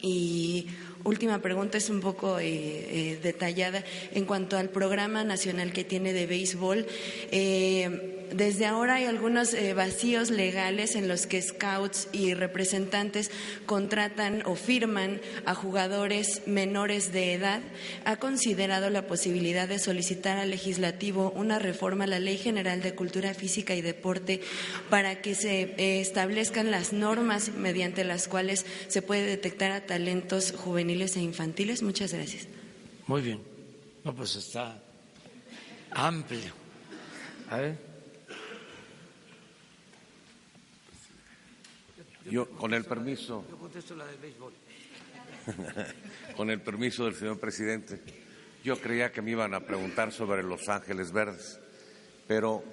Y 0.02 0.68
última 1.04 1.40
pregunta 1.40 1.78
es 1.78 1.90
un 1.90 2.00
poco 2.00 2.38
eh, 2.38 2.44
eh, 2.46 3.18
detallada 3.22 3.84
en 4.12 4.24
cuanto 4.24 4.56
al 4.56 4.70
programa 4.70 5.24
nacional 5.24 5.72
que 5.72 5.84
tiene 5.84 6.12
de 6.12 6.26
béisbol. 6.26 6.86
Eh, 7.30 8.23
desde 8.36 8.66
ahora 8.66 8.96
hay 8.96 9.04
algunos 9.04 9.54
vacíos 9.74 10.30
legales 10.30 10.94
en 10.96 11.08
los 11.08 11.26
que 11.26 11.40
scouts 11.40 12.08
y 12.12 12.34
representantes 12.34 13.30
contratan 13.66 14.42
o 14.46 14.54
firman 14.54 15.20
a 15.44 15.54
jugadores 15.54 16.42
menores 16.46 17.12
de 17.12 17.34
edad. 17.34 17.60
¿Ha 18.04 18.16
considerado 18.16 18.90
la 18.90 19.06
posibilidad 19.06 19.68
de 19.68 19.78
solicitar 19.78 20.38
al 20.38 20.50
legislativo 20.50 21.32
una 21.36 21.58
reforma 21.58 22.04
a 22.04 22.08
la 22.08 22.18
Ley 22.18 22.38
General 22.38 22.82
de 22.82 22.94
Cultura 22.94 23.34
Física 23.34 23.74
y 23.74 23.82
Deporte 23.82 24.40
para 24.90 25.22
que 25.22 25.34
se 25.34 26.00
establezcan 26.00 26.70
las 26.70 26.92
normas 26.92 27.50
mediante 27.50 28.04
las 28.04 28.28
cuales 28.28 28.66
se 28.88 29.02
puede 29.02 29.24
detectar 29.24 29.70
a 29.70 29.86
talentos 29.86 30.52
juveniles? 30.52 31.14
e 31.16 31.20
infantiles. 31.20 31.82
Muchas 31.82 32.12
gracias. 32.12 32.46
Muy 33.06 33.22
bien. 33.22 33.40
No, 34.04 34.14
pues 34.14 34.36
está 34.36 34.82
amplio. 35.90 36.52
A 37.50 37.58
ver. 37.58 37.93
Yo, 42.30 42.48
con 42.50 42.72
el 42.74 42.84
permiso. 42.84 43.44
Yo 43.50 43.56
contesto 43.58 43.94
la 43.94 44.06
de 44.06 44.16
béisbol. 44.16 44.52
con 46.36 46.50
el 46.50 46.60
permiso 46.60 47.04
del 47.04 47.14
señor 47.14 47.38
presidente. 47.38 48.00
Yo 48.62 48.80
creía 48.80 49.12
que 49.12 49.20
me 49.20 49.32
iban 49.32 49.52
a 49.52 49.60
preguntar 49.60 50.10
sobre 50.10 50.42
Los 50.42 50.68
Ángeles 50.68 51.12
Verdes, 51.12 51.60
pero 52.26 52.64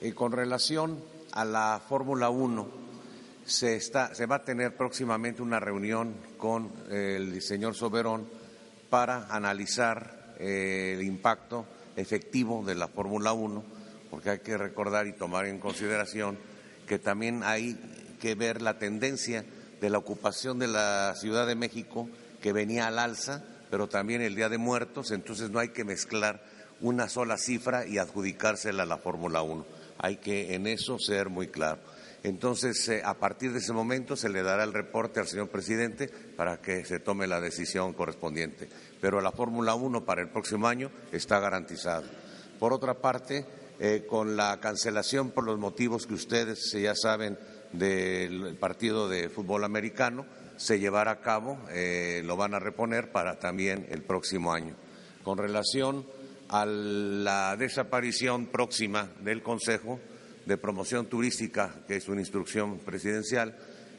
eh, 0.00 0.12
con 0.12 0.30
relación 0.30 1.02
a 1.32 1.44
la 1.44 1.82
Fórmula 1.88 2.30
1, 2.30 2.68
se, 3.44 3.74
está, 3.74 4.14
se 4.14 4.26
va 4.26 4.36
a 4.36 4.44
tener 4.44 4.76
próximamente 4.76 5.42
una 5.42 5.58
reunión 5.58 6.14
con 6.38 6.72
el 6.88 7.42
señor 7.42 7.74
Soberón 7.74 8.28
para 8.90 9.26
analizar 9.34 10.34
eh, 10.38 10.94
el 10.96 11.02
impacto 11.02 11.66
efectivo 11.96 12.64
de 12.64 12.76
la 12.76 12.88
Fórmula 12.88 13.32
1, 13.32 13.64
porque 14.10 14.30
hay 14.30 14.38
que 14.38 14.56
recordar 14.56 15.06
y 15.06 15.12
tomar 15.12 15.46
en 15.46 15.58
consideración 15.58 16.38
que 16.86 16.98
también 16.98 17.42
hay 17.44 17.78
que 18.20 18.36
ver 18.36 18.62
la 18.62 18.78
tendencia 18.78 19.44
de 19.80 19.90
la 19.90 19.98
ocupación 19.98 20.60
de 20.60 20.68
la 20.68 21.14
Ciudad 21.16 21.46
de 21.46 21.56
México 21.56 22.08
que 22.40 22.52
venía 22.52 22.86
al 22.86 22.98
alza, 22.98 23.42
pero 23.70 23.88
también 23.88 24.22
el 24.22 24.36
Día 24.36 24.48
de 24.48 24.58
Muertos, 24.58 25.10
entonces 25.10 25.50
no 25.50 25.58
hay 25.58 25.70
que 25.70 25.84
mezclar 25.84 26.44
una 26.80 27.08
sola 27.08 27.36
cifra 27.36 27.86
y 27.86 27.98
adjudicársela 27.98 28.84
a 28.84 28.86
la 28.86 28.98
Fórmula 28.98 29.42
1. 29.42 29.64
Hay 29.98 30.16
que 30.16 30.54
en 30.54 30.66
eso 30.66 30.98
ser 30.98 31.28
muy 31.28 31.48
claro. 31.48 31.80
Entonces, 32.22 32.86
eh, 32.88 33.02
a 33.04 33.14
partir 33.14 33.52
de 33.52 33.60
ese 33.60 33.72
momento 33.72 34.14
se 34.14 34.28
le 34.28 34.42
dará 34.42 34.64
el 34.64 34.74
reporte 34.74 35.20
al 35.20 35.26
señor 35.26 35.48
presidente 35.48 36.08
para 36.08 36.60
que 36.60 36.84
se 36.84 37.00
tome 37.00 37.26
la 37.26 37.40
decisión 37.40 37.94
correspondiente. 37.94 38.68
Pero 39.00 39.20
la 39.20 39.32
Fórmula 39.32 39.74
1 39.74 40.04
para 40.04 40.20
el 40.20 40.28
próximo 40.28 40.68
año 40.68 40.90
está 41.12 41.40
garantizada. 41.40 42.04
Por 42.58 42.74
otra 42.74 42.94
parte, 42.94 43.46
eh, 43.78 44.04
con 44.06 44.36
la 44.36 44.60
cancelación 44.60 45.30
por 45.30 45.44
los 45.44 45.58
motivos 45.58 46.06
que 46.06 46.12
ustedes 46.12 46.70
ya 46.72 46.94
saben 46.94 47.38
del 47.72 48.56
partido 48.56 49.08
de 49.08 49.28
fútbol 49.28 49.64
americano, 49.64 50.26
se 50.56 50.78
llevará 50.78 51.12
a 51.12 51.20
cabo, 51.20 51.58
eh, 51.70 52.22
lo 52.24 52.36
van 52.36 52.54
a 52.54 52.58
reponer 52.58 53.12
para 53.12 53.38
también 53.38 53.86
el 53.90 54.02
próximo 54.02 54.52
año. 54.52 54.74
Con 55.22 55.38
relación 55.38 56.04
a 56.48 56.66
la 56.66 57.56
desaparición 57.56 58.46
próxima 58.46 59.10
del 59.20 59.42
Consejo, 59.42 60.00
de 60.46 60.58
promoción 60.58 61.06
turística, 61.06 61.74
que 61.86 61.96
es 61.96 62.08
una 62.08 62.20
instrucción 62.20 62.78
presidencial, 62.80 63.56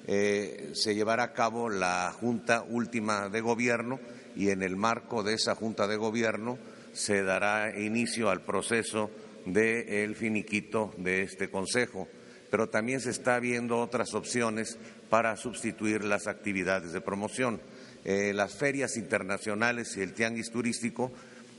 eh, 0.07 0.72
se 0.74 0.95
llevará 0.95 1.24
a 1.24 1.34
cabo 1.34 1.69
la 1.69 2.11
Junta 2.19 2.63
Última 2.67 3.30
de 3.30 3.41
Gobierno 3.41 3.99
y 4.36 4.49
en 4.49 4.63
el 4.63 4.76
marco 4.76 5.24
de 5.24 5.36
esa 5.36 5.55
Junta 5.55 5.88
de 5.88 5.97
Gobierno 5.97 6.57
se 6.93 7.24
dará 7.24 7.80
inicio 7.80 8.30
al 8.30 8.41
proceso 8.41 9.09
del 9.45 10.15
finiquito 10.15 10.93
de 10.97 11.24
este 11.24 11.49
Consejo. 11.49 12.07
Pero 12.52 12.70
también 12.70 12.99
se 12.99 13.10
está 13.10 13.39
viendo 13.39 13.80
otras 13.80 14.14
opciones 14.14 14.78
para 15.10 15.36
sustituir 15.38 16.04
las 16.04 16.28
actividades 16.28 16.93
de 16.93 17.02
promoción. 17.02 17.60
Eh, 18.06 18.34
las 18.34 18.56
ferias 18.56 18.97
internacionales 18.97 19.97
y 19.97 20.02
el 20.02 20.14
tianguis 20.14 20.52
turístico 20.52 21.12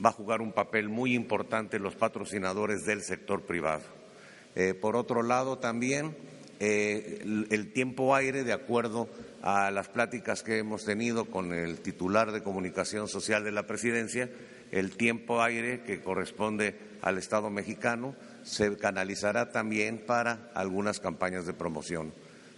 va 0.03 0.09
a 0.09 0.13
jugar 0.13 0.41
un 0.41 0.53
papel 0.53 0.89
muy 0.89 1.13
importante 1.13 1.79
los 1.79 1.95
patrocinadores 1.95 2.85
del 2.85 3.01
sector 3.01 3.41
privado. 3.41 3.83
Eh, 4.55 4.73
por 4.73 4.95
otro 4.95 5.23
lado, 5.23 5.57
también 5.57 6.15
eh, 6.59 7.19
el, 7.49 7.73
tiempo 7.73 8.15
aire, 8.15 8.43
de 8.43 8.53
acuerdo 8.53 9.09
a 9.41 9.71
las 9.71 9.89
pláticas 9.89 10.43
que 10.43 10.59
hemos 10.59 10.85
tenido 10.85 11.25
con 11.25 11.53
el 11.53 11.79
titular 11.79 12.31
de 12.31 12.43
comunicación 12.43 13.07
social 13.07 13.43
de 13.43 13.51
la 13.51 13.67
presidencia, 13.67 14.29
el 14.71 14.95
tiempo 14.95 15.41
aire 15.41 15.81
que 15.81 16.01
corresponde 16.01 16.75
al 17.01 17.17
Estado 17.17 17.49
mexicano 17.49 18.15
se 18.43 18.77
canalizará 18.77 19.51
también 19.51 20.03
para 20.05 20.51
algunas 20.53 20.99
campañas 20.99 21.45
de 21.45 21.53
promoción. 21.53 22.13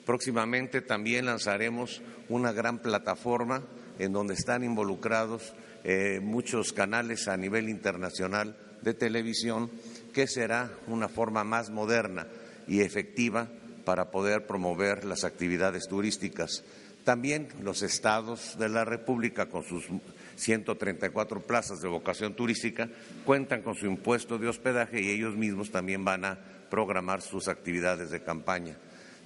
Próximamente 0.05 0.81
también 0.81 1.25
lanzaremos 1.25 2.01
una 2.29 2.51
gran 2.51 2.79
plataforma 2.79 3.63
en 3.97 4.13
donde 4.13 4.33
están 4.33 4.63
involucrados 4.63 5.53
eh, 5.83 6.19
muchos 6.21 6.73
canales 6.73 7.27
a 7.27 7.37
nivel 7.37 7.69
internacional 7.69 8.57
de 8.81 8.93
televisión 8.93 9.71
que 10.13 10.27
será 10.27 10.71
una 10.87 11.07
forma 11.07 11.43
más 11.43 11.69
moderna 11.69 12.27
y 12.67 12.81
efectiva 12.81 13.47
para 13.83 14.11
poder 14.11 14.47
promover 14.47 15.05
las 15.05 15.23
actividades 15.23 15.87
turísticas. 15.87 16.63
También 17.03 17.49
los 17.61 17.83
estados 17.83 18.57
de 18.57 18.69
la 18.69 18.83
República, 18.83 19.47
con 19.47 19.63
sus 19.63 19.85
134 20.35 21.41
plazas 21.41 21.81
de 21.81 21.87
vocación 21.87 22.35
turística, 22.35 22.89
cuentan 23.25 23.61
con 23.61 23.75
su 23.75 23.85
impuesto 23.85 24.37
de 24.37 24.47
hospedaje 24.47 25.01
y 25.01 25.09
ellos 25.09 25.35
mismos 25.35 25.71
también 25.71 26.03
van 26.03 26.25
a 26.25 26.39
programar 26.69 27.21
sus 27.21 27.47
actividades 27.47 28.11
de 28.11 28.23
campaña. 28.23 28.77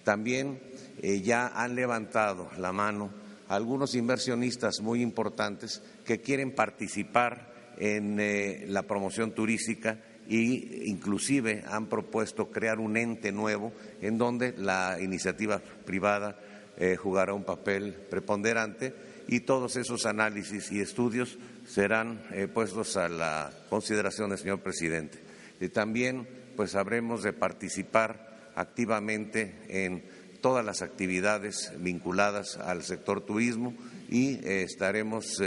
También 0.03 0.60
eh, 1.01 1.22
ya 1.22 1.47
han 1.47 1.76
levantado 1.76 2.49
la 2.57 2.72
mano 2.72 3.12
algunos 3.47 3.95
inversionistas 3.95 4.80
muy 4.82 5.01
importantes 5.01 5.82
que 6.05 6.22
quieren 6.22 6.53
participar 6.53 7.53
en 7.78 8.20
eh, 8.20 8.66
la 8.68 8.84
promoción 8.84 9.32
turística 9.32 9.99
y 10.28 10.88
inclusive 10.89 11.64
han 11.68 11.88
propuesto 11.88 12.51
crear 12.51 12.80
un 12.80 12.97
ente 12.97 13.32
nuevo 13.32 13.74
en 14.01 14.18
donde 14.20 14.53
la 14.57 14.97
iniciativa 15.01 15.60
privada 15.86 16.38
eh, 16.78 16.95
jugará 16.95 17.34
un 17.34 17.43
papel 17.43 17.93
preponderante 17.93 18.93
y 19.30 19.41
todos 19.41 19.75
esos 19.75 20.05
análisis 20.05 20.71
y 20.71 20.82
estudios 20.82 21.38
serán 21.65 22.21
eh, 22.32 22.47
puestos 22.47 22.97
a 22.97 23.09
la 23.09 23.51
consideración 23.69 24.30
del 24.30 24.39
señor 24.39 24.61
presidente. 24.61 25.19
Y 25.61 25.69
también 25.69 26.27
pues 26.55 26.75
habremos 26.75 27.23
de 27.23 27.34
participar 27.34 28.51
activamente 28.55 29.55
en 29.69 30.03
todas 30.41 30.65
las 30.65 30.82
actividades 30.82 31.71
vinculadas 31.77 32.57
al 32.57 32.84
sector 32.84 33.21
turismo 33.21 33.73
y 34.09 34.36
eh, 34.45 34.63
estaremos 34.63 35.41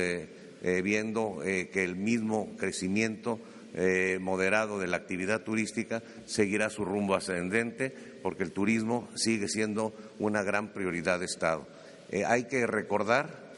viendo 0.62 1.40
que 1.42 1.82
el 1.82 1.96
mismo 1.96 2.54
crecimiento 2.56 3.40
eh, 3.74 4.18
moderado 4.20 4.78
de 4.78 4.86
la 4.86 4.98
actividad 4.98 5.44
turística 5.44 6.02
seguirá 6.26 6.68
su 6.68 6.84
rumbo 6.84 7.14
ascendente 7.14 7.90
porque 8.22 8.42
el 8.42 8.52
turismo 8.52 9.08
sigue 9.14 9.48
siendo 9.48 9.94
una 10.18 10.42
gran 10.42 10.74
prioridad 10.74 11.20
de 11.20 11.24
Estado. 11.24 11.66
Eh, 12.10 12.26
hay 12.26 12.44
que 12.44 12.66
recordar 12.66 13.51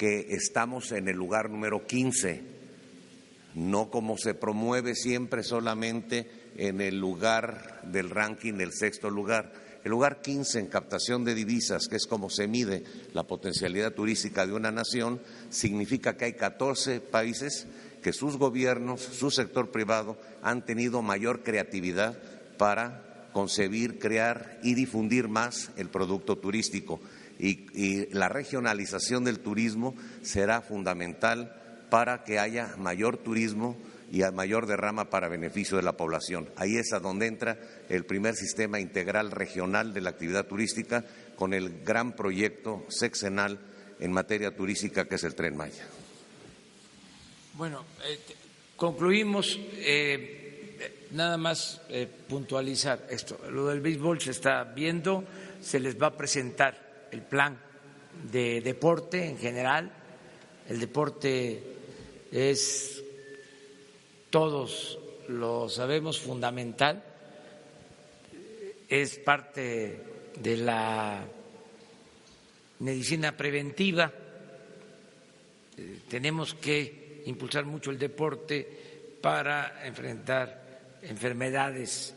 que 0.00 0.28
estamos 0.30 0.92
en 0.92 1.08
el 1.08 1.16
lugar 1.16 1.50
número 1.50 1.86
15, 1.86 2.40
no 3.54 3.90
como 3.90 4.16
se 4.16 4.32
promueve 4.32 4.94
siempre 4.94 5.42
solamente 5.42 6.26
en 6.56 6.80
el 6.80 6.98
lugar 6.98 7.82
del 7.84 8.08
ranking 8.08 8.54
del 8.54 8.72
sexto 8.72 9.10
lugar. 9.10 9.52
El 9.84 9.90
lugar 9.90 10.22
15 10.22 10.58
en 10.58 10.66
captación 10.68 11.26
de 11.26 11.34
divisas, 11.34 11.86
que 11.86 11.96
es 11.96 12.06
como 12.06 12.30
se 12.30 12.48
mide 12.48 12.82
la 13.12 13.24
potencialidad 13.24 13.92
turística 13.92 14.46
de 14.46 14.54
una 14.54 14.72
nación, 14.72 15.20
significa 15.50 16.16
que 16.16 16.24
hay 16.24 16.32
14 16.32 17.00
países 17.00 17.66
que 18.02 18.14
sus 18.14 18.38
gobiernos, 18.38 19.02
su 19.02 19.30
sector 19.30 19.70
privado 19.70 20.16
han 20.40 20.64
tenido 20.64 21.02
mayor 21.02 21.42
creatividad 21.42 22.18
para 22.56 23.28
concebir, 23.34 23.98
crear 23.98 24.60
y 24.62 24.72
difundir 24.72 25.28
más 25.28 25.72
el 25.76 25.90
producto 25.90 26.38
turístico. 26.38 27.00
Y, 27.40 28.06
la 28.12 28.28
regionalización 28.28 29.24
del 29.24 29.40
turismo 29.40 29.94
será 30.22 30.60
fundamental 30.60 31.56
para 31.90 32.22
que 32.22 32.38
haya 32.38 32.74
mayor 32.76 33.16
turismo 33.16 33.76
y 34.12 34.22
mayor 34.32 34.66
derrama 34.66 35.08
para 35.08 35.28
beneficio 35.28 35.76
de 35.76 35.82
la 35.82 35.96
población. 35.96 36.50
Ahí 36.56 36.76
es 36.76 36.92
a 36.92 37.00
donde 37.00 37.26
entra 37.26 37.58
el 37.88 38.04
primer 38.04 38.34
sistema 38.34 38.80
integral 38.80 39.30
regional 39.30 39.94
de 39.94 40.00
la 40.00 40.10
actividad 40.10 40.46
turística 40.46 41.04
con 41.36 41.54
el 41.54 41.82
gran 41.82 42.12
proyecto 42.12 42.84
sexenal 42.88 43.58
en 43.98 44.12
materia 44.12 44.54
turística 44.54 45.06
que 45.06 45.14
es 45.14 45.24
el 45.24 45.34
Tren 45.34 45.56
Maya. 45.56 45.84
Bueno, 47.54 47.84
eh, 48.04 48.18
concluimos. 48.76 49.58
Eh, 49.76 50.40
nada 51.12 51.36
más 51.36 51.80
eh, 51.88 52.08
puntualizar 52.28 53.06
esto. 53.10 53.38
Lo 53.50 53.66
del 53.66 53.80
béisbol 53.80 54.20
se 54.20 54.30
está 54.30 54.64
viendo, 54.64 55.24
se 55.60 55.80
les 55.80 56.00
va 56.00 56.08
a 56.08 56.16
presentar 56.16 56.89
el 57.10 57.22
plan 57.22 57.58
de 58.30 58.60
deporte 58.60 59.26
en 59.26 59.38
general. 59.38 59.90
El 60.68 60.80
deporte 60.80 61.62
es, 62.30 63.02
todos 64.30 64.98
lo 65.28 65.68
sabemos, 65.68 66.20
fundamental. 66.20 67.02
Es 68.88 69.18
parte 69.18 70.00
de 70.36 70.56
la 70.56 71.24
medicina 72.80 73.36
preventiva. 73.36 74.12
tenemos 76.08 76.54
que 76.54 77.22
impulsar 77.26 77.64
mucho 77.64 77.90
el 77.90 77.98
deporte 77.98 79.16
para 79.20 79.86
enfrentar 79.86 80.98
enfermedades 81.02 82.14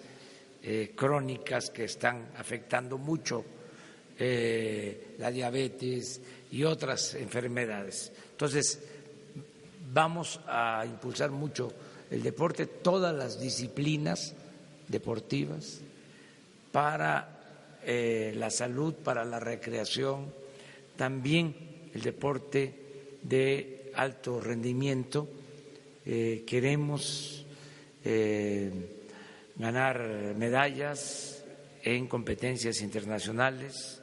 eh, 0.61 0.93
crónicas 0.95 1.69
que 1.69 1.85
están 1.85 2.31
afectando 2.37 2.97
mucho 2.97 3.45
eh, 4.19 5.15
la 5.17 5.31
diabetes 5.31 6.21
y 6.51 6.63
otras 6.63 7.15
enfermedades. 7.15 8.11
Entonces, 8.31 8.79
vamos 9.91 10.39
a 10.47 10.85
impulsar 10.85 11.31
mucho 11.31 11.73
el 12.11 12.21
deporte, 12.21 12.67
todas 12.67 13.15
las 13.15 13.39
disciplinas 13.39 14.35
deportivas 14.87 15.79
para 16.71 17.79
eh, 17.83 18.33
la 18.37 18.51
salud, 18.51 18.93
para 18.93 19.25
la 19.25 19.39
recreación, 19.39 20.31
también 20.95 21.55
el 21.93 22.01
deporte 22.01 22.73
de 23.23 23.91
alto 23.95 24.39
rendimiento. 24.39 25.27
Eh, 26.05 26.43
queremos 26.45 27.39
ganar 29.55 30.35
medallas 30.35 31.43
en 31.83 32.07
competencias 32.07 32.81
internacionales. 32.81 34.02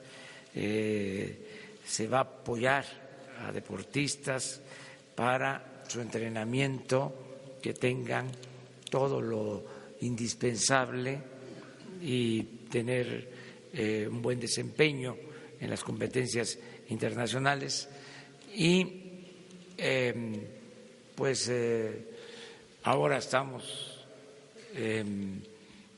Eh, 0.55 1.46
se 1.84 2.07
va 2.09 2.18
a 2.18 2.22
apoyar 2.22 2.84
a 3.46 3.53
deportistas 3.53 4.61
para 5.14 5.82
su 5.86 6.01
entrenamiento, 6.01 7.59
que 7.61 7.74
tengan 7.74 8.30
todo 8.90 9.20
lo 9.20 9.64
indispensable 10.01 11.18
y 12.01 12.42
tener 12.70 13.40
un 14.09 14.20
buen 14.22 14.40
desempeño 14.40 15.16
en 15.61 15.70
las 15.70 15.84
competencias 15.84 16.59
internacionales. 16.88 17.88
Y 18.55 19.01
Em, 19.82 20.36
pues 21.14 21.48
eh, 21.48 22.05
ahora 22.82 23.16
estamos 23.16 24.05
em, 24.74 25.40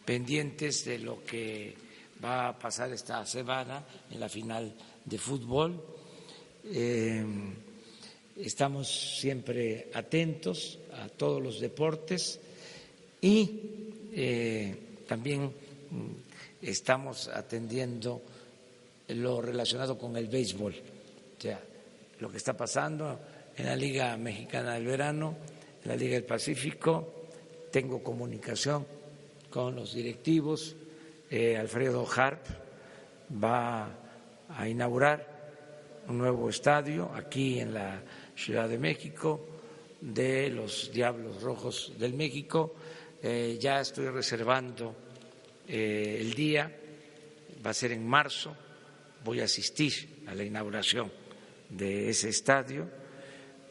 pendientes 0.04 0.84
de 0.84 1.00
lo 1.00 1.24
que 1.24 1.74
va 2.22 2.48
a 2.48 2.58
pasar 2.58 2.92
esta 2.92 3.24
semana 3.26 3.84
en 4.10 4.20
la 4.20 4.28
final 4.28 4.72
de 5.04 5.18
fútbol. 5.18 5.74
Em, 6.64 7.54
estamos 8.36 9.18
siempre 9.18 9.90
atentos 9.94 10.78
a 10.92 11.08
todos 11.08 11.42
los 11.42 11.60
deportes 11.60 12.38
y 13.20 13.60
eh, 14.12 15.02
también 15.06 15.44
mm, 15.44 16.62
estamos 16.62 17.28
atendiendo 17.28 18.22
lo 19.08 19.42
relacionado 19.42 19.98
con 19.98 20.16
el 20.16 20.28
béisbol, 20.28 20.72
o 20.72 21.40
sea, 21.40 21.60
lo 22.20 22.30
que 22.30 22.36
está 22.36 22.56
pasando 22.56 23.18
en 23.56 23.66
la 23.66 23.76
Liga 23.76 24.16
Mexicana 24.16 24.74
del 24.74 24.86
Verano, 24.86 25.36
en 25.82 25.88
la 25.88 25.96
Liga 25.96 26.14
del 26.14 26.24
Pacífico. 26.24 27.26
Tengo 27.70 28.02
comunicación 28.02 28.86
con 29.50 29.74
los 29.74 29.94
directivos. 29.94 30.76
Eh, 31.34 31.56
Alfredo 31.56 32.06
Harp 32.14 32.44
va 33.42 33.88
a 34.50 34.68
inaugurar 34.68 36.04
un 36.06 36.18
nuevo 36.18 36.50
estadio 36.50 37.10
aquí 37.14 37.58
en 37.58 37.72
la 37.72 38.02
Ciudad 38.36 38.68
de 38.68 38.76
México 38.76 39.40
de 39.98 40.50
los 40.50 40.92
Diablos 40.92 41.40
Rojos 41.40 41.94
del 41.98 42.12
México. 42.12 42.74
Eh, 43.22 43.56
ya 43.58 43.80
estoy 43.80 44.10
reservando 44.10 44.94
eh, 45.66 46.18
el 46.20 46.34
día, 46.34 46.70
va 47.64 47.70
a 47.70 47.74
ser 47.74 47.92
en 47.92 48.06
marzo, 48.06 48.54
voy 49.24 49.40
a 49.40 49.44
asistir 49.44 50.24
a 50.26 50.34
la 50.34 50.44
inauguración 50.44 51.10
de 51.70 52.10
ese 52.10 52.28
estadio 52.28 52.90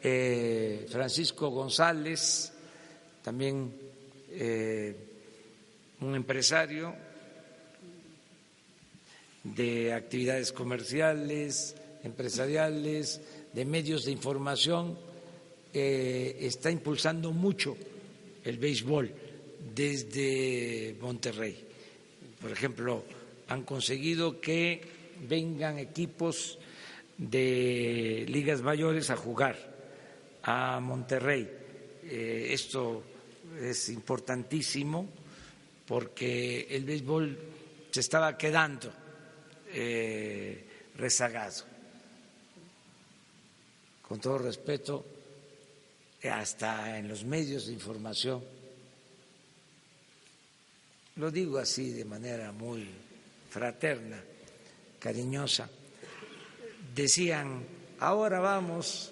Francisco 0.02 1.50
González, 1.50 2.54
también 3.22 3.72
un 6.00 6.16
empresario 6.16 7.11
de 9.44 9.94
actividades 9.94 10.52
comerciales, 10.52 11.76
empresariales, 12.04 13.22
de 13.54 13.66
medios 13.66 14.06
de 14.06 14.12
información, 14.12 14.98
eh, 15.74 16.38
está 16.42 16.70
impulsando 16.70 17.32
mucho 17.32 17.78
el 18.44 18.58
béisbol 18.58 19.12
desde 19.74 20.96
Monterrey. 21.02 21.58
Por 22.42 22.52
ejemplo, 22.52 23.04
han 23.48 23.64
conseguido 23.64 24.40
que 24.42 24.82
vengan 25.28 25.78
equipos 25.78 26.58
de 27.18 28.26
ligas 28.28 28.62
mayores 28.62 29.10
a 29.10 29.16
jugar 29.16 29.56
a 30.44 30.80
Monterrey. 30.80 31.50
Eh, 32.04 32.48
esto 32.52 33.04
es 33.62 33.90
importantísimo 33.90 35.08
porque 35.88 36.68
el 36.70 36.86
béisbol 36.86 37.38
se 37.92 38.00
estaba 38.00 38.38
quedando 38.38 38.92
eh, 39.74 40.66
rezagado. 40.96 41.66
Con 44.08 44.20
todo 44.20 44.40
respeto, 44.40 45.06
hasta 46.30 46.98
en 46.98 47.08
los 47.08 47.24
medios 47.24 47.68
de 47.68 47.74
información, 47.74 48.44
lo 51.16 51.32
digo 51.32 51.58
así 51.58 51.92
de 51.92 52.06
manera 52.06 52.52
muy 52.52 52.88
fraterna, 53.50 54.22
cariñosa, 55.00 55.70
decían, 56.94 57.66
ahora 58.00 58.40
vamos 58.40 59.12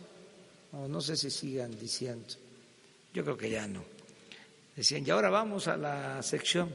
no 0.71 1.01
sé 1.01 1.17
si 1.17 1.31
sigan 1.31 1.77
diciendo, 1.79 2.35
yo 3.13 3.23
creo 3.23 3.37
que 3.37 3.49
ya 3.49 3.67
no. 3.67 3.83
Decían, 4.75 5.05
y 5.05 5.09
ahora 5.09 5.29
vamos 5.29 5.67
a 5.67 5.75
la 5.75 6.21
sección 6.21 6.69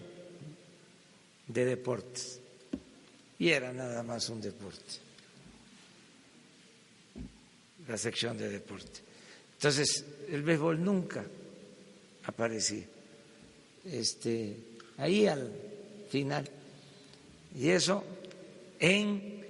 de 1.46 1.64
deportes. 1.64 2.40
Y 3.38 3.50
era 3.50 3.72
nada 3.72 4.02
más 4.02 4.28
un 4.28 4.40
deporte, 4.40 4.94
la 7.88 7.98
sección 7.98 8.38
de 8.38 8.48
deporte. 8.48 9.00
Entonces, 9.54 10.04
el 10.30 10.42
béisbol 10.42 10.82
nunca 10.82 11.24
aparecía. 12.24 12.84
Este, 13.84 14.56
ahí 14.98 15.26
al 15.26 15.50
final. 16.10 16.48
Y 17.56 17.70
eso 17.70 18.04
en 18.78 19.44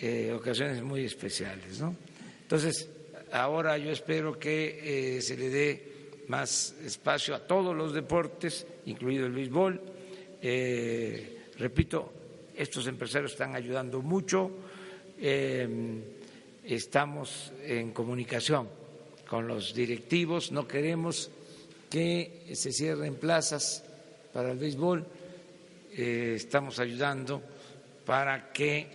eh, 0.00 0.32
ocasiones 0.32 0.82
muy 0.82 1.04
especiales, 1.04 1.80
¿no? 1.80 1.94
Entonces, 2.42 2.88
Ahora 3.32 3.76
yo 3.76 3.90
espero 3.90 4.38
que 4.38 5.16
eh, 5.18 5.22
se 5.22 5.36
le 5.36 5.50
dé 5.50 5.82
más 6.28 6.74
espacio 6.84 7.34
a 7.34 7.40
todos 7.40 7.76
los 7.76 7.92
deportes, 7.92 8.66
incluido 8.86 9.26
el 9.26 9.32
béisbol. 9.32 9.80
Eh, 10.40 11.50
repito, 11.58 12.12
estos 12.56 12.86
empresarios 12.86 13.32
están 13.32 13.54
ayudando 13.54 14.00
mucho. 14.02 14.50
Em, 15.20 16.02
estamos 16.64 17.52
en 17.62 17.92
comunicación 17.92 18.68
con 19.28 19.46
los 19.46 19.74
directivos. 19.74 20.52
No 20.52 20.66
queremos 20.66 21.30
que 21.90 22.50
se 22.54 22.72
cierren 22.72 23.16
plazas 23.16 23.84
para 24.32 24.52
el 24.52 24.58
béisbol. 24.58 25.06
Eh, 25.92 26.34
estamos 26.36 26.78
ayudando 26.78 27.42
para 28.04 28.52
que 28.52 28.86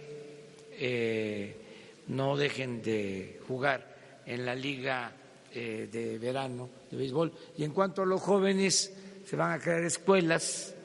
eh, 0.74 1.56
no 2.08 2.36
dejen 2.36 2.82
de 2.82 3.40
jugar 3.48 4.22
en 4.26 4.46
la 4.46 4.56
liga 4.56 5.12
eh, 5.54 5.88
de 5.92 6.18
verano 6.18 6.70
de 6.90 6.98
béisbol. 6.98 7.32
Y 7.58 7.64
en 7.64 7.72
cuanto 7.72 8.02
a 8.02 8.06
los 8.06 8.22
jóvenes, 8.22 8.94
se 9.26 9.36
van 9.36 9.52
a 9.52 9.60
crear 9.60 9.84
escuelas 9.84 10.76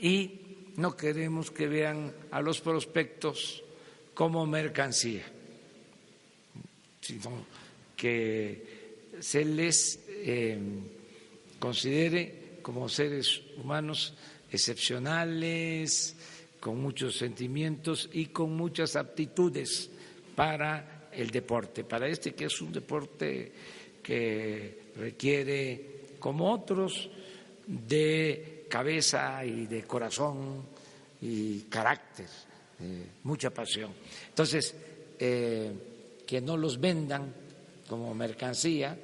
y 0.00 0.39
no 0.80 0.96
queremos 0.96 1.50
que 1.50 1.68
vean 1.68 2.12
a 2.30 2.40
los 2.40 2.60
prospectos 2.60 3.62
como 4.14 4.46
mercancía, 4.46 5.24
sino 7.00 7.44
que 7.96 9.10
se 9.20 9.44
les 9.44 10.00
eh, 10.08 10.58
considere 11.58 12.58
como 12.62 12.88
seres 12.88 13.42
humanos 13.56 14.14
excepcionales, 14.50 16.16
con 16.58 16.80
muchos 16.80 17.16
sentimientos 17.16 18.10
y 18.12 18.26
con 18.26 18.54
muchas 18.54 18.96
aptitudes 18.96 19.90
para 20.36 21.08
el 21.12 21.30
deporte, 21.30 21.84
para 21.84 22.06
este 22.06 22.34
que 22.34 22.44
es 22.46 22.60
un 22.60 22.72
deporte 22.72 23.52
que 24.02 24.92
requiere, 24.96 26.00
como 26.18 26.52
otros, 26.52 27.10
de 27.66 28.66
cabeza 28.68 29.44
y 29.44 29.66
de 29.66 29.82
corazón 29.82 30.64
y 31.22 31.60
carácter, 31.62 32.26
eh, 32.80 33.06
mucha 33.24 33.50
pasión. 33.50 33.92
Entonces, 34.28 34.74
eh, 35.18 35.72
que 36.26 36.40
no 36.40 36.56
los 36.56 36.80
vendan 36.80 37.34
como 37.88 38.14
mercancía, 38.14 38.96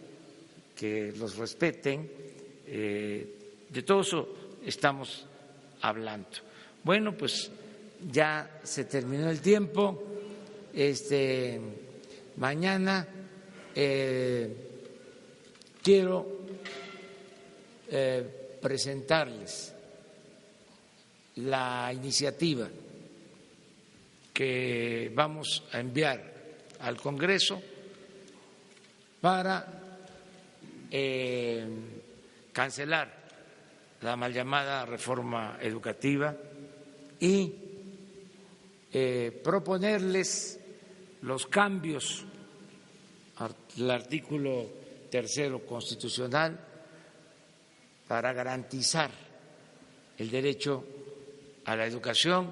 que 0.74 1.12
los 1.12 1.36
respeten, 1.36 2.10
eh, 2.66 3.38
de 3.68 3.82
todo 3.82 4.00
eso 4.00 4.28
estamos 4.64 5.26
hablando. 5.82 6.28
Bueno, 6.82 7.16
pues 7.16 7.50
ya 8.10 8.60
se 8.62 8.84
terminó 8.84 9.28
el 9.28 9.40
tiempo. 9.40 10.02
Este, 10.72 11.60
mañana 12.36 13.06
quiero 15.82 16.26
presentarles 18.60 19.75
la 21.36 21.92
iniciativa 21.92 22.68
que 24.32 25.10
vamos 25.14 25.64
a 25.72 25.80
enviar 25.80 26.22
al 26.80 26.96
Congreso 27.00 27.60
para 29.20 29.66
eh, 30.90 31.66
cancelar 32.52 33.12
la 34.02 34.16
mal 34.16 34.32
llamada 34.32 34.84
reforma 34.84 35.58
educativa 35.60 36.36
y 37.18 37.54
eh, 38.92 39.40
proponerles 39.42 40.60
los 41.22 41.46
cambios 41.46 42.24
al 43.36 43.90
artículo 43.90 44.70
tercero 45.10 45.64
constitucional 45.66 46.58
para 48.06 48.32
garantizar 48.32 49.10
el 50.18 50.30
derecho 50.30 50.95
a 51.66 51.76
la 51.76 51.86
educación 51.86 52.50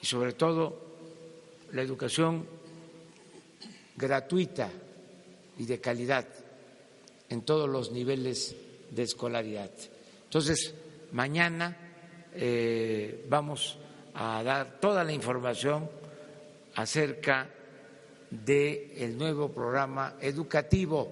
y 0.00 0.06
sobre 0.06 0.32
todo 0.32 0.80
la 1.72 1.82
educación 1.82 2.46
gratuita 3.96 4.70
y 5.58 5.66
de 5.66 5.80
calidad 5.80 6.26
en 7.28 7.42
todos 7.42 7.68
los 7.68 7.92
niveles 7.92 8.54
de 8.90 9.02
escolaridad. 9.02 9.70
Entonces, 10.24 10.74
mañana 11.12 11.76
eh, 12.34 13.24
vamos 13.28 13.78
a 14.14 14.42
dar 14.42 14.80
toda 14.80 15.04
la 15.04 15.12
información 15.12 15.88
acerca 16.74 17.48
del 18.30 19.16
nuevo 19.16 19.50
programa 19.50 20.14
educativo 20.20 21.10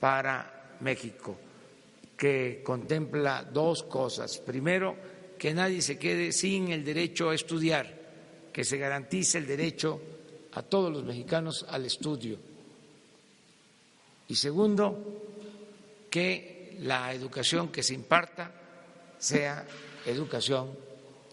para 0.00 0.76
México 0.80 1.36
que 2.16 2.62
contempla 2.64 3.44
dos 3.44 3.82
cosas. 3.82 4.38
Primero, 4.38 4.96
que 5.38 5.54
nadie 5.54 5.82
se 5.82 5.98
quede 5.98 6.32
sin 6.32 6.72
el 6.72 6.84
derecho 6.84 7.30
a 7.30 7.34
estudiar, 7.34 7.92
que 8.52 8.64
se 8.64 8.78
garantice 8.78 9.38
el 9.38 9.46
derecho 9.46 10.00
a 10.52 10.62
todos 10.62 10.92
los 10.92 11.04
mexicanos 11.04 11.64
al 11.68 11.84
estudio. 11.84 12.38
Y 14.28 14.34
segundo, 14.34 15.22
que 16.10 16.76
la 16.80 17.12
educación 17.12 17.68
que 17.68 17.82
se 17.82 17.94
imparta 17.94 18.52
sea 19.18 19.66
educación 20.04 20.76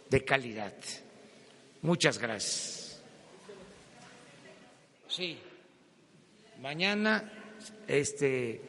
de 0.10 0.24
calidad. 0.24 0.74
Muchas 1.82 2.18
gracias. 2.18 3.02
Sí, 5.08 5.38
mañana 6.62 7.32
este, 7.88 8.62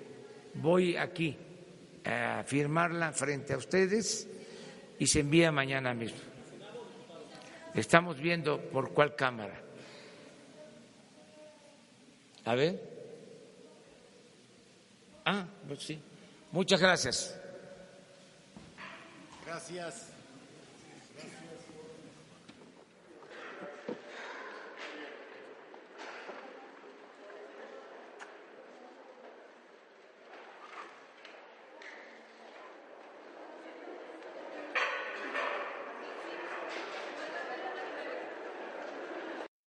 voy 0.54 0.96
aquí 0.96 1.36
a 2.04 2.44
firmarla 2.46 3.12
frente 3.12 3.54
a 3.54 3.56
ustedes 3.56 4.28
y 4.98 5.06
se 5.06 5.20
envía 5.20 5.50
mañana 5.52 5.94
mismo. 5.94 6.18
Estamos 7.74 8.20
viendo 8.20 8.60
por 8.60 8.92
cuál 8.92 9.16
cámara. 9.16 9.60
A 12.44 12.54
ver. 12.54 12.80
Ah, 15.24 15.46
pues 15.66 15.82
sí. 15.82 16.00
Muchas 16.52 16.80
gracias. 16.80 17.40
Gracias. 19.44 20.13